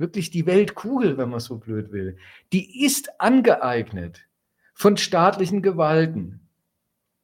[0.01, 2.17] wirklich die Weltkugel, wenn man so blöd will,
[2.51, 4.27] die ist angeeignet
[4.73, 6.41] von staatlichen Gewalten.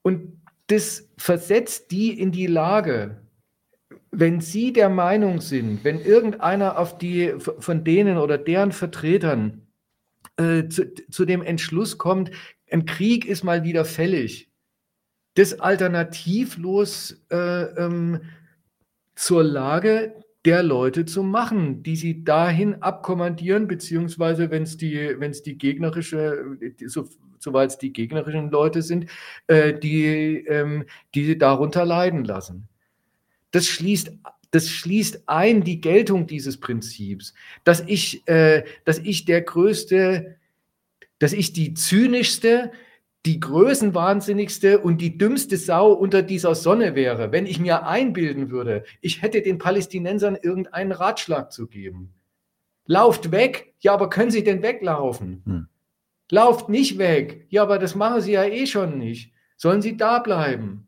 [0.04, 3.22] Und das versetzt die in die Lage,
[4.12, 9.68] wenn Sie der Meinung sind, wenn irgendeiner auf die, von denen oder deren Vertretern
[10.38, 12.32] äh, zu, zu dem Entschluss kommt,
[12.72, 14.50] ein Krieg ist mal wieder fällig,
[15.36, 18.22] das alternativlos äh, ähm,
[19.16, 25.32] zur Lage der Leute zu machen, die sie dahin abkommandieren, beziehungsweise wenn es die, wenn
[25.32, 27.06] es die gegnerische, so,
[27.38, 29.10] soweit es die gegnerischen Leute sind,
[29.48, 32.70] äh, die, ähm, die sie darunter leiden lassen.
[33.52, 34.14] Das schließt,
[34.52, 37.34] das schließt ein die Geltung dieses Prinzips,
[37.66, 40.38] dass ich, äh, dass ich der größte,
[41.20, 42.72] dass ich die zynischste,
[43.26, 48.86] die größenwahnsinnigste und die dümmste Sau unter dieser Sonne wäre, wenn ich mir einbilden würde,
[49.02, 52.14] ich hätte den Palästinensern irgendeinen Ratschlag zu geben.
[52.86, 55.42] Lauft weg, ja, aber können Sie denn weglaufen?
[55.46, 55.68] Hm.
[56.30, 59.34] Lauft nicht weg, ja, aber das machen Sie ja eh schon nicht.
[59.58, 60.88] Sollen Sie da bleiben?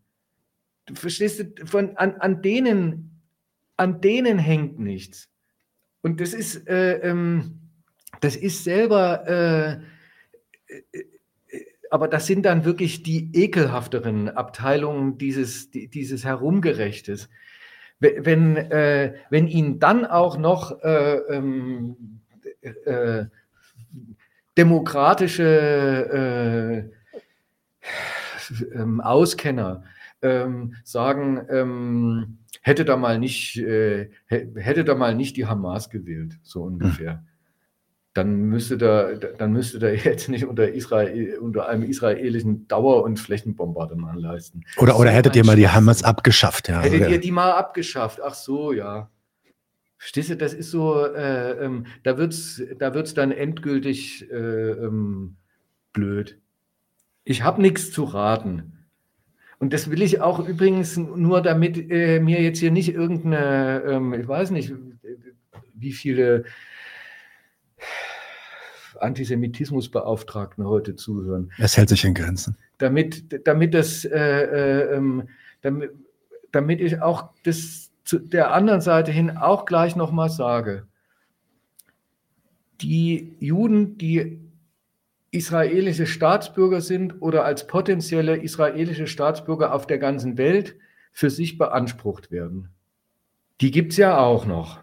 [0.85, 3.21] Du verstehst, von, an, an, denen,
[3.75, 5.29] an denen hängt nichts.
[6.01, 7.59] Und das ist, äh, ähm,
[8.21, 9.81] das ist selber,
[10.67, 11.03] äh, äh
[11.91, 17.29] aber das sind dann wirklich die ekelhafteren Abteilungen dieses, dieses Herumgerechtes.
[17.99, 22.21] Wenn, äh, wenn ihnen dann auch noch äh, ähm,
[22.61, 23.25] äh,
[24.57, 26.89] demokratische
[28.53, 29.83] äh, ähm, Auskenner
[30.21, 36.63] ähm, sagen, hätte da mal nicht, äh, hätte da mal nicht die Hamas gewählt, so
[36.63, 37.23] ungefähr.
[38.19, 43.17] Dann müsste da, dann müsste da jetzt nicht unter, Israel, unter einem israelischen Dauer- und
[43.17, 44.65] Flächenbombardement leisten.
[44.75, 46.81] Oder, oder hättet ihr mal die Hamas abgeschafft, ja.
[46.81, 47.09] Hättet oder?
[47.11, 48.19] ihr die mal abgeschafft?
[48.21, 49.09] Ach so, ja.
[49.97, 54.35] Verstehst du, das ist so, äh, ähm, da wird es da wird's dann endgültig äh,
[54.35, 55.37] ähm,
[55.93, 56.39] blöd.
[57.23, 58.85] Ich habe nichts zu raten.
[59.59, 64.13] Und das will ich auch übrigens nur, damit äh, mir jetzt hier nicht irgendeine, ähm,
[64.13, 64.73] ich weiß nicht,
[65.73, 66.43] wie viele
[69.01, 71.51] Antisemitismusbeauftragten heute zuhören.
[71.57, 72.57] Es hält sich in Grenzen.
[72.77, 75.29] Damit, damit, das, äh, äh, ähm,
[75.61, 75.91] damit,
[76.51, 80.87] damit ich auch das zu der anderen Seite hin auch gleich nochmal sage.
[82.81, 84.39] Die Juden, die
[85.31, 90.75] israelische Staatsbürger sind oder als potenzielle israelische Staatsbürger auf der ganzen Welt
[91.11, 92.69] für sich beansprucht werden.
[93.61, 94.79] Die gibt es ja auch noch.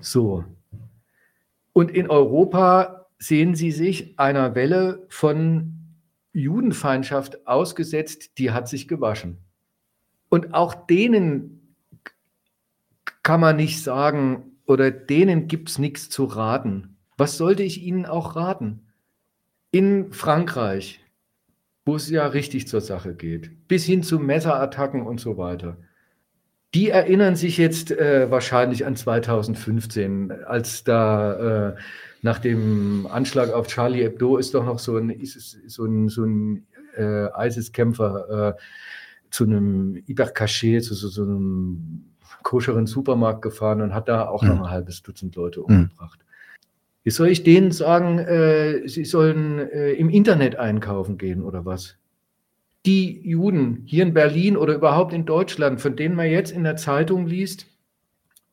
[0.00, 0.44] So.
[1.72, 5.74] Und in Europa sehen Sie sich einer Welle von
[6.32, 9.38] Judenfeindschaft ausgesetzt, die hat sich gewaschen.
[10.28, 11.76] Und auch denen
[13.22, 16.96] kann man nicht sagen, oder denen gibt es nichts zu raten.
[17.16, 18.88] Was sollte ich Ihnen auch raten?
[19.70, 20.98] In Frankreich,
[21.84, 25.76] wo es ja richtig zur Sache geht, bis hin zu Messerattacken und so weiter.
[26.74, 31.76] Die erinnern sich jetzt äh, wahrscheinlich an 2015, als da äh,
[32.22, 36.66] nach dem Anschlag auf Charlie Hebdo ist doch noch so ein, so ein, so ein
[36.96, 38.60] äh, ISIS-Kämpfer äh,
[39.30, 42.04] zu einem Ibercaché, zu so, so, einem
[42.44, 44.48] koscheren Supermarkt gefahren und hat da auch mhm.
[44.48, 45.66] noch ein halbes Dutzend Leute mhm.
[45.66, 46.20] umgebracht.
[47.04, 51.96] Wie soll ich denen sagen, äh, sie sollen äh, im Internet einkaufen gehen oder was?
[52.86, 56.76] Die Juden hier in Berlin oder überhaupt in Deutschland, von denen man jetzt in der
[56.76, 57.66] Zeitung liest,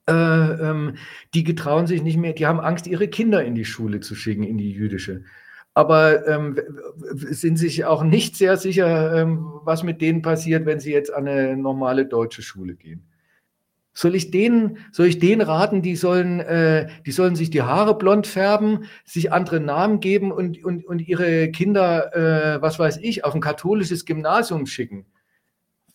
[0.10, 0.95] ähm,
[1.34, 4.44] die getrauen sich nicht mehr, die haben Angst, ihre Kinder in die Schule zu schicken,
[4.44, 5.23] in die jüdische.
[5.73, 6.60] Aber ähm,
[7.14, 11.27] sind sich auch nicht sehr sicher, ähm, was mit denen passiert, wenn sie jetzt an
[11.27, 13.06] eine normale deutsche Schule gehen.
[13.94, 17.98] Soll ich denen, soll ich denen raten, die sollen, äh, die sollen sich die Haare
[17.98, 23.26] blond färben, sich andere Namen geben und, und, und ihre Kinder, äh, was weiß ich,
[23.26, 25.06] auf ein katholisches Gymnasium schicken?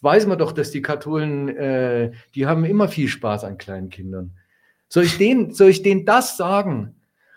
[0.04, 4.32] Weiß man doch, dass die Katholen, äh, die haben immer viel Spaß an kleinen Kindern.
[4.90, 6.94] Soll ich denen, soll ich denen das sagen,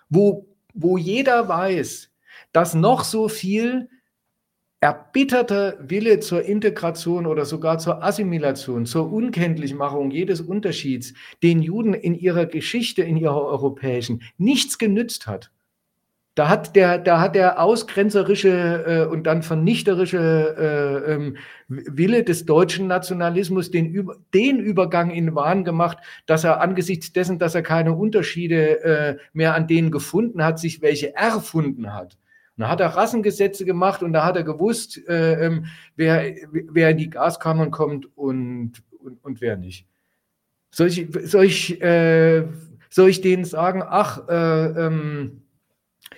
[0.09, 2.11] wo, wo jeder weiß,
[2.51, 3.87] dass noch so viel
[4.81, 12.15] erbitterter Wille zur Integration oder sogar zur Assimilation, zur Unkenntlichmachung jedes Unterschieds den Juden in
[12.15, 15.51] ihrer Geschichte, in ihrer europäischen, nichts genützt hat.
[16.37, 20.55] Da hat der, da hat der ausgrenzerische äh, und dann vernichterische
[21.07, 21.37] äh, ähm,
[21.67, 25.97] Wille des deutschen Nationalismus den, den Übergang in Wahn gemacht,
[26.27, 30.83] dass er angesichts dessen, dass er keine Unterschiede äh, mehr an denen gefunden hat, sich
[30.83, 32.19] welche erfunden hat.
[32.55, 35.65] Und da hat er Rassengesetze gemacht und da hat er gewusst, äh, ähm,
[35.95, 39.87] wer, wer in die Gaskammern kommt und, und, und wer nicht.
[40.69, 42.43] Soll ich, soll ich, äh,
[42.91, 45.41] soll ich denen sagen, ach, äh, ähm,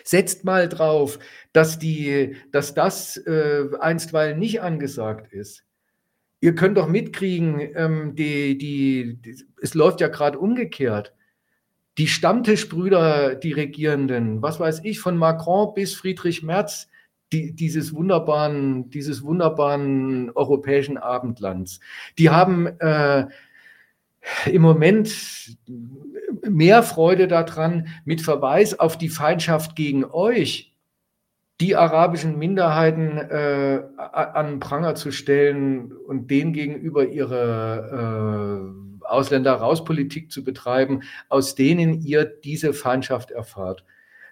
[0.09, 1.19] setzt mal drauf,
[1.53, 5.63] dass, die, dass das äh, einstweilen nicht angesagt ist.
[6.41, 11.13] Ihr könnt doch mitkriegen, ähm, die, die, die, es läuft ja gerade umgekehrt
[11.99, 16.87] die Stammtischbrüder, die Regierenden, was weiß ich, von Macron bis Friedrich Merz,
[17.33, 21.81] die, dieses wunderbaren, dieses wunderbaren europäischen Abendlands,
[22.17, 23.27] die haben äh,
[24.45, 25.57] im Moment
[26.47, 30.69] mehr Freude daran, mit Verweis auf die Feindschaft gegen euch
[31.61, 38.71] die arabischen Minderheiten äh, an Pranger zu stellen und denen gegenüber ihre
[39.01, 43.83] äh, Ausländer-Raus-Politik zu betreiben, aus denen ihr diese Feindschaft erfahrt.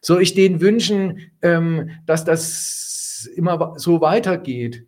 [0.02, 4.86] Soll ich denen wünschen, ähm, dass das immer so weitergeht?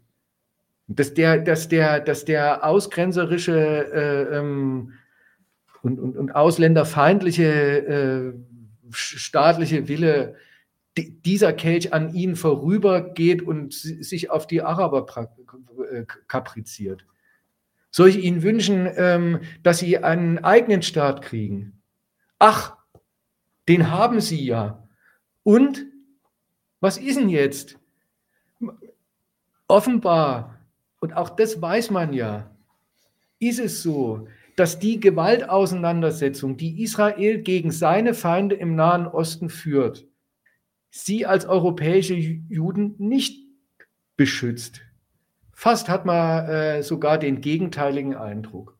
[0.87, 3.57] Dass der, dass der, dass der ausgrenzerische
[3.91, 4.93] äh, ähm,
[5.81, 8.33] und, und, und ausländerfeindliche äh,
[8.91, 10.35] staatliche Wille
[10.97, 15.05] dieser Kelch an ihnen vorübergeht und sich auf die Araber
[15.91, 17.05] äh, kapriziert.
[17.91, 21.81] Soll ich Ihnen wünschen, ähm, dass Sie einen eigenen Staat kriegen?
[22.37, 22.77] Ach,
[23.67, 24.87] den haben Sie ja.
[25.43, 25.85] Und
[26.79, 27.79] was ist denn jetzt?
[29.67, 30.59] Offenbar,
[30.99, 32.51] und auch das weiß man ja,
[33.39, 34.27] ist es so,
[34.59, 40.05] dass die Gewaltauseinandersetzung, die Israel gegen seine Feinde im Nahen Osten führt,
[40.89, 43.47] sie als europäische Juden nicht
[44.17, 44.81] beschützt.
[45.53, 48.77] Fast hat man äh, sogar den gegenteiligen Eindruck.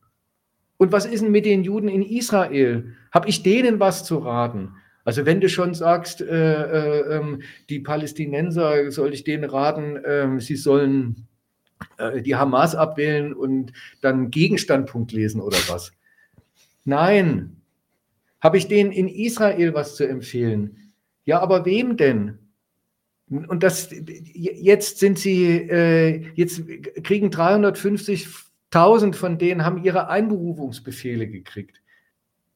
[0.76, 2.94] Und was ist denn mit den Juden in Israel?
[3.10, 4.74] Habe ich denen was zu raten?
[5.04, 10.40] Also wenn du schon sagst, äh, äh, ähm, die Palästinenser, soll ich denen raten, ähm,
[10.40, 11.26] sie sollen
[12.00, 15.92] äh, die Hamas abwählen und dann Gegenstandpunkt lesen oder was?
[16.84, 17.56] Nein.
[18.40, 20.92] Habe ich denen in Israel was zu empfehlen?
[21.24, 22.38] Ja, aber wem denn?
[23.28, 26.62] Und das, jetzt sind sie, äh, jetzt
[27.04, 31.80] kriegen 350.000 von denen haben ihre Einberufungsbefehle gekriegt.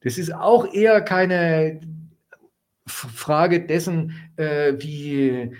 [0.00, 1.80] Das ist auch eher keine
[2.86, 5.52] Frage dessen, äh, wie,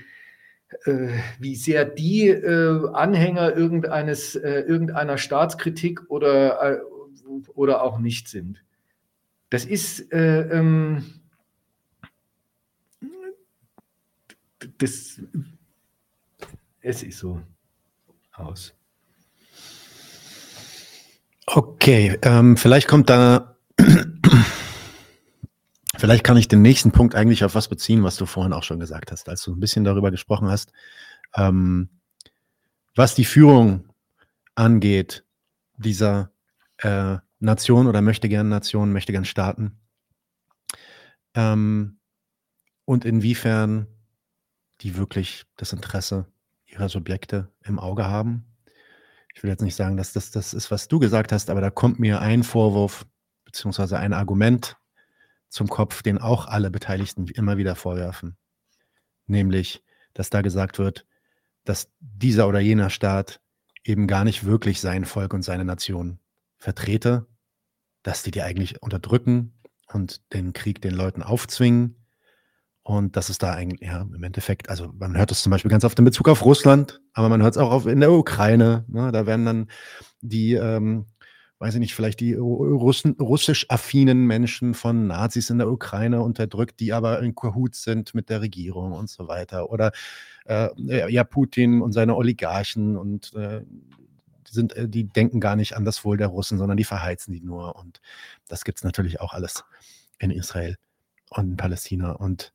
[1.39, 6.79] wie sehr die äh, Anhänger irgendeines, äh, irgendeiner Staatskritik oder, äh,
[7.55, 8.63] oder auch nicht sind.
[9.51, 11.05] Das ist, ähm,
[14.79, 15.21] das,
[16.81, 17.41] es ist so
[18.33, 18.75] aus.
[21.47, 23.54] Okay, ähm, vielleicht kommt da,
[26.05, 28.79] vielleicht kann ich den nächsten Punkt eigentlich auf was beziehen, was du vorhin auch schon
[28.79, 30.71] gesagt hast, als du ein bisschen darüber gesprochen hast,
[31.35, 31.89] ähm,
[32.95, 33.89] was die Führung
[34.55, 35.25] angeht
[35.79, 36.31] dieser
[36.77, 39.81] äh, Nation oder möchte gern Nation, möchte gern Staaten
[41.35, 41.99] ähm,
[42.85, 43.87] und inwiefern
[44.83, 46.27] die wirklich das Interesse
[46.67, 48.45] ihrer Subjekte im Auge haben.
[49.35, 51.71] Ich will jetzt nicht sagen, dass das das ist, was du gesagt hast, aber da
[51.71, 53.07] kommt mir ein Vorwurf
[53.47, 54.77] beziehungsweise ein Argument
[55.55, 58.37] zum Kopf, den auch alle Beteiligten immer wieder vorwerfen.
[59.27, 61.07] Nämlich, dass da gesagt wird,
[61.63, 63.41] dass dieser oder jener Staat
[63.85, 66.19] eben gar nicht wirklich sein Volk und seine Nation
[66.59, 67.29] vertrete,
[68.03, 69.55] dass die die eigentlich unterdrücken
[69.93, 72.05] und den Krieg den Leuten aufzwingen
[72.87, 75.85] und das ist da eigentlich, ja, im Endeffekt, also man hört es zum Beispiel ganz
[75.85, 78.85] oft in Bezug auf Russland, aber man hört es auch auf, in der Ukraine.
[78.89, 79.11] Ne?
[79.11, 79.71] Da werden dann
[80.21, 81.07] die, ähm,
[81.59, 86.81] weiß ich nicht, vielleicht die Russen, russisch affinen Menschen von Nazis in der Ukraine unterdrückt,
[86.81, 89.71] die aber in Kahut sind mit der Regierung und so weiter.
[89.71, 89.93] Oder
[90.47, 93.63] äh, ja, Putin und seine Oligarchen und äh,
[94.49, 97.41] sind, äh, die denken gar nicht an das Wohl der Russen, sondern die verheizen die
[97.41, 97.77] nur.
[97.77, 98.01] Und
[98.49, 99.65] das gibt es natürlich auch alles
[100.19, 100.77] in Israel
[101.31, 102.13] und in Palästina.
[102.13, 102.53] Und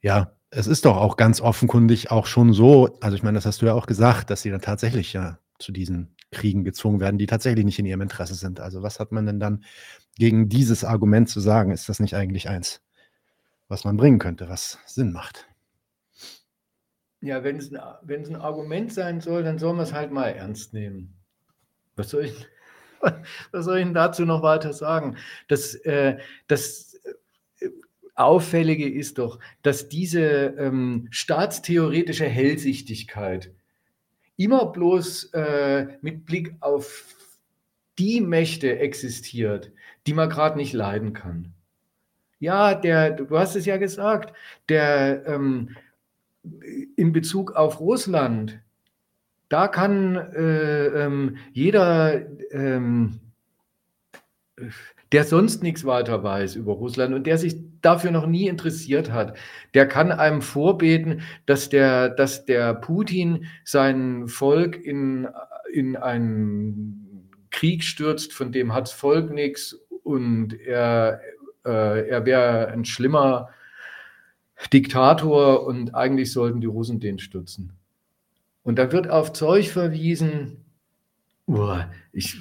[0.00, 3.62] ja, es ist doch auch ganz offenkundig auch schon so, also ich meine, das hast
[3.62, 7.26] du ja auch gesagt, dass sie dann tatsächlich ja zu diesen Kriegen gezwungen werden, die
[7.26, 8.60] tatsächlich nicht in ihrem Interesse sind.
[8.60, 9.64] Also was hat man denn dann
[10.16, 11.70] gegen dieses Argument zu sagen?
[11.70, 12.82] Ist das nicht eigentlich eins,
[13.68, 15.48] was man bringen könnte, was Sinn macht?
[17.20, 20.12] Ja, wenn es ein, wenn es ein Argument sein soll, dann soll man es halt
[20.12, 21.14] mal ernst nehmen.
[21.96, 22.46] Was soll ich,
[23.50, 25.16] was soll ich denn dazu noch weiter sagen?
[25.48, 27.00] Das, äh, das
[28.14, 33.52] Auffällige ist doch, dass diese ähm, staatstheoretische Hellsichtigkeit
[34.36, 37.14] immer bloß äh, mit Blick auf
[37.98, 39.70] die Mächte existiert,
[40.06, 41.52] die man gerade nicht leiden kann.
[42.40, 44.34] Ja, der, du hast es ja gesagt,
[44.68, 45.76] der ähm,
[46.96, 48.60] in Bezug auf Russland,
[49.48, 53.20] da kann äh, ähm, jeder ähm,
[55.14, 59.36] der sonst nichts weiter weiß über Russland und der sich dafür noch nie interessiert hat,
[59.72, 65.28] der kann einem vorbeten, dass der, dass der Putin sein Volk in,
[65.72, 71.20] in einen Krieg stürzt, von dem hat das Volk nichts und er,
[71.64, 73.50] äh, er wäre ein schlimmer
[74.72, 77.72] Diktator und eigentlich sollten die Russen den stürzen.
[78.64, 80.64] Und da wird auf Zeug verwiesen,
[81.46, 81.76] oh,
[82.12, 82.36] ich,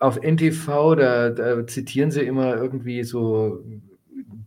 [0.00, 3.62] auf NTV, da, da, zitieren sie immer irgendwie so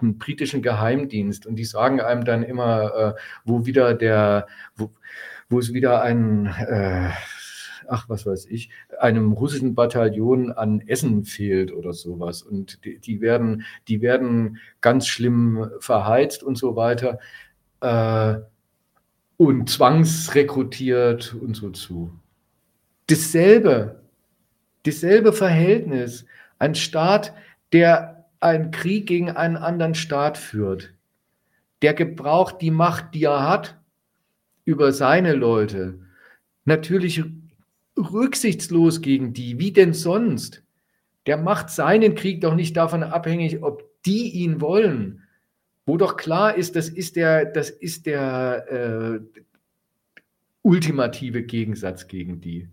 [0.02, 5.74] einen britischen Geheimdienst und die sagen einem dann immer, äh, wo wieder der, wo, es
[5.74, 7.10] wieder ein, äh,
[7.88, 8.70] ach was weiß ich,
[9.00, 12.42] einem russischen Bataillon an Essen fehlt oder sowas.
[12.42, 17.20] Und die, die werden, die werden ganz schlimm verheizt und so weiter.
[17.82, 18.40] Äh,
[19.38, 22.12] und zwangsrekrutiert und so zu.
[23.08, 24.01] Dasselbe
[24.84, 26.26] dasselbe Verhältnis.
[26.60, 27.34] Ein Staat,
[27.74, 30.94] der einen Krieg gegen einen anderen Staat führt,
[31.82, 33.80] der gebraucht die Macht, die er hat,
[34.66, 36.00] über seine Leute.
[36.66, 37.24] Natürlich
[37.98, 40.64] rücksichtslos gegen die, wie denn sonst?
[41.26, 45.24] Der macht seinen Krieg doch nicht davon abhängig, ob die ihn wollen.
[45.86, 49.42] Wo doch klar ist, das ist der, das ist der äh,
[50.62, 52.70] ultimative Gegensatz gegen die.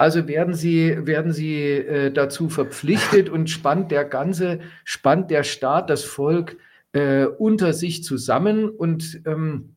[0.00, 5.90] Also werden sie, werden sie äh, dazu verpflichtet und spannt der ganze, spannt der Staat
[5.90, 6.56] das Volk
[6.92, 9.76] äh, unter sich zusammen und ähm,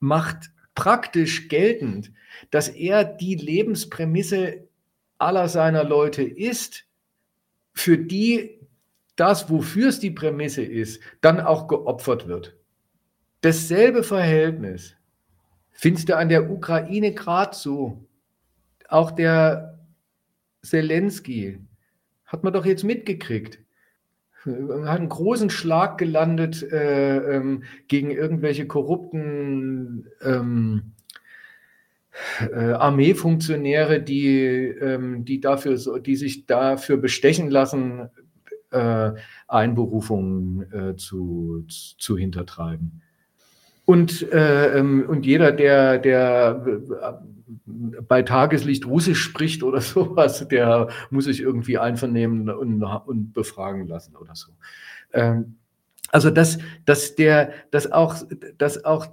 [0.00, 2.12] macht praktisch geltend,
[2.50, 4.66] dass er die Lebensprämisse
[5.18, 6.86] aller seiner Leute ist,
[7.74, 8.60] für die
[9.16, 12.56] das, wofür es die Prämisse ist, dann auch geopfert wird.
[13.42, 14.96] Dasselbe Verhältnis
[15.72, 18.07] findest du an der Ukraine gerade so
[18.88, 19.78] auch der
[20.62, 21.60] Zelensky
[22.24, 23.60] hat man doch jetzt mitgekriegt.
[24.44, 30.92] Hat einen großen Schlag gelandet äh, ähm, gegen irgendwelche korrupten ähm,
[32.40, 38.08] äh, Armeefunktionäre, die, ähm, die, dafür, die sich dafür bestechen lassen,
[38.70, 39.12] äh,
[39.48, 43.02] Einberufungen äh, zu, zu hintertreiben.
[43.84, 47.22] Und, äh, ähm, und jeder, der, der
[47.66, 54.16] bei Tageslicht Russisch spricht oder sowas, der muss sich irgendwie einvernehmen und, und befragen lassen
[54.16, 54.52] oder so.
[55.12, 55.56] Ähm,
[56.10, 58.16] Also dass, dass, der, dass, auch,
[58.56, 59.08] dass auch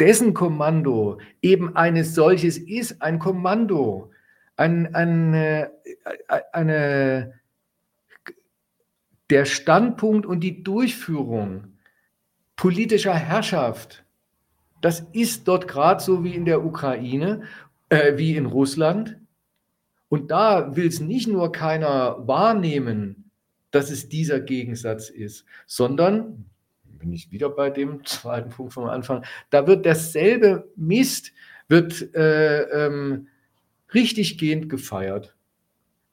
[0.00, 4.10] dessen Kommando eben eines solches ist, ein Kommando,
[4.56, 5.70] ein, eine,
[6.52, 7.34] eine,
[9.28, 11.78] der Standpunkt und die Durchführung
[12.56, 14.04] politischer Herrschaft,
[14.80, 17.42] das ist dort gerade so wie in der Ukraine,
[17.88, 19.18] äh, wie in Russland.
[20.08, 23.30] Und da will es nicht nur keiner wahrnehmen,
[23.70, 26.46] dass es dieser Gegensatz ist, sondern,
[26.84, 31.32] bin ich wieder bei dem zweiten Punkt vom Anfang, da wird dasselbe Mist,
[31.68, 33.28] wird äh, ähm,
[33.94, 35.34] richtiggehend gefeiert.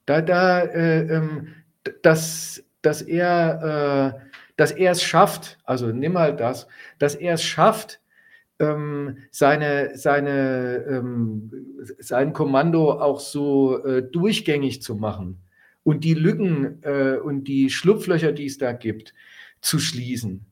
[0.06, 1.54] Da, da, äh, ähm,
[2.02, 6.68] dass, dass er, äh, dass er es schafft, also nimm mal das,
[6.98, 8.00] dass er es schafft,
[8.58, 11.50] ähm, seine, seine, ähm,
[11.98, 15.38] sein Kommando auch so äh, durchgängig zu machen
[15.84, 19.14] und die Lücken äh, und die Schlupflöcher, die es da gibt,
[19.60, 20.44] zu schließen.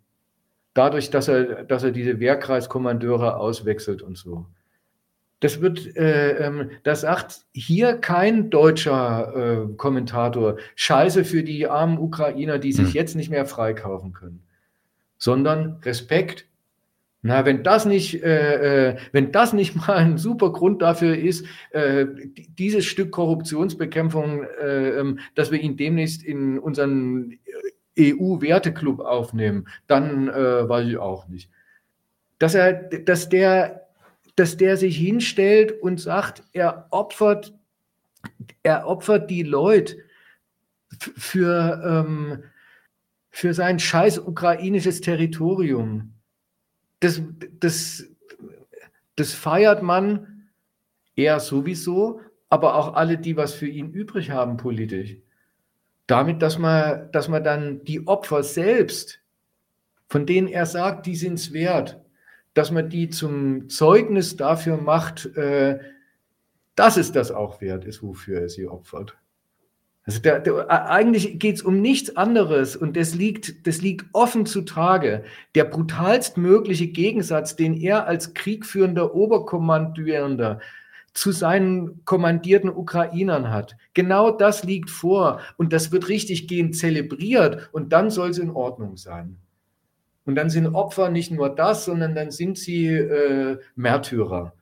[0.74, 4.47] Dadurch, dass er, dass er diese Wehrkreiskommandeure auswechselt und so.
[5.41, 11.99] Das wird, äh, ähm, das sagt hier kein deutscher äh, Kommentator, Scheiße für die armen
[11.99, 12.95] Ukrainer, die sich hm.
[12.95, 14.43] jetzt nicht mehr freikaufen können,
[15.19, 16.47] sondern Respekt
[17.27, 21.44] na, wenn das nicht, äh, äh, wenn das nicht mal ein super Grund dafür ist,
[21.70, 22.07] äh,
[22.59, 27.39] dieses Stück Korruptionsbekämpfung, äh, ähm, dass wir ihn demnächst in unseren
[27.98, 31.51] EU-Werteclub aufnehmen, dann äh, weiß ich auch nicht.
[32.39, 33.89] Dass er, dass der,
[34.36, 37.55] dass der sich hinstellt und sagt, er opfert,
[38.62, 39.97] er opfert die Leute
[40.98, 42.44] für, ähm,
[43.31, 46.16] für sein scheiß ukrainisches Territorium
[47.01, 47.23] das,
[47.60, 48.05] das,
[49.16, 50.48] das feiert man
[51.14, 55.16] eher sowieso, aber auch alle, die was für ihn übrig haben politisch.
[56.06, 59.20] Damit, dass man, dass man dann die Opfer selbst,
[60.09, 62.01] von denen er sagt, die sind es wert,
[62.55, 65.81] dass man die zum Zeugnis dafür macht, äh,
[66.77, 69.16] dass es das auch wert ist, wofür er sie opfert.
[70.07, 74.47] Also der, der, eigentlich geht es um nichts anderes und das liegt, das liegt offen
[74.47, 75.24] zutage.
[75.57, 80.61] Der brutalstmögliche Gegensatz, den er als kriegführender Oberkommandierender
[81.12, 83.77] zu seinen kommandierten Ukrainern hat.
[83.95, 88.51] Genau das liegt vor und das wird richtig gehend zelebriert und dann soll es in
[88.51, 89.39] Ordnung sein.
[90.24, 94.53] Und dann sind Opfer nicht nur das, sondern dann sind sie äh, Märtyrer.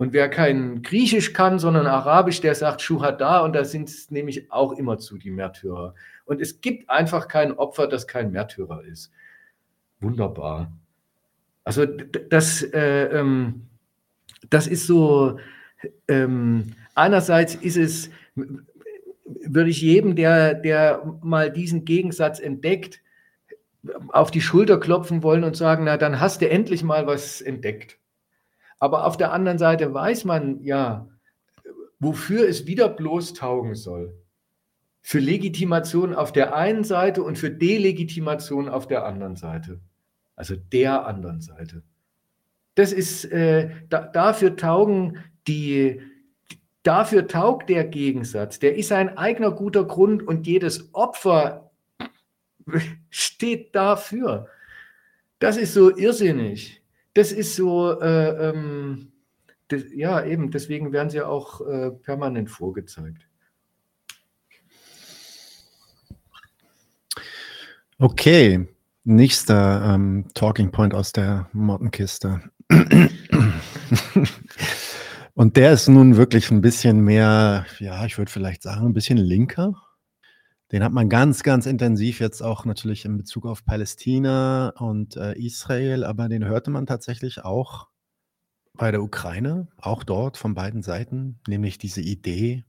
[0.00, 4.50] Und wer kein Griechisch kann, sondern Arabisch, der sagt Shuhada und da sind es nämlich
[4.50, 5.94] auch immer zu, die Märtyrer.
[6.24, 9.12] Und es gibt einfach kein Opfer, das kein Märtyrer ist.
[10.00, 10.72] Wunderbar.
[11.64, 13.66] Also das, äh, ähm,
[14.48, 15.38] das ist so,
[16.08, 23.02] ähm, einerseits ist es, würde ich jedem, der, der mal diesen Gegensatz entdeckt,
[24.08, 27.99] auf die Schulter klopfen wollen und sagen, na dann hast du endlich mal was entdeckt.
[28.80, 31.06] Aber auf der anderen Seite weiß man ja,
[32.00, 34.16] wofür es wieder bloß taugen soll.
[35.02, 39.80] Für Legitimation auf der einen Seite und für Delegitimation auf der anderen Seite.
[40.34, 41.82] Also der anderen Seite.
[42.74, 46.00] Das ist, äh, da, dafür taugen die,
[46.82, 48.58] dafür taugt der Gegensatz.
[48.58, 51.70] Der ist ein eigener guter Grund und jedes Opfer
[53.10, 54.46] steht dafür.
[55.38, 56.79] Das ist so irrsinnig
[57.14, 59.12] das ist so, äh, ähm,
[59.68, 63.26] das, ja, eben, deswegen werden sie auch äh, permanent vorgezeigt.
[67.98, 68.66] Okay,
[69.04, 72.40] nächster ähm, Talking Point aus der Mottenkiste.
[75.34, 79.18] Und der ist nun wirklich ein bisschen mehr, ja, ich würde vielleicht sagen, ein bisschen
[79.18, 79.74] linker.
[80.72, 85.34] Den hat man ganz, ganz intensiv jetzt auch natürlich in Bezug auf Palästina und äh,
[85.34, 87.88] Israel, aber den hörte man tatsächlich auch
[88.74, 92.64] bei der Ukraine, auch dort von beiden Seiten, nämlich diese Idee.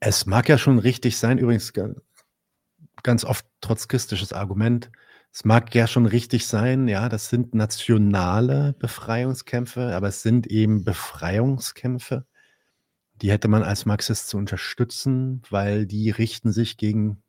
[0.00, 1.72] Es mag ja schon richtig sein, übrigens
[3.04, 4.90] ganz oft trotzkistisches Argument.
[5.32, 10.84] Es mag ja schon richtig sein, ja, das sind nationale Befreiungskämpfe, aber es sind eben
[10.84, 12.26] Befreiungskämpfe
[13.22, 17.22] die hätte man als Marxist zu unterstützen, weil die richten sich gegen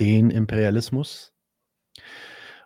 [0.00, 1.32] den Imperialismus.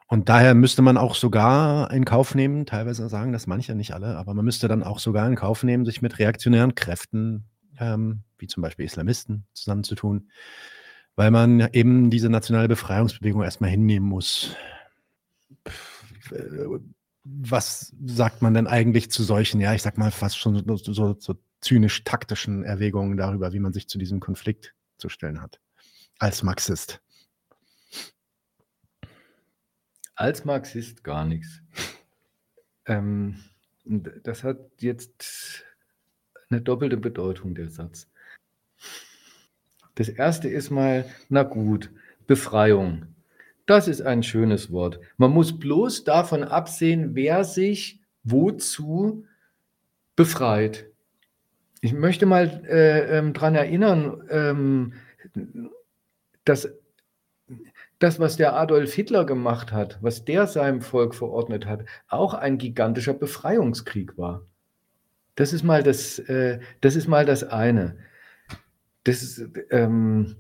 [0.07, 4.17] Und daher müsste man auch sogar in Kauf nehmen, teilweise sagen das manche, nicht alle,
[4.17, 7.45] aber man müsste dann auch sogar in Kauf nehmen, sich mit reaktionären Kräften,
[7.79, 10.31] ähm, wie zum Beispiel Islamisten, zusammenzutun,
[11.17, 14.57] weil man eben diese nationale Befreiungsbewegung erstmal hinnehmen muss.
[17.25, 21.17] Was sagt man denn eigentlich zu solchen, ja, ich sag mal fast schon so, so,
[21.19, 21.35] so
[21.65, 25.61] zynisch-taktischen Erwägungen darüber, wie man sich zu diesem Konflikt zu stellen hat,
[26.19, 27.01] als Marxist.
[30.15, 31.63] Als Marxist gar nichts.
[32.87, 33.43] Ähm,
[33.85, 35.65] das hat jetzt
[36.51, 38.09] eine doppelte Bedeutung, der Satz.
[39.95, 41.91] Das erste ist mal, na gut,
[42.27, 43.07] Befreiung.
[43.67, 45.01] Das ist ein schönes Wort.
[45.17, 49.25] Man muss bloß davon absehen, wer sich wozu
[50.15, 50.94] befreit.
[51.85, 54.95] Ich möchte mal äh, ähm, daran erinnern, ähm,
[56.47, 56.67] dass
[57.99, 62.57] das, was der Adolf Hitler gemacht hat, was der seinem Volk verordnet hat, auch ein
[62.57, 64.47] gigantischer Befreiungskrieg war.
[65.35, 67.99] Das ist mal das, äh, das, ist mal das eine.
[69.03, 70.37] Das ähm,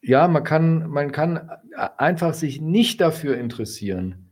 [0.00, 1.50] ja, man kann, man kann
[1.98, 4.27] einfach sich nicht dafür interessieren,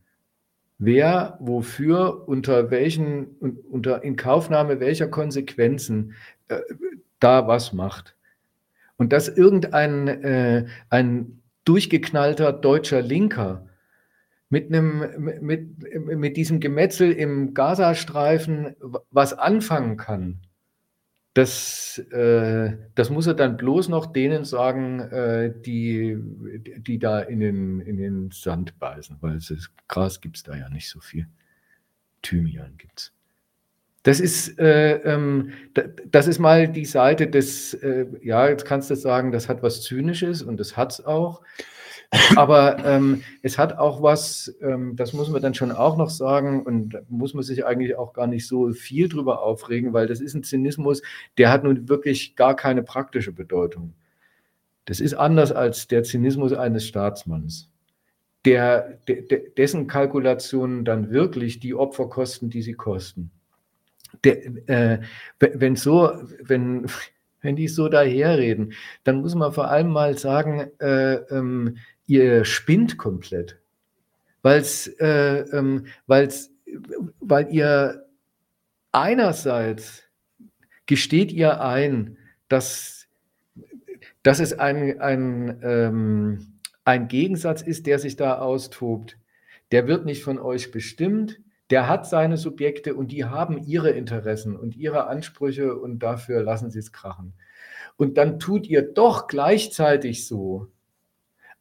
[0.78, 3.26] wer wofür, unter welchen,
[3.70, 6.14] unter Inkaufnahme welcher Konsequenzen
[6.48, 6.60] äh,
[7.18, 8.16] da was macht.
[8.96, 13.66] Und dass irgendein äh, ein durchgeknallter deutscher Linker
[14.48, 15.68] mit, einem, mit,
[16.16, 18.76] mit diesem Gemetzel im Gazastreifen
[19.10, 20.45] was anfangen kann,
[21.36, 26.16] das, äh, das muss er dann bloß noch denen sagen, äh, die,
[26.78, 30.70] die da in den, in den Sand beißen, weil es Gras gibt es da ja
[30.70, 31.28] nicht so viel.
[32.22, 33.12] Thymian gibt es.
[34.04, 35.52] Das ist, äh, ähm,
[36.10, 39.82] das ist mal die Seite des, äh, ja, jetzt kannst du sagen, das hat was
[39.82, 41.42] Zynisches und das hat es auch.
[42.36, 46.62] Aber ähm, es hat auch was, ähm, das muss man dann schon auch noch sagen,
[46.62, 50.20] und da muss man sich eigentlich auch gar nicht so viel drüber aufregen, weil das
[50.20, 51.02] ist ein Zynismus,
[51.38, 53.94] der hat nun wirklich gar keine praktische Bedeutung.
[54.84, 57.70] Das ist anders als der Zynismus eines Staatsmanns,
[58.44, 63.32] der, de, dessen Kalkulationen dann wirklich die Opfer kosten, die sie kosten.
[64.22, 65.00] Der, äh,
[65.40, 66.86] wenn so, wenn,
[67.42, 68.72] wenn die so daherreden,
[69.02, 73.58] dann muss man vor allem mal sagen, äh, ähm, ihr spinnt komplett,
[74.42, 76.50] weil's, äh, ähm, weil's,
[77.20, 78.06] weil ihr
[78.92, 80.04] einerseits
[80.86, 82.16] gesteht ihr ein,
[82.48, 83.06] dass,
[84.22, 89.18] dass es ein, ein, ähm, ein Gegensatz ist, der sich da austobt.
[89.72, 94.54] Der wird nicht von euch bestimmt, der hat seine Subjekte und die haben ihre Interessen
[94.56, 97.34] und ihre Ansprüche und dafür lassen sie es krachen.
[97.96, 100.68] Und dann tut ihr doch gleichzeitig so,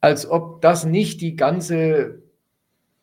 [0.05, 2.21] als ob das nicht die ganze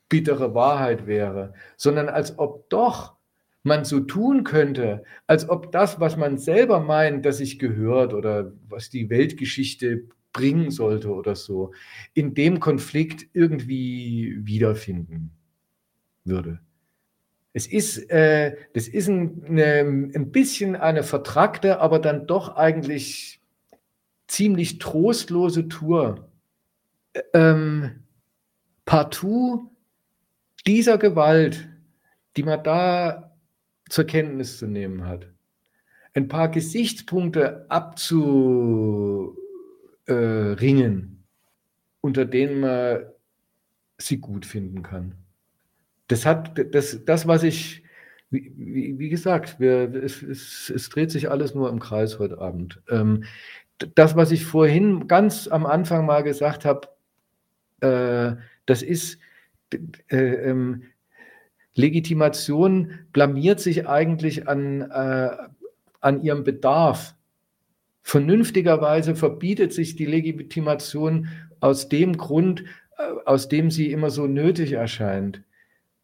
[0.09, 3.16] bittere Wahrheit wäre, sondern als ob doch
[3.65, 8.53] man so tun könnte, als ob das, was man selber meint, dass sich gehört oder
[8.69, 11.73] was die Weltgeschichte bringen sollte oder so,
[12.15, 15.33] in dem Konflikt irgendwie wiederfinden
[16.23, 16.61] würde.
[17.53, 19.81] Es ist, äh, das ist ein, eine,
[20.15, 23.41] ein bisschen eine vertrackte, aber dann doch eigentlich
[24.29, 26.29] ziemlich trostlose Tour
[27.32, 28.05] ähm,
[28.84, 29.70] partout
[30.66, 31.68] dieser Gewalt,
[32.36, 33.36] die man da
[33.89, 35.26] zur Kenntnis zu nehmen hat,
[36.14, 39.34] ein paar Gesichtspunkte abzuringen,
[42.01, 43.06] unter denen man
[43.98, 45.14] sie gut finden kann.
[46.09, 47.82] Das hat das, das was ich,
[48.30, 52.82] wie, wie gesagt, wir, es, es, es, dreht sich alles nur im Kreis heute Abend.
[52.89, 53.24] Ähm,
[53.94, 56.89] das, was ich vorhin ganz am Anfang mal gesagt habe,
[57.83, 58.37] äh,
[58.67, 59.19] das ist
[60.09, 60.85] äh, ähm,
[61.75, 65.31] Legitimation blamiert sich eigentlich an, äh,
[66.01, 67.15] an ihrem Bedarf.
[68.03, 71.29] Vernünftigerweise verbietet sich die Legitimation
[71.61, 72.65] aus dem Grund,
[72.99, 75.43] äh, aus dem sie immer so nötig erscheint.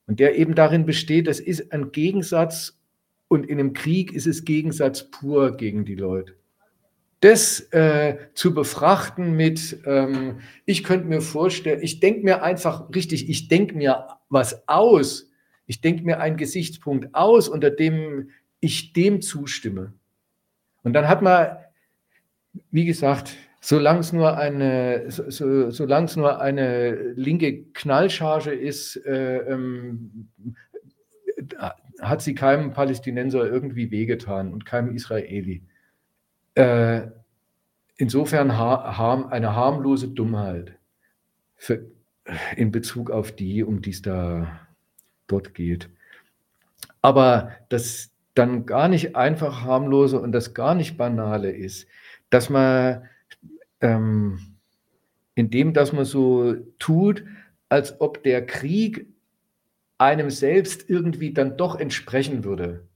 [0.07, 2.79] Und der eben darin besteht, das ist ein Gegensatz
[3.29, 6.35] und in einem Krieg ist es Gegensatz pur gegen die Leute
[7.21, 13.29] das äh, zu befrachten mit, ähm, ich könnte mir vorstellen, ich denke mir einfach richtig,
[13.29, 15.31] ich denke mir was aus,
[15.67, 18.31] ich denke mir einen Gesichtspunkt aus, unter dem
[18.61, 19.95] ich dem zustimme.
[20.83, 21.59] Und dann hat man,
[22.71, 29.39] wie gesagt, solange es nur eine, so, solange es nur eine linke Knallcharge ist, äh,
[29.39, 30.29] ähm,
[32.01, 35.63] hat sie keinem Palästinenser irgendwie wehgetan und keinem Israeli.
[36.59, 37.13] Äh,
[37.99, 40.73] insofern ha eine harmlose Dummheit
[41.55, 41.87] für,
[42.57, 44.67] in Bezug auf die, um die es da
[45.29, 45.89] dort geht.
[47.01, 51.87] Aber das dann gar nicht einfach harmlose und das gar nicht banale ist,
[52.29, 53.09] dass man
[53.81, 54.57] ähm,
[55.37, 57.23] indem dass man so tut,
[57.69, 59.07] als ob der Krieg
[59.97, 62.88] einem selbst irgendwie dann doch entsprechen würde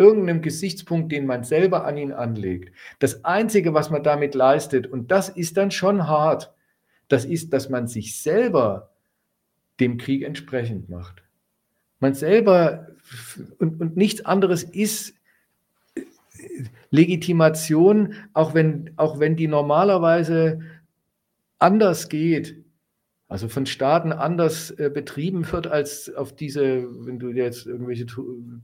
[0.00, 2.74] irgendeinem Gesichtspunkt, den man selber an ihn anlegt.
[3.00, 6.54] Das Einzige, was man damit leistet, und das ist dann schon hart,
[7.08, 8.90] das ist, dass man sich selber
[9.78, 11.22] dem Krieg entsprechend macht.
[11.98, 12.88] Man selber
[13.58, 15.14] und, und nichts anderes ist
[16.90, 20.62] Legitimation, auch wenn, auch wenn die normalerweise
[21.58, 22.59] anders geht,
[23.30, 28.04] also von Staaten anders äh, betrieben wird als auf diese, wenn du jetzt irgendwelche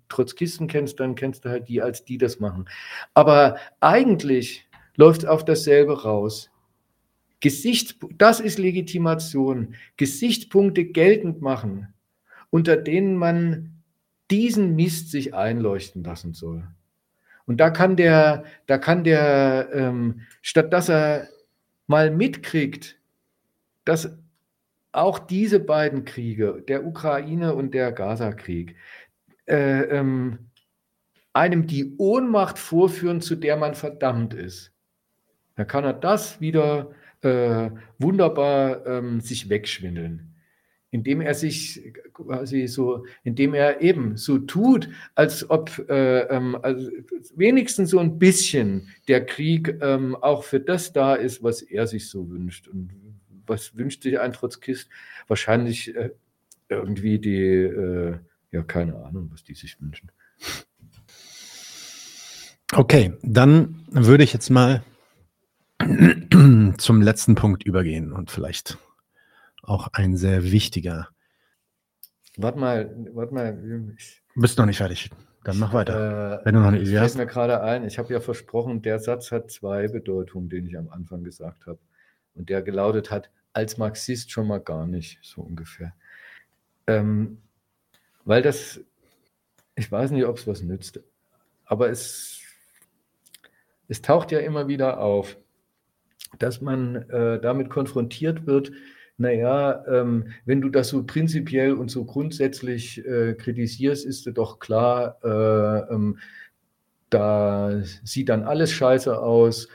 [0.08, 2.68] Trotzkisten kennst, dann kennst du halt die, als die das machen.
[3.14, 6.50] Aber eigentlich läuft auf dasselbe raus.
[7.38, 9.76] Gesicht, das ist Legitimation.
[9.98, 11.94] Gesichtspunkte geltend machen,
[12.50, 13.82] unter denen man
[14.32, 16.66] diesen Mist sich einleuchten lassen soll.
[17.46, 21.28] Und da kann der, da kann der, ähm, statt dass er
[21.86, 22.98] mal mitkriegt,
[23.84, 24.10] dass
[24.96, 28.76] auch diese beiden Kriege, der Ukraine und der Gaza-Krieg,
[29.46, 30.50] äh, ähm,
[31.32, 34.72] einem die Ohnmacht vorführen, zu der man verdammt ist.
[35.54, 36.90] Da kann er das wieder
[37.20, 40.34] äh, wunderbar ähm, sich wegschwindeln,
[40.90, 46.90] indem er sich quasi so, indem er eben so tut, als ob äh, ähm, also
[47.34, 52.08] wenigstens so ein bisschen der Krieg ähm, auch für das da ist, was er sich
[52.08, 53.05] so wünscht und
[53.46, 54.88] was wünscht sich ein Trotzkist?
[55.28, 56.10] Wahrscheinlich äh,
[56.68, 58.18] irgendwie die, äh,
[58.50, 60.10] ja, keine Ahnung, was die sich wünschen.
[62.72, 64.82] Okay, dann würde ich jetzt mal
[66.78, 68.78] zum letzten Punkt übergehen und vielleicht
[69.62, 71.08] auch ein sehr wichtiger.
[72.36, 73.94] Warte mal, warte mal.
[73.96, 75.10] Ich, Bist noch nicht fertig.
[75.44, 76.40] Dann mach weiter.
[76.40, 77.16] Äh, Wenn du noch eine Idee hast.
[77.16, 80.88] mir gerade ein, ich habe ja versprochen, der Satz hat zwei Bedeutungen, den ich am
[80.88, 81.78] Anfang gesagt habe.
[82.36, 85.94] Und der gelautet hat, als Marxist schon mal gar nicht, so ungefähr.
[86.86, 87.38] Ähm,
[88.24, 88.80] weil das,
[89.74, 91.00] ich weiß nicht, ob es was nützt,
[91.64, 92.40] aber es,
[93.88, 95.36] es taucht ja immer wieder auf,
[96.38, 98.72] dass man äh, damit konfrontiert wird,
[99.18, 104.58] naja, ähm, wenn du das so prinzipiell und so grundsätzlich äh, kritisierst, ist dir doch
[104.58, 106.18] klar, äh, ähm,
[107.08, 109.68] da sieht dann alles scheiße aus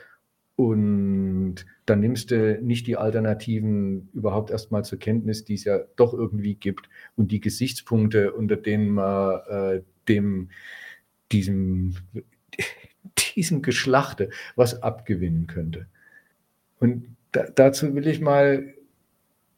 [0.54, 6.14] und dann nimmst du nicht die Alternativen überhaupt erstmal zur Kenntnis, die es ja doch
[6.14, 10.50] irgendwie gibt und die Gesichtspunkte, unter denen man äh, dem,
[11.32, 11.96] diesem,
[13.36, 15.86] diesem Geschlachte was abgewinnen könnte.
[16.78, 18.74] Und da, dazu will ich mal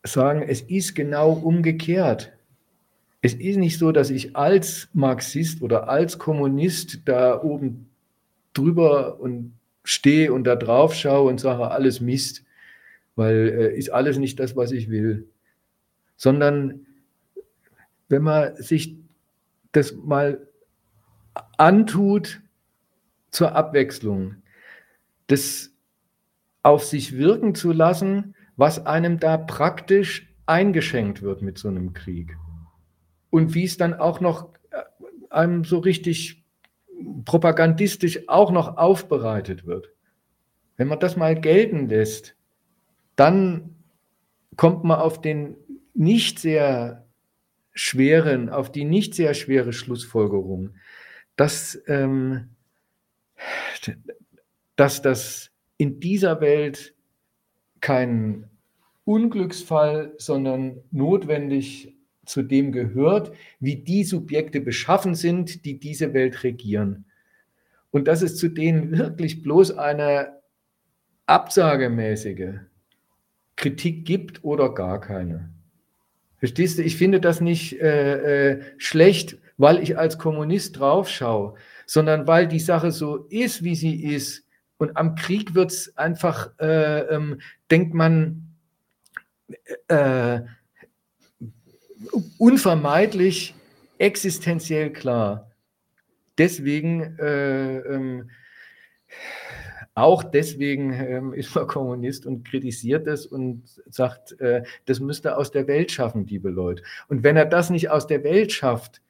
[0.02, 2.32] sagen, es ist genau umgekehrt.
[3.20, 7.88] Es ist nicht so, dass ich als Marxist oder als Kommunist da oben
[8.52, 9.54] drüber und
[9.84, 12.44] stehe und da drauf schaue und sage, alles Mist,
[13.14, 15.28] weil äh, ist alles nicht das, was ich will.
[16.16, 16.86] Sondern
[18.08, 18.96] wenn man sich
[19.72, 20.46] das mal
[21.58, 22.40] antut
[23.30, 24.36] zur Abwechslung,
[25.26, 25.70] das
[26.62, 32.36] auf sich wirken zu lassen, was einem da praktisch eingeschenkt wird mit so einem Krieg.
[33.30, 34.82] Und wie es dann auch noch äh,
[35.30, 36.43] einem so richtig
[37.24, 39.90] propagandistisch auch noch aufbereitet wird.
[40.76, 42.36] Wenn man das mal gelten lässt,
[43.16, 43.76] dann
[44.56, 45.56] kommt man auf den
[45.94, 47.06] nicht sehr
[47.72, 50.74] schweren, auf die nicht sehr schwere Schlussfolgerung,
[51.36, 52.50] dass, ähm,
[54.76, 56.94] dass das in dieser Welt
[57.80, 58.48] kein
[59.04, 61.94] Unglücksfall, sondern notwendig
[62.26, 67.04] zu dem gehört, wie die Subjekte beschaffen sind, die diese Welt regieren.
[67.90, 70.40] Und dass es zu denen wirklich bloß eine
[71.26, 72.60] absagemäßige
[73.56, 75.50] Kritik gibt oder gar keine.
[76.38, 76.82] Verstehst du?
[76.82, 81.54] Ich finde das nicht äh, äh, schlecht, weil ich als Kommunist draufschaue,
[81.86, 84.46] sondern weil die Sache so ist, wie sie ist.
[84.76, 87.40] Und am Krieg wird es einfach, äh, ähm,
[87.70, 88.56] denkt man,
[89.88, 90.40] äh,
[92.38, 93.54] unvermeidlich
[93.98, 95.50] existenziell klar.
[96.38, 98.30] Deswegen, äh, ähm,
[99.94, 105.52] auch deswegen ähm, ist man Kommunist und kritisiert es und sagt, äh, das müsste aus
[105.52, 106.82] der Welt schaffen, liebe Leute.
[107.06, 109.00] Und wenn er das nicht aus der Welt schafft,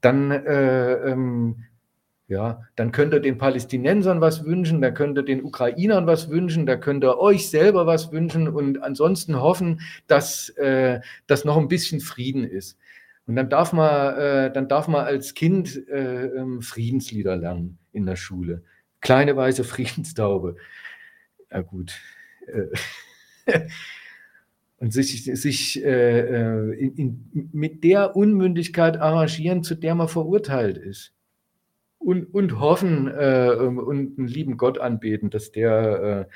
[0.00, 1.64] dann äh, ähm,
[2.28, 6.66] ja, dann könnt ihr den Palästinensern was wünschen, da könnt ihr den Ukrainern was wünschen,
[6.66, 11.68] da könnt ihr euch selber was wünschen und ansonsten hoffen, dass, äh, dass noch ein
[11.68, 12.78] bisschen Frieden ist.
[13.28, 18.06] Und dann darf man, äh, dann darf man als Kind äh, ähm, Friedenslieder lernen in
[18.06, 18.62] der Schule.
[19.00, 20.56] Kleine weiße Friedenstaube.
[21.52, 21.92] Ja gut.
[22.48, 23.60] Äh,
[24.78, 30.76] und sich, sich äh, äh, in, in, mit der Unmündigkeit arrangieren, zu der man verurteilt
[30.76, 31.15] ist
[31.98, 36.28] und, und hoffen äh, ähm, und einen lieben Gott anbeten, dass der,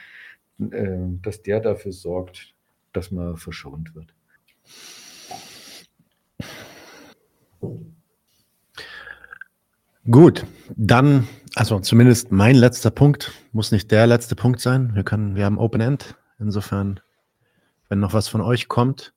[0.61, 2.55] äh, äh, dass der dafür sorgt,
[2.93, 4.15] dass man verschont wird.
[10.11, 10.45] Gut,
[10.77, 14.95] dann, also zumindest mein letzter Punkt, muss nicht der letzte Punkt sein.
[14.95, 16.17] Wir können, wir haben Open End.
[16.41, 17.01] Insofern,
[17.89, 19.13] wenn noch was von euch kommt.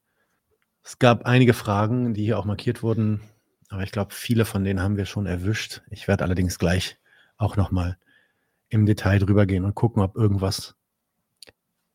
[0.83, 3.21] Es gab einige Fragen, die hier auch markiert wurden,
[3.73, 5.81] aber ich glaube, viele von denen haben wir schon erwischt.
[5.89, 6.99] Ich werde allerdings gleich
[7.37, 7.97] auch nochmal
[8.69, 10.75] im Detail drüber gehen und gucken, ob irgendwas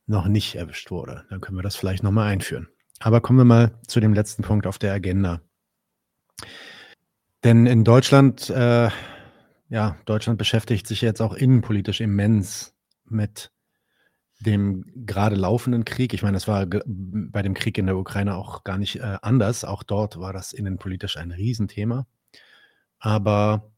[0.07, 1.25] noch nicht erwischt wurde.
[1.31, 2.69] Dann können wir das vielleicht nochmal einführen.
[2.99, 5.41] Aber kommen wir mal zu dem letzten Punkt auf der Agenda.
[7.45, 8.91] Denn in Deutschland, äh,
[9.69, 12.75] ja, Deutschland beschäftigt sich jetzt auch innenpolitisch immens
[13.05, 13.53] mit
[14.41, 16.15] dem gerade laufenden Krieg.
[16.15, 19.65] Ich meine, das war bei dem Krieg in der Ukraine auch gar nicht äh, anders.
[19.65, 22.07] Auch dort war das innenpolitisch ein Riesenthema.
[22.99, 23.71] Aber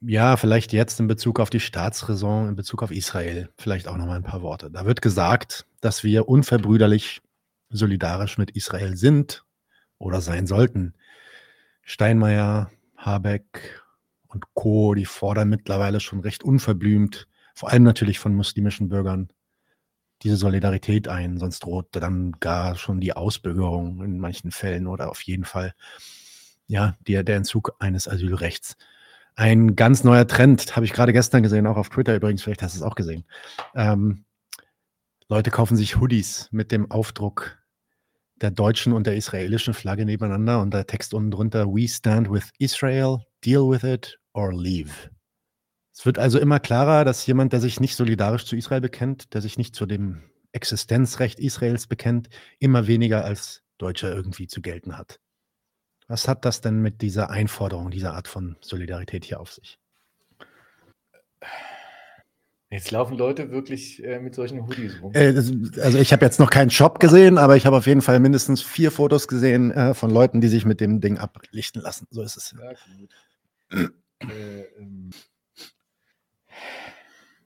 [0.00, 4.06] ja, vielleicht jetzt in Bezug auf die Staatsräson, in Bezug auf Israel, vielleicht auch noch
[4.06, 4.70] mal ein paar Worte.
[4.70, 7.22] Da wird gesagt, dass wir unverbrüderlich
[7.70, 9.44] solidarisch mit Israel sind
[9.98, 10.94] oder sein sollten.
[11.82, 13.82] Steinmeier, Habeck
[14.26, 19.28] und Co., die fordern mittlerweile schon recht unverblümt, vor allem natürlich von muslimischen Bürgern,
[20.22, 25.22] diese Solidarität ein, sonst droht dann gar schon die Ausbürgerung in manchen Fällen oder auf
[25.22, 25.74] jeden Fall
[26.66, 28.76] ja, der, der Entzug eines Asylrechts.
[29.34, 32.74] Ein ganz neuer Trend, habe ich gerade gestern gesehen, auch auf Twitter übrigens, vielleicht hast
[32.74, 33.24] du es auch gesehen.
[33.74, 34.24] Ähm,
[35.28, 37.58] Leute kaufen sich Hoodies mit dem Aufdruck
[38.42, 42.50] der deutschen und der israelischen Flagge nebeneinander und der Text unten drunter, We stand with
[42.58, 44.92] Israel, deal with it or leave.
[45.94, 49.42] Es wird also immer klarer, dass jemand, der sich nicht solidarisch zu Israel bekennt, der
[49.42, 52.28] sich nicht zu dem Existenzrecht Israels bekennt,
[52.58, 55.20] immer weniger als Deutscher irgendwie zu gelten hat.
[56.08, 59.78] Was hat das denn mit dieser Einforderung, dieser Art von Solidarität hier auf sich?
[62.70, 65.12] Jetzt laufen Leute wirklich äh, mit solchen Hoodies rum.
[65.14, 65.34] Äh,
[65.82, 68.62] also ich habe jetzt noch keinen Shop gesehen, aber ich habe auf jeden Fall mindestens
[68.62, 72.06] vier Fotos gesehen äh, von Leuten, die sich mit dem Ding ablichten lassen.
[72.10, 72.54] So ist es.
[72.58, 73.92] Ja, gut.
[74.30, 75.10] äh, ähm,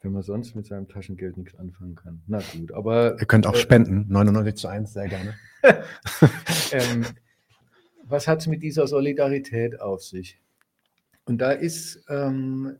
[0.06, 2.22] wenn man sonst mit seinem Taschengeld nichts anfangen kann.
[2.26, 3.16] Na gut, aber.
[3.20, 5.34] Ihr könnt auch äh, spenden, 99 zu 1, sehr gerne.
[6.72, 7.04] ähm,
[8.04, 10.40] was hat es mit dieser Solidarität auf sich?
[11.24, 12.76] Und da ist ähm,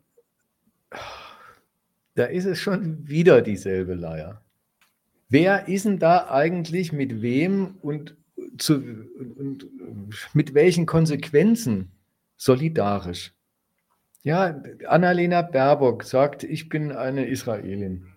[2.17, 4.41] da ist es schon wieder dieselbe Leier.
[5.29, 8.17] Wer ist denn da eigentlich mit wem und,
[8.57, 9.67] zu, und
[10.33, 11.91] mit welchen Konsequenzen
[12.35, 13.33] solidarisch?
[14.27, 18.07] Ja, Annalena Baerbock sagt, ich bin eine Israelin.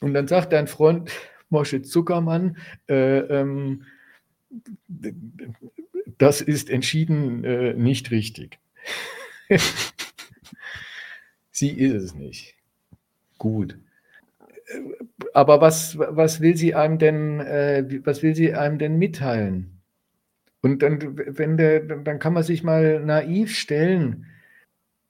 [0.00, 1.10] Und dann sagt dein Freund
[1.48, 2.56] Moshe Zuckermann,
[2.88, 3.82] äh, ähm,
[6.18, 8.60] das ist entschieden äh, nicht richtig.
[11.50, 12.54] Sie ist es nicht.
[13.38, 13.76] Gut.
[15.32, 19.77] Aber was, was will sie einem denn, äh, was will sie einem denn mitteilen?
[20.60, 24.26] Und dann, wenn der, dann kann man sich mal naiv stellen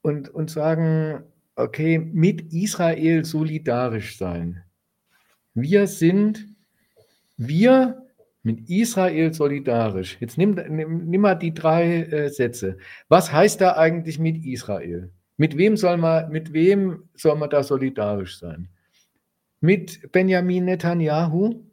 [0.02, 1.22] und, und sagen,
[1.56, 4.62] okay, mit Israel solidarisch sein.
[5.54, 6.46] Wir sind,
[7.36, 8.06] wir
[8.42, 10.16] mit Israel solidarisch.
[10.20, 12.78] Jetzt nimm, nimm, nimm mal die drei äh, Sätze.
[13.08, 15.10] Was heißt da eigentlich mit Israel?
[15.36, 18.68] Mit wem soll man, mit wem soll man da solidarisch sein?
[19.60, 21.64] Mit Benjamin Netanyahu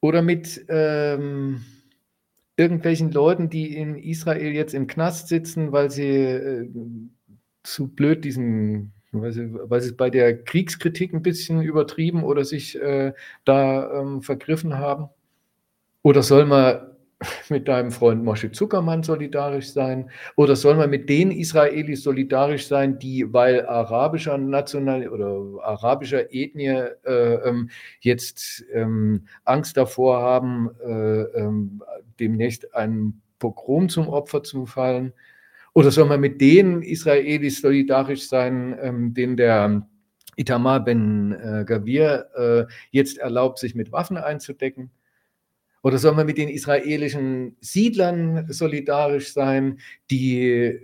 [0.00, 1.64] oder mit ähm,
[2.56, 6.68] irgendwelchen Leuten, die in Israel jetzt im Knast sitzen, weil sie äh,
[7.62, 12.80] zu blöd diesen, weil sie, weil sie bei der Kriegskritik ein bisschen übertrieben oder sich
[12.80, 13.12] äh,
[13.44, 15.08] da ähm, vergriffen haben?
[16.02, 16.95] Oder soll man
[17.48, 20.10] mit deinem Freund Moshe Zuckermann solidarisch sein?
[20.36, 26.88] Oder soll man mit den Israelis solidarisch sein, die, weil arabischer National oder arabischer Ethnie
[27.04, 27.70] äh, ähm,
[28.00, 31.82] jetzt ähm, Angst davor haben, äh, ähm,
[32.20, 35.12] demnächst einem Pogrom zum Opfer zu fallen?
[35.74, 39.86] Oder soll man mit den Israelis solidarisch sein, ähm, denen der
[40.36, 44.90] Itamar Ben äh, Gavir äh, jetzt erlaubt, sich mit Waffen einzudecken?
[45.86, 49.78] Oder soll man mit den israelischen Siedlern solidarisch sein,
[50.10, 50.80] die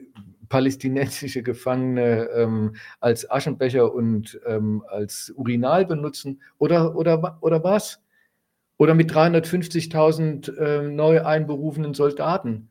[0.49, 6.41] palästinensische Gefangene ähm, als Aschenbecher und ähm, als Urinal benutzen?
[6.59, 8.01] Oder, oder, oder was?
[8.77, 12.69] Oder mit 350.000 äh, neu einberufenen Soldaten?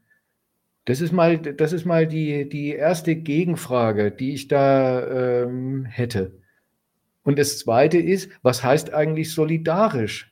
[0.85, 6.39] Das ist mal, das ist mal die, die erste Gegenfrage, die ich da ähm, hätte.
[7.23, 10.30] Und das Zweite ist, was heißt eigentlich solidarisch?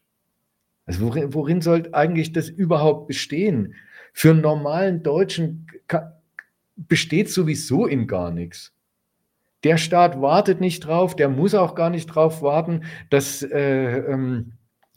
[0.90, 3.76] Also worin, worin soll eigentlich das überhaupt bestehen?
[4.12, 5.68] Für einen normalen Deutschen
[6.76, 8.74] besteht sowieso in gar nichts.
[9.64, 14.54] Der Staat wartet nicht drauf, der muss auch gar nicht drauf warten, dass äh, ähm,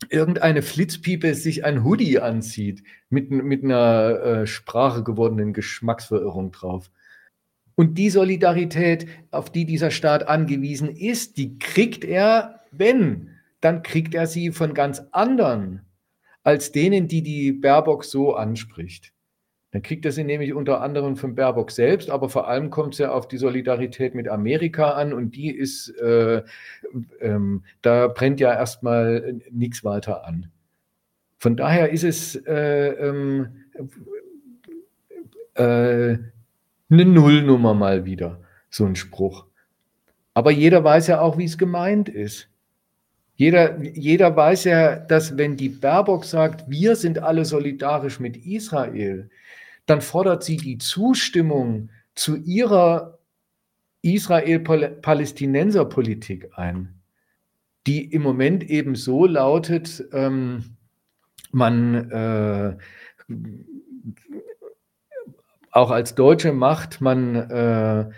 [0.09, 6.90] irgendeine Flitzpiepe sich ein Hoodie anzieht mit, mit einer äh, Sprache gewordenen Geschmacksverirrung drauf.
[7.74, 13.32] Und die Solidarität, auf die dieser Staat angewiesen ist, die kriegt er, wenn,
[13.63, 15.87] dann kriegt er sie von ganz anderen
[16.43, 19.13] als denen, die die Baerbock so anspricht.
[19.71, 22.99] Dann kriegt er sie nämlich unter anderem von Baerbock selbst, aber vor allem kommt es
[22.99, 26.43] ja auf die Solidarität mit Amerika an und die ist, äh,
[27.21, 30.51] ähm, da brennt ja erstmal nichts weiter an.
[31.39, 33.65] Von daher ist es äh, ähm,
[35.55, 36.19] äh,
[36.91, 39.47] eine Nullnummer mal wieder, so ein Spruch.
[40.35, 42.52] Aber jeder weiß ja auch, wie es gemeint ist.
[43.43, 49.28] Jeder, jeder weiß ja, dass wenn die Baerbock sagt, wir sind alle solidarisch mit Israel,
[49.86, 53.19] dann fordert sie die Zustimmung zu ihrer
[54.02, 57.01] Israel-Palästinenser-Politik ein,
[57.89, 60.77] die im Moment eben so lautet, ähm,
[61.51, 62.77] man äh,
[65.73, 68.09] auch als deutsche Macht, man äh,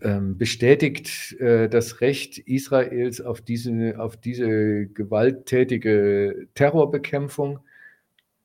[0.00, 7.60] bestätigt äh, das Recht Israels auf diese, auf diese gewalttätige Terrorbekämpfung,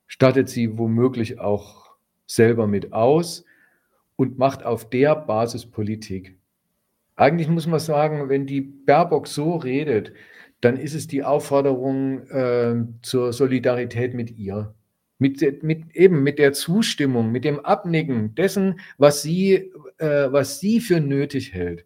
[0.08, 1.92] stattet sie womöglich auch
[2.28, 3.46] selber mit aus
[4.16, 6.38] und macht auf der Basis Politik.
[7.16, 10.14] Eigentlich muss man sagen, wenn die Baerbock so redet,
[10.62, 14.74] dann ist es die Aufforderung äh, zur Solidarität mit ihr.
[15.18, 20.80] Mit, mit, eben mit der Zustimmung, mit dem Abnicken dessen, was sie, äh, was sie
[20.80, 21.86] für nötig hält.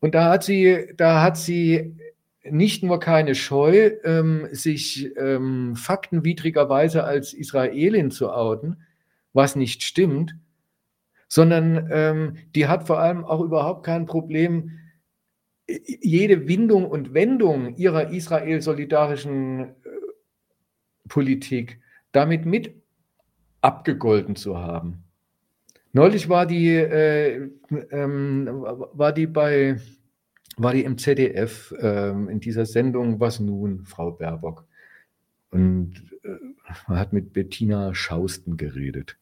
[0.00, 1.96] Und da hat sie, da hat sie
[2.44, 8.82] nicht nur keine Scheu, ähm, sich ähm, faktenwidrigerweise als Israelin zu outen,
[9.32, 10.34] was nicht stimmt,
[11.28, 14.78] sondern ähm, die hat vor allem auch überhaupt kein Problem,
[15.68, 19.72] jede Windung und Wendung ihrer israel-solidarischen äh,
[21.08, 21.80] Politik
[22.10, 22.74] damit mit
[23.60, 25.01] abgegolten zu haben.
[25.92, 27.50] Neulich war die, äh,
[27.90, 29.78] ähm, war die bei,
[30.56, 34.64] war die im ZDF äh, in dieser Sendung Was nun, Frau Baerbock?
[35.50, 35.94] Und
[36.24, 36.28] äh,
[36.88, 39.18] man hat mit Bettina Schausten geredet.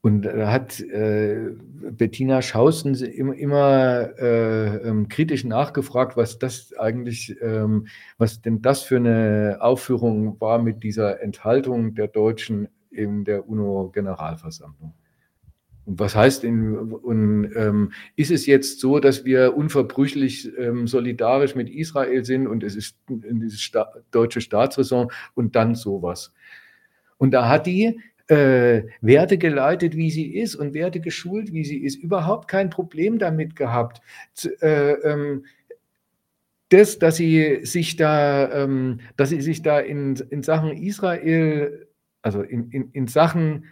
[0.00, 1.50] Und da hat äh,
[1.90, 7.88] Bettina Schausten immer, immer äh, ähm, kritisch nachgefragt, was das eigentlich, ähm,
[8.18, 14.94] was denn das für eine Aufführung war mit dieser Enthaltung der Deutschen in der UNO-Generalversammlung.
[15.86, 21.54] Und was heißt, in, und, ähm, ist es jetzt so, dass wir unverbrüchlich ähm, solidarisch
[21.54, 26.34] mit Israel sind und es ist diese Sta deutsche Staatsräson und dann sowas?
[27.18, 31.78] Und da hat die äh, Werte geleitet, wie sie ist und Werte geschult, wie sie
[31.78, 34.02] ist, überhaupt kein Problem damit gehabt.
[34.60, 35.44] Äh, ähm,
[36.70, 41.86] das, dass sie sich da, ähm, dass sie sich da in, in Sachen Israel,
[42.22, 43.66] also in, in, in Sachen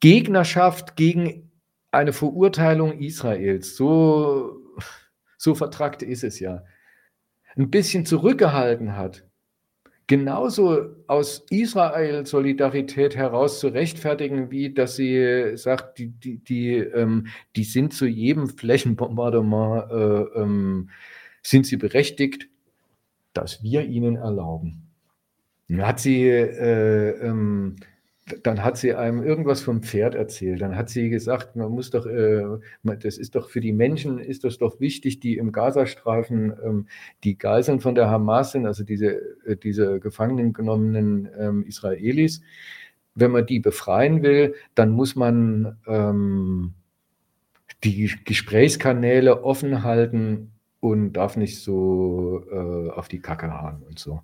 [0.00, 1.50] Gegnerschaft gegen
[1.90, 4.60] eine Verurteilung Israels, so,
[5.38, 6.64] so vertrackt ist es ja,
[7.56, 9.26] ein bisschen zurückgehalten hat
[10.06, 17.26] genauso aus Israel Solidarität heraus zu rechtfertigen, wie dass sie sagt, die, die, die, ähm,
[17.56, 20.90] die sind zu jedem Flächenbombardement, äh, ähm,
[21.42, 22.48] sind sie berechtigt,
[23.32, 24.82] dass wir ihnen erlauben.
[25.78, 27.76] Hat sie äh, ähm,
[28.42, 30.60] dann hat sie einem irgendwas vom Pferd erzählt.
[30.60, 32.44] Dann hat sie gesagt, man muss doch, äh,
[32.82, 36.88] das ist doch für die Menschen, ist das doch wichtig, die im Gazastreifen ähm,
[37.22, 42.42] die Geiseln von der Hamas sind, also diese, äh, diese gefangen genommenen ähm, Israelis.
[43.14, 46.74] Wenn man die befreien will, dann muss man ähm,
[47.84, 50.50] die Gesprächskanäle offen halten
[50.80, 54.20] und darf nicht so äh, auf die Kacke hauen und so.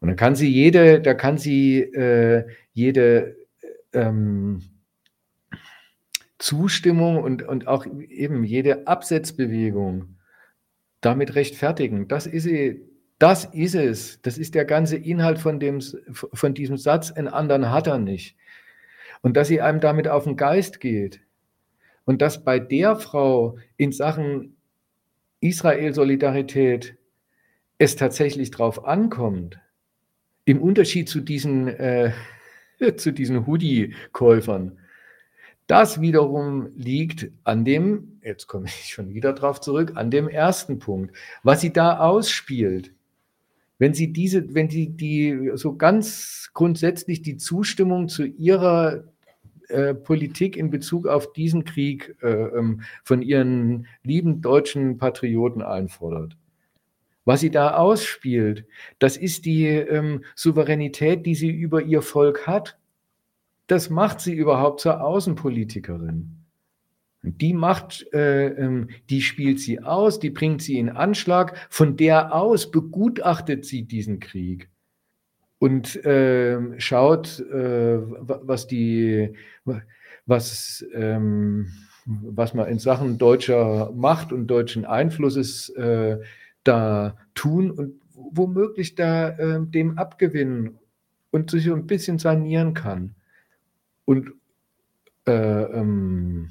[0.00, 3.36] Und dann kann sie jede, da kann sie äh, jede
[3.92, 4.62] ähm,
[6.38, 10.16] Zustimmung und, und auch eben jede Absetzbewegung
[11.02, 12.08] damit rechtfertigen.
[12.08, 12.82] Das ist sie,
[13.18, 14.22] das ist es.
[14.22, 15.80] Das ist der ganze Inhalt von, dem,
[16.12, 17.12] von diesem Satz.
[17.12, 18.36] Einen anderen hat er nicht.
[19.20, 21.20] Und dass sie einem damit auf den Geist geht.
[22.06, 24.56] Und dass bei der Frau in Sachen
[25.40, 26.96] Israel-Solidarität
[27.76, 29.60] es tatsächlich drauf ankommt,
[30.50, 32.12] im Unterschied zu diesen, äh,
[32.96, 34.78] zu diesen Hoodie-Käufern,
[35.68, 40.80] das wiederum liegt an dem, jetzt komme ich schon wieder drauf zurück, an dem ersten
[40.80, 42.92] Punkt, was sie da ausspielt.
[43.78, 49.04] Wenn sie diese, wenn sie die so ganz grundsätzlich die Zustimmung zu ihrer
[49.68, 56.36] äh, Politik in Bezug auf diesen Krieg äh, ähm, von ihren lieben deutschen Patrioten einfordert.
[57.24, 58.66] Was sie da ausspielt,
[58.98, 62.78] das ist die ähm, Souveränität, die sie über ihr Volk hat.
[63.66, 66.40] Das macht sie überhaupt zur Außenpolitikerin.
[67.22, 71.54] Die macht, äh, ähm, die spielt sie aus, die bringt sie in Anschlag.
[71.68, 74.70] Von der aus begutachtet sie diesen Krieg
[75.58, 79.34] und äh, schaut, äh, was die,
[80.24, 81.70] was, ähm,
[82.06, 86.18] was man in Sachen deutscher Macht und deutschen Einflusses äh,
[86.70, 90.78] da tun und womöglich da äh, dem abgewinnen
[91.30, 93.14] und sich ein bisschen sanieren kann.
[94.04, 94.32] Und
[95.26, 96.48] äh, ähm,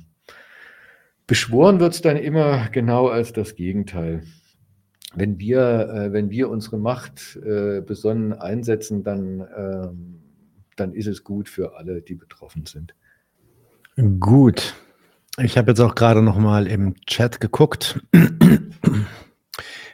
[1.27, 4.23] beschworen wird es dann immer genau als das Gegenteil.
[5.15, 10.21] Wenn wir, äh, wenn wir unsere Macht äh, besonnen einsetzen, dann, ähm,
[10.75, 12.93] dann ist es gut für alle, die betroffen sind.
[14.19, 14.75] Gut.
[15.37, 17.99] Ich habe jetzt auch gerade noch mal im Chat geguckt.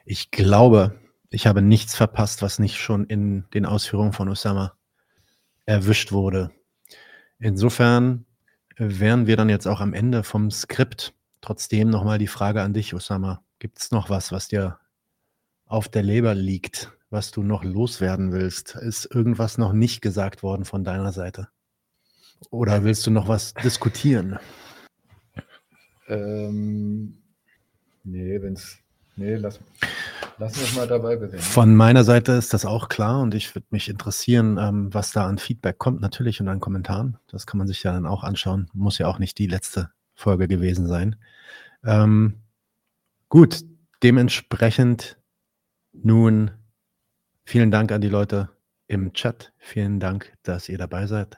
[0.06, 1.00] Ich glaube,
[1.30, 4.78] ich habe nichts verpasst, was nicht schon in den Ausführungen von Osama
[5.66, 6.52] erwischt wurde.
[7.40, 8.26] Insofern
[8.78, 11.14] wären wir dann jetzt auch am Ende vom Skript.
[11.42, 13.44] Trotzdem nochmal die Frage an dich, Osama.
[13.60, 14.80] Gibt es noch was, was dir
[15.66, 18.76] auf der Leber liegt, was du noch loswerden willst?
[18.76, 21.50] Ist irgendwas noch nicht gesagt worden von deiner Seite?
[22.52, 24.38] Oder willst du noch was diskutieren?
[26.08, 27.18] Ähm,
[28.04, 28.78] nee, wenn es.
[29.16, 29.60] Nee, lass,
[30.38, 31.42] lass uns mal dabei bewegen.
[31.42, 35.28] Von meiner Seite ist das auch klar und ich würde mich interessieren, ähm, was da
[35.28, 37.18] an Feedback kommt, natürlich und an Kommentaren.
[37.28, 38.70] Das kann man sich ja dann auch anschauen.
[38.74, 41.16] Muss ja auch nicht die letzte Folge gewesen sein.
[41.84, 42.42] Ähm,
[43.30, 43.64] gut,
[44.04, 45.18] dementsprechend
[45.94, 46.52] nun
[47.46, 48.50] vielen Dank an die Leute
[48.88, 49.54] im Chat.
[49.58, 51.38] Vielen Dank, dass ihr dabei seid,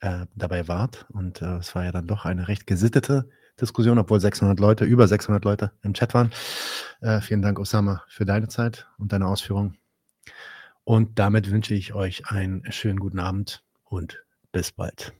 [0.00, 1.06] äh, dabei wart.
[1.10, 3.28] Und äh, es war ja dann doch eine recht gesittete
[3.60, 6.30] Diskussion, obwohl 600 Leute, über 600 Leute im Chat waren.
[7.00, 9.76] Äh, vielen Dank, Osama, für deine Zeit und deine Ausführungen.
[10.84, 15.12] Und damit wünsche ich euch einen schönen guten Abend und bis bald.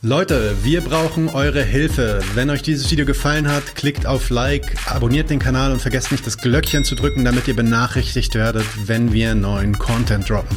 [0.00, 2.20] Leute, wir brauchen eure Hilfe.
[2.34, 6.24] Wenn euch dieses Video gefallen hat, klickt auf Like, abonniert den Kanal und vergesst nicht
[6.24, 10.56] das Glöckchen zu drücken, damit ihr benachrichtigt werdet, wenn wir neuen Content droppen.